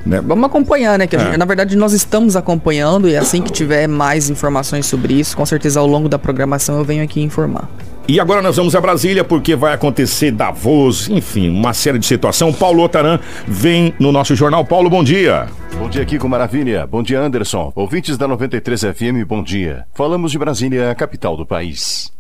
Né? 0.09 0.23
Vamos 0.25 0.45
acompanhar, 0.47 0.99
né? 0.99 1.07
Que 1.07 1.17
É. 1.17 1.19
gente- 1.19 1.37
na 1.37 1.45
verdade, 1.45 1.77
nós 1.77 1.93
estamos 1.93 2.35
acompanhando 2.35 3.09
e 3.09 3.17
assim 3.17 3.43
que 3.43 3.53
tiver 3.53 3.87
mais 3.87 4.31
informações 4.31 4.87
sobre 4.87 5.13
isso, 5.15 5.37
com 5.37 5.45
certeza 5.45 5.79
ao 5.81 5.87
longo 5.87 6.09
da 6.09 6.19
programação 6.19 6.79
eu 6.79 6.85
venho 6.85 7.05
aqui 7.05 7.21
informar. 7.21 7.69
E 8.09 8.19
agora 8.19 8.41
nós 8.41 8.57
vamos 8.57 8.75
a 8.75 8.81
Brasília 8.81 9.23
porque 9.23 9.55
vai 9.55 9.75
acontecer 9.75 10.31
Davos, 10.31 11.11
enfim, 11.11 11.51
uma 11.51 11.75
série 11.75 11.99
de 11.99 12.07
situação. 12.07 12.51
Paulo 12.55 12.83
Otaran 12.83 13.21
vem 13.47 13.93
no 14.01 14.11
nosso 14.11 14.35
jornal. 14.35 14.65
Paulo, 14.65 14.89
bom 14.89 15.05
dia. 15.05 15.47
Bom 15.79 15.91
dia, 15.91 16.07
Kiko 16.07 16.27
Maravilha. 16.27 16.87
Bom 16.87 17.03
dia, 17.03 17.21
Anderson. 17.21 17.71
Ouvintes 17.77 18.17
da 18.17 18.27
93 18.27 18.81
FM, 18.81 19.25
bom 19.29 19.43
dia. 19.43 19.85
Falamos 19.95 20.33
de 20.33 20.39
Brasília, 20.39 20.91
a 20.91 20.95
capital 20.95 21.37
do 21.37 21.45
país. 21.45 22.11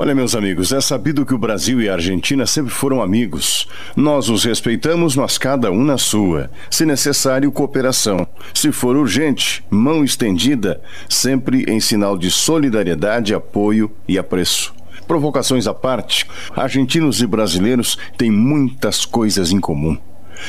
Olha, 0.00 0.14
meus 0.14 0.36
amigos, 0.36 0.70
é 0.72 0.80
sabido 0.80 1.26
que 1.26 1.34
o 1.34 1.38
Brasil 1.38 1.82
e 1.82 1.88
a 1.88 1.94
Argentina 1.94 2.46
sempre 2.46 2.72
foram 2.72 3.02
amigos. 3.02 3.66
Nós 3.96 4.28
os 4.28 4.44
respeitamos, 4.44 5.16
mas 5.16 5.36
cada 5.36 5.72
um 5.72 5.82
na 5.82 5.98
sua. 5.98 6.48
Se 6.70 6.86
necessário, 6.86 7.50
cooperação. 7.50 8.24
Se 8.54 8.70
for 8.70 8.94
urgente, 8.94 9.64
mão 9.68 10.04
estendida, 10.04 10.80
sempre 11.08 11.64
em 11.66 11.80
sinal 11.80 12.16
de 12.16 12.30
solidariedade, 12.30 13.34
apoio 13.34 13.90
e 14.06 14.16
apreço. 14.16 14.72
Provocações 15.08 15.66
à 15.66 15.74
parte, 15.74 16.24
argentinos 16.54 17.20
e 17.20 17.26
brasileiros 17.26 17.98
têm 18.16 18.30
muitas 18.30 19.04
coisas 19.04 19.50
em 19.50 19.58
comum. 19.58 19.98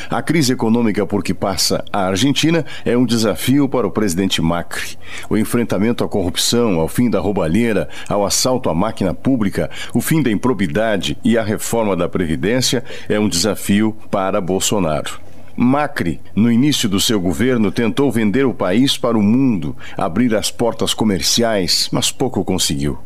A 0.10 0.21
crise 0.21 0.54
econômica 0.54 1.06
por 1.06 1.23
que 1.23 1.34
passa 1.34 1.84
a 1.91 2.06
Argentina 2.06 2.65
é 2.86 2.97
um 2.97 3.06
desafio 3.06 3.67
para 3.67 3.88
o 3.88 3.91
presidente 3.91 4.41
Macri. 4.41 4.97
O 5.30 5.38
enfrentamento 5.38 6.04
à 6.04 6.08
corrupção, 6.08 6.80
ao 6.80 6.88
fim 6.88 7.10
da 7.10 7.19
roubalheira, 7.19 7.89
ao 8.08 8.25
assalto 8.25 8.69
à 8.69 8.75
máquina 8.75 9.13
pública, 9.13 9.69
o 9.93 10.02
fim 10.02 10.21
da 10.21 10.32
improbidade 10.32 11.17
e 11.23 11.38
a 11.38 11.43
reforma 11.43 11.95
da 11.95 12.10
Previdência 12.10 12.84
é 13.08 13.19
um 13.19 13.30
desafio 13.30 13.95
para 14.10 14.41
Bolsonaro. 14.41 15.19
Macri, 15.62 16.21
no 16.34 16.49
início 16.49 16.88
do 16.88 17.02
seu 17.02 17.19
governo, 17.19 17.69
tentou 17.69 18.10
vender 18.10 18.45
o 18.45 18.54
país 18.54 18.97
para 18.97 19.17
o 19.17 19.21
mundo, 19.21 19.75
abrir 19.97 20.34
as 20.34 20.49
portas 20.49 20.93
comerciais, 20.93 21.89
mas 21.91 22.12
pouco 22.12 22.45
conseguiu. 22.45 22.97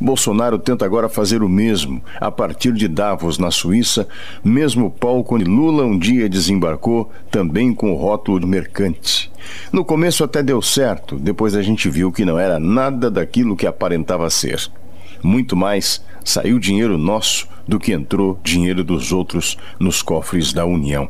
Bolsonaro 0.00 0.58
tenta 0.58 0.84
agora 0.84 1.08
fazer 1.08 1.42
o 1.42 1.48
mesmo, 1.48 2.02
a 2.20 2.30
partir 2.30 2.72
de 2.72 2.88
Davos, 2.88 3.38
na 3.38 3.50
Suíça, 3.50 4.08
mesmo 4.44 4.90
palco 4.90 5.34
onde 5.34 5.44
Lula 5.44 5.84
um 5.84 5.98
dia 5.98 6.28
desembarcou, 6.28 7.10
também 7.30 7.74
com 7.74 7.92
o 7.92 7.96
rótulo 7.96 8.40
de 8.40 8.46
mercante. 8.46 9.30
No 9.72 9.84
começo 9.84 10.24
até 10.24 10.42
deu 10.42 10.60
certo, 10.60 11.16
depois 11.16 11.54
a 11.54 11.62
gente 11.62 11.88
viu 11.88 12.12
que 12.12 12.24
não 12.24 12.38
era 12.38 12.58
nada 12.58 13.10
daquilo 13.10 13.56
que 13.56 13.66
aparentava 13.66 14.28
ser. 14.30 14.70
Muito 15.22 15.56
mais 15.56 16.02
saiu 16.24 16.58
dinheiro 16.58 16.98
nosso 16.98 17.48
do 17.66 17.78
que 17.78 17.92
entrou 17.92 18.38
dinheiro 18.42 18.84
dos 18.84 19.12
outros 19.12 19.56
nos 19.78 20.02
cofres 20.02 20.52
da 20.52 20.64
União. 20.64 21.08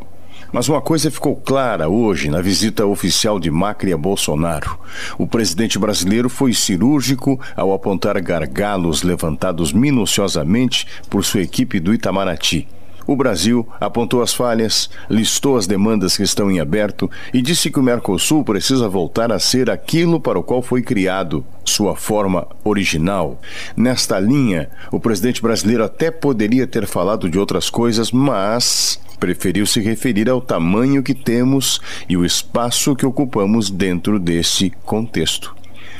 Mas 0.50 0.68
uma 0.68 0.80
coisa 0.80 1.10
ficou 1.10 1.36
clara 1.36 1.88
hoje 1.88 2.30
na 2.30 2.40
visita 2.40 2.86
oficial 2.86 3.38
de 3.38 3.50
Macri 3.50 3.92
a 3.92 3.98
Bolsonaro. 3.98 4.78
O 5.18 5.26
presidente 5.26 5.78
brasileiro 5.78 6.30
foi 6.30 6.54
cirúrgico 6.54 7.38
ao 7.54 7.72
apontar 7.72 8.18
gargalos 8.22 9.02
levantados 9.02 9.72
minuciosamente 9.72 10.86
por 11.10 11.22
sua 11.22 11.42
equipe 11.42 11.78
do 11.78 11.92
Itamaraty. 11.92 12.66
O 13.06 13.16
Brasil 13.16 13.66
apontou 13.80 14.20
as 14.20 14.34
falhas, 14.34 14.90
listou 15.08 15.56
as 15.56 15.66
demandas 15.66 16.14
que 16.14 16.22
estão 16.22 16.50
em 16.50 16.60
aberto 16.60 17.10
e 17.32 17.40
disse 17.40 17.70
que 17.70 17.78
o 17.78 17.82
Mercosul 17.82 18.44
precisa 18.44 18.86
voltar 18.86 19.32
a 19.32 19.38
ser 19.38 19.70
aquilo 19.70 20.20
para 20.20 20.38
o 20.38 20.42
qual 20.42 20.60
foi 20.60 20.82
criado, 20.82 21.42
sua 21.64 21.96
forma 21.96 22.46
original. 22.62 23.40
Nesta 23.74 24.20
linha, 24.20 24.68
o 24.92 25.00
presidente 25.00 25.40
brasileiro 25.40 25.84
até 25.84 26.10
poderia 26.10 26.66
ter 26.66 26.86
falado 26.86 27.30
de 27.30 27.38
outras 27.38 27.70
coisas, 27.70 28.12
mas 28.12 29.00
preferiu 29.18 29.66
se 29.66 29.80
referir 29.80 30.28
ao 30.28 30.40
tamanho 30.40 31.02
que 31.02 31.14
temos 31.14 31.80
e 32.08 32.16
o 32.16 32.24
espaço 32.24 32.96
que 32.96 33.06
ocupamos 33.06 33.70
dentro 33.70 34.18
desse 34.18 34.70
contexto. 34.84 35.58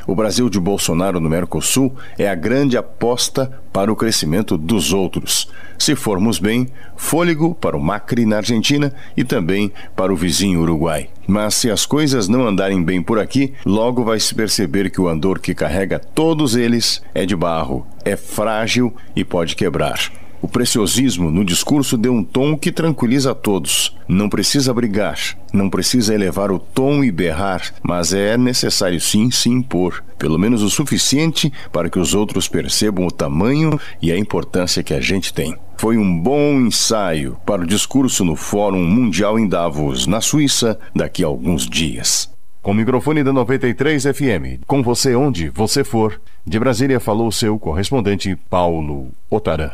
O 0.09 0.15
Brasil 0.15 0.49
de 0.49 0.59
Bolsonaro 0.59 1.21
no 1.21 1.29
Mercosul 1.29 1.95
é 2.19 2.27
a 2.27 2.35
grande 2.35 2.79
aposta 2.79 3.61
para 3.71 3.93
o 3.93 3.97
crescimento 3.97 4.57
dos 4.57 4.91
outros. 4.91 5.51
Se 5.79 5.95
formos 5.95 6.39
bem, 6.39 6.67
fôlego 6.97 7.55
para 7.55 7.77
o 7.77 7.83
Macri 7.83 8.25
na 8.25 8.39
Argentina 8.39 8.91
e 9.15 9.23
também 9.23 9.71
para 9.95 10.11
o 10.11 10.17
vizinho 10.17 10.63
Uruguai. 10.63 11.11
Mas 11.27 11.57
se 11.57 11.71
as 11.71 11.85
coisas 11.85 12.27
não 12.27 12.49
andarem 12.49 12.83
bem 12.83 13.03
por 13.03 13.19
aqui, 13.19 13.53
logo 13.67 14.03
vai 14.03 14.19
se 14.19 14.35
perceber 14.35 14.91
que 14.91 14.99
o 14.99 15.09
andor 15.09 15.41
que 15.41 15.55
carrega 15.55 15.99
todos 15.99 16.57
eles 16.57 17.03
é 17.15 17.27
de 17.27 17.37
barro, 17.37 17.87
é 18.03 18.17
frágil 18.17 18.95
e 19.15 19.23
pode 19.23 19.55
quebrar. 19.55 20.11
O 20.41 20.47
preciosismo 20.47 21.31
no 21.31 21.45
discurso 21.45 21.97
deu 21.97 22.13
um 22.13 22.23
tom 22.23 22.57
que 22.57 22.71
tranquiliza 22.71 23.33
a 23.33 23.35
todos. 23.35 23.97
Não 24.07 24.29
precisa 24.29 24.73
brigar, 24.73 25.19
não 25.53 25.69
precisa 25.69 26.15
elevar 26.15 26.53
o 26.53 26.61
tom 26.61 27.03
e 27.03 27.11
berrar, 27.11 27.75
mas 27.83 28.13
é 28.13 28.39
necessário 28.39 29.01
sim 29.01 29.31
se 29.33 29.49
impor, 29.49 30.05
pelo 30.17 30.39
menos 30.39 30.63
o 30.63 30.71
suficiente 30.71 31.53
para 31.73 31.91
que 31.91 31.99
os 31.99 32.15
outros 32.15 32.47
percebam 32.47 33.07
o 33.07 33.11
tamanho 33.11 33.81
e 34.01 34.13
a 34.13 34.19
importância 34.19 34.83
que 34.83 34.95
a 34.95 35.01
gente 35.01 35.35
tem. 35.35 35.57
Foi 35.77 35.97
um 35.97 36.19
bom 36.19 36.61
ensaio 36.61 37.37
para 37.45 37.63
o 37.63 37.67
discurso 37.67 38.25
no 38.25 38.37
Fórum 38.37 38.85
Mundial 38.85 39.39
em 39.39 39.49
Davos, 39.49 40.07
na 40.07 40.21
Suíça, 40.21 40.79
daqui 40.95 41.25
a 41.25 41.27
alguns 41.27 41.69
dias. 41.69 42.31
Com 42.63 42.73
o 42.73 42.75
microfone 42.75 43.25
da 43.25 43.33
93 43.33 44.03
FM, 44.03 44.63
com 44.67 44.83
você 44.83 45.15
onde 45.15 45.49
você 45.49 45.83
for, 45.83 46.21
de 46.47 46.59
Brasília 46.59 47.01
falou 47.01 47.31
seu 47.31 47.59
correspondente 47.59 48.37
Paulo 48.51 49.11
Otaran. 49.31 49.71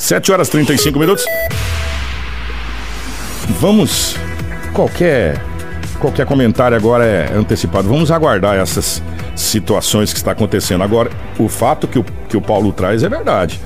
7 0.00 0.32
horas 0.32 0.48
e 0.48 0.52
35 0.52 0.98
minutos. 0.98 1.26
Vamos. 3.60 4.16
Qualquer. 4.72 5.38
Qualquer 6.00 6.24
comentário 6.24 6.74
agora 6.74 7.04
é 7.04 7.30
antecipado. 7.36 7.86
Vamos 7.86 8.10
aguardar 8.10 8.56
essas 8.56 9.02
situações 9.36 10.10
que 10.10 10.18
está 10.18 10.32
acontecendo. 10.32 10.82
Agora, 10.82 11.10
o 11.38 11.48
fato 11.48 11.86
que 11.86 11.98
o, 11.98 12.04
que 12.28 12.36
o 12.36 12.40
Paulo 12.40 12.72
traz 12.72 13.02
é 13.02 13.08
verdade. 13.10 13.60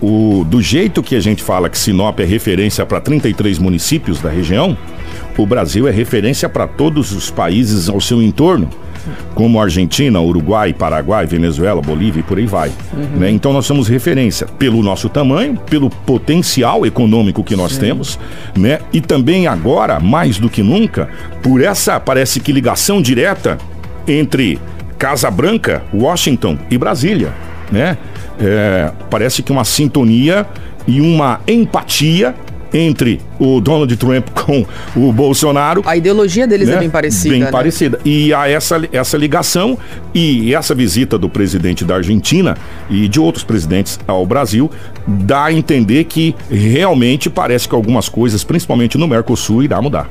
o, 0.00 0.42
do 0.48 0.62
jeito 0.62 1.02
que 1.02 1.14
a 1.14 1.20
gente 1.20 1.42
fala 1.42 1.68
que 1.68 1.76
Sinop 1.76 2.18
é 2.18 2.24
referência 2.24 2.86
para 2.86 2.98
33 3.02 3.58
municípios 3.58 4.22
da 4.22 4.30
região, 4.30 4.76
o 5.36 5.44
Brasil 5.44 5.86
é 5.86 5.90
referência 5.90 6.48
para 6.48 6.66
todos 6.66 7.12
os 7.12 7.30
países 7.30 7.90
ao 7.90 8.00
seu 8.00 8.22
entorno, 8.22 8.70
como 9.34 9.60
Argentina, 9.60 10.20
Uruguai, 10.20 10.72
Paraguai, 10.72 11.26
Venezuela, 11.26 11.80
Bolívia 11.80 12.20
e 12.20 12.22
por 12.22 12.38
aí 12.38 12.46
vai. 12.46 12.72
Né? 13.16 13.30
Então 13.30 13.52
nós 13.52 13.66
somos 13.66 13.88
referência 13.88 14.46
pelo 14.46 14.82
nosso 14.82 15.08
tamanho, 15.08 15.56
pelo 15.56 15.90
potencial 15.90 16.86
econômico 16.86 17.44
que 17.44 17.56
nós 17.56 17.76
temos, 17.76 18.18
né? 18.56 18.78
E 18.92 19.00
também 19.00 19.46
agora, 19.46 20.00
mais 20.00 20.38
do 20.38 20.48
que 20.48 20.62
nunca, 20.62 21.08
por 21.42 21.62
essa, 21.62 21.98
parece 21.98 22.40
que 22.40 22.52
ligação 22.52 23.00
direta 23.00 23.58
entre 24.06 24.58
Casa 24.98 25.30
Branca, 25.30 25.82
Washington 25.92 26.58
e 26.70 26.78
Brasília, 26.78 27.32
né? 27.70 27.96
É, 28.38 28.90
parece 29.10 29.42
que 29.42 29.52
uma 29.52 29.64
sintonia 29.64 30.46
e 30.86 31.00
uma 31.00 31.40
empatia 31.46 32.34
entre 32.72 33.20
o 33.44 33.60
Donald 33.60 33.94
Trump 33.96 34.28
com 34.34 34.64
o 34.96 35.12
Bolsonaro. 35.12 35.82
A 35.86 35.96
ideologia 35.96 36.46
deles 36.46 36.68
é 36.68 36.72
né? 36.72 36.78
bem 36.80 36.90
parecida. 36.90 37.30
Bem 37.34 37.44
né? 37.44 37.50
parecida. 37.50 38.00
E 38.04 38.32
há 38.32 38.48
essa, 38.48 38.80
essa 38.92 39.16
ligação 39.16 39.78
e 40.14 40.54
essa 40.54 40.74
visita 40.74 41.18
do 41.18 41.28
presidente 41.28 41.84
da 41.84 41.96
Argentina 41.96 42.56
e 42.88 43.08
de 43.08 43.20
outros 43.20 43.44
presidentes 43.44 43.98
ao 44.06 44.24
Brasil 44.26 44.70
dá 45.06 45.44
a 45.46 45.52
entender 45.52 46.04
que 46.04 46.34
realmente 46.50 47.28
parece 47.28 47.68
que 47.68 47.74
algumas 47.74 48.08
coisas, 48.08 48.42
principalmente 48.42 48.96
no 48.96 49.06
Mercosul, 49.06 49.62
irá 49.62 49.80
mudar. 49.82 50.08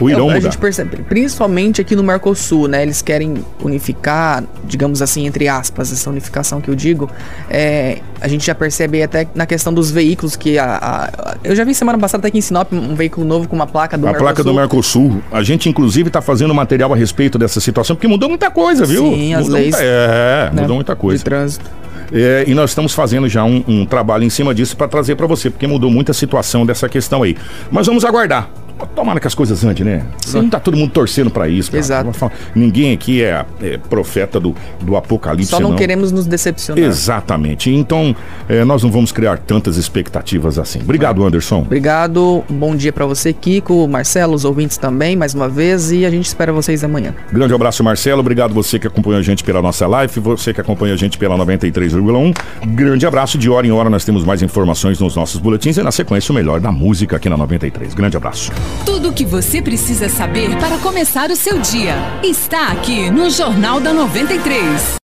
Ou 0.00 0.08
irão 0.08 0.28
É, 0.28 0.32
a 0.32 0.34
mudar. 0.36 0.40
gente 0.50 0.58
percebe, 0.58 0.96
principalmente 1.08 1.80
aqui 1.80 1.94
no 1.94 2.02
Mercosul, 2.02 2.66
né? 2.68 2.82
Eles 2.82 3.02
querem 3.02 3.34
unificar, 3.62 4.44
digamos 4.64 5.02
assim, 5.02 5.26
entre 5.26 5.48
aspas, 5.48 5.92
essa 5.92 6.08
unificação 6.08 6.60
que 6.60 6.68
eu 6.70 6.74
digo. 6.74 7.10
É, 7.50 7.98
a 8.20 8.28
gente 8.28 8.46
já 8.46 8.54
percebe 8.54 9.02
até 9.02 9.26
na 9.34 9.44
questão 9.46 9.72
dos 9.74 9.90
veículos 9.90 10.36
que 10.36 10.58
a, 10.58 10.78
a- 10.80 11.36
eu 11.44 11.54
já 11.56 11.64
vi 11.64 11.74
semana 11.74 11.98
passada 11.98 12.20
até 12.22 12.28
aqui 12.28 12.38
em 12.38 12.42
Sinop 12.64 12.72
um 12.72 12.94
veículo 12.94 13.26
novo 13.26 13.48
com 13.48 13.56
uma 13.56 13.66
placa 13.66 13.96
do 13.98 14.06
a 14.06 14.10
Mercosul. 14.10 14.26
placa 14.26 14.44
do 14.44 14.54
Mercosul. 14.54 15.22
A 15.30 15.42
gente, 15.42 15.68
inclusive, 15.68 16.08
está 16.08 16.22
fazendo 16.22 16.54
material 16.54 16.92
a 16.92 16.96
respeito 16.96 17.38
dessa 17.38 17.60
situação, 17.60 17.96
porque 17.96 18.08
mudou 18.08 18.28
muita 18.28 18.50
coisa, 18.50 18.84
viu? 18.86 19.02
Sim, 19.04 19.34
as 19.34 19.42
Mudou 19.44 19.54
leis, 19.58 19.74
muita- 19.74 19.84
é, 19.84 20.50
né, 20.52 20.62
mudou 20.62 20.76
muita 20.76 20.96
coisa. 20.96 21.18
de 21.18 21.24
trânsito. 21.24 21.70
É, 22.14 22.44
e 22.46 22.52
nós 22.54 22.70
estamos 22.70 22.92
fazendo 22.92 23.26
já 23.26 23.42
um, 23.42 23.64
um 23.66 23.86
trabalho 23.86 24.22
em 24.24 24.28
cima 24.28 24.54
disso 24.54 24.76
para 24.76 24.86
trazer 24.86 25.14
para 25.16 25.26
você, 25.26 25.48
porque 25.48 25.66
mudou 25.66 25.90
muita 25.90 26.12
situação 26.12 26.66
dessa 26.66 26.86
questão 26.88 27.22
aí. 27.22 27.36
Mas 27.70 27.86
vamos 27.86 28.04
aguardar. 28.04 28.50
Tomara 28.94 29.18
que 29.20 29.26
as 29.26 29.34
coisas 29.34 29.64
andem, 29.64 29.84
né? 29.84 30.02
Sim. 30.20 30.48
Tá 30.48 30.60
todo 30.60 30.76
mundo 30.76 30.90
torcendo 30.92 31.30
para 31.30 31.48
isso. 31.48 31.70
cara. 31.70 31.80
Exato. 31.80 32.32
Ninguém 32.54 32.92
aqui 32.92 33.22
é, 33.22 33.44
é 33.60 33.78
profeta 33.78 34.38
do, 34.38 34.54
do 34.80 34.96
apocalipse, 34.96 35.50
Só 35.50 35.60
não, 35.60 35.70
não. 35.70 35.76
queremos 35.76 36.12
nos 36.12 36.26
decepcionar. 36.26 36.82
Exatamente. 36.82 37.70
Então, 37.70 38.14
é, 38.48 38.64
nós 38.64 38.82
não 38.82 38.90
vamos 38.90 39.12
criar 39.12 39.38
tantas 39.38 39.76
expectativas 39.76 40.58
assim. 40.58 40.80
Obrigado, 40.80 41.24
Anderson. 41.24 41.60
Obrigado, 41.60 42.44
bom 42.48 42.74
dia 42.76 42.92
pra 42.92 43.06
você, 43.06 43.32
Kiko, 43.32 43.86
Marcelo, 43.88 44.34
os 44.34 44.44
ouvintes 44.44 44.76
também, 44.76 45.16
mais 45.16 45.34
uma 45.34 45.48
vez, 45.48 45.90
e 45.92 46.04
a 46.04 46.10
gente 46.10 46.26
espera 46.26 46.52
vocês 46.52 46.84
amanhã. 46.84 47.14
Grande 47.32 47.54
abraço, 47.54 47.82
Marcelo. 47.82 48.20
Obrigado 48.20 48.52
você 48.54 48.78
que 48.78 48.86
acompanha 48.86 49.18
a 49.18 49.22
gente 49.22 49.42
pela 49.44 49.62
nossa 49.62 49.86
live, 49.86 50.20
você 50.20 50.52
que 50.52 50.60
acompanha 50.60 50.94
a 50.94 50.96
gente 50.96 51.18
pela 51.18 51.36
93,1. 51.36 52.34
Grande 52.68 53.06
abraço. 53.06 53.38
De 53.38 53.48
hora 53.50 53.66
em 53.66 53.72
hora 53.72 53.88
nós 53.90 54.04
temos 54.04 54.24
mais 54.24 54.42
informações 54.42 55.00
nos 55.00 55.16
nossos 55.16 55.40
boletins 55.40 55.76
e 55.76 55.82
na 55.82 55.90
sequência 55.90 56.32
o 56.32 56.34
melhor 56.34 56.60
da 56.60 56.70
música 56.70 57.16
aqui 57.16 57.28
na 57.28 57.36
93. 57.36 57.94
Grande 57.94 58.16
abraço. 58.16 58.52
Tudo 58.84 59.10
o 59.10 59.12
que 59.12 59.24
você 59.24 59.62
precisa 59.62 60.08
saber 60.08 60.56
para 60.58 60.78
começar 60.78 61.30
o 61.30 61.36
seu 61.36 61.58
dia 61.60 61.94
está 62.22 62.68
aqui 62.68 63.10
no 63.10 63.30
Jornal 63.30 63.80
da 63.80 63.92
93. 63.92 64.96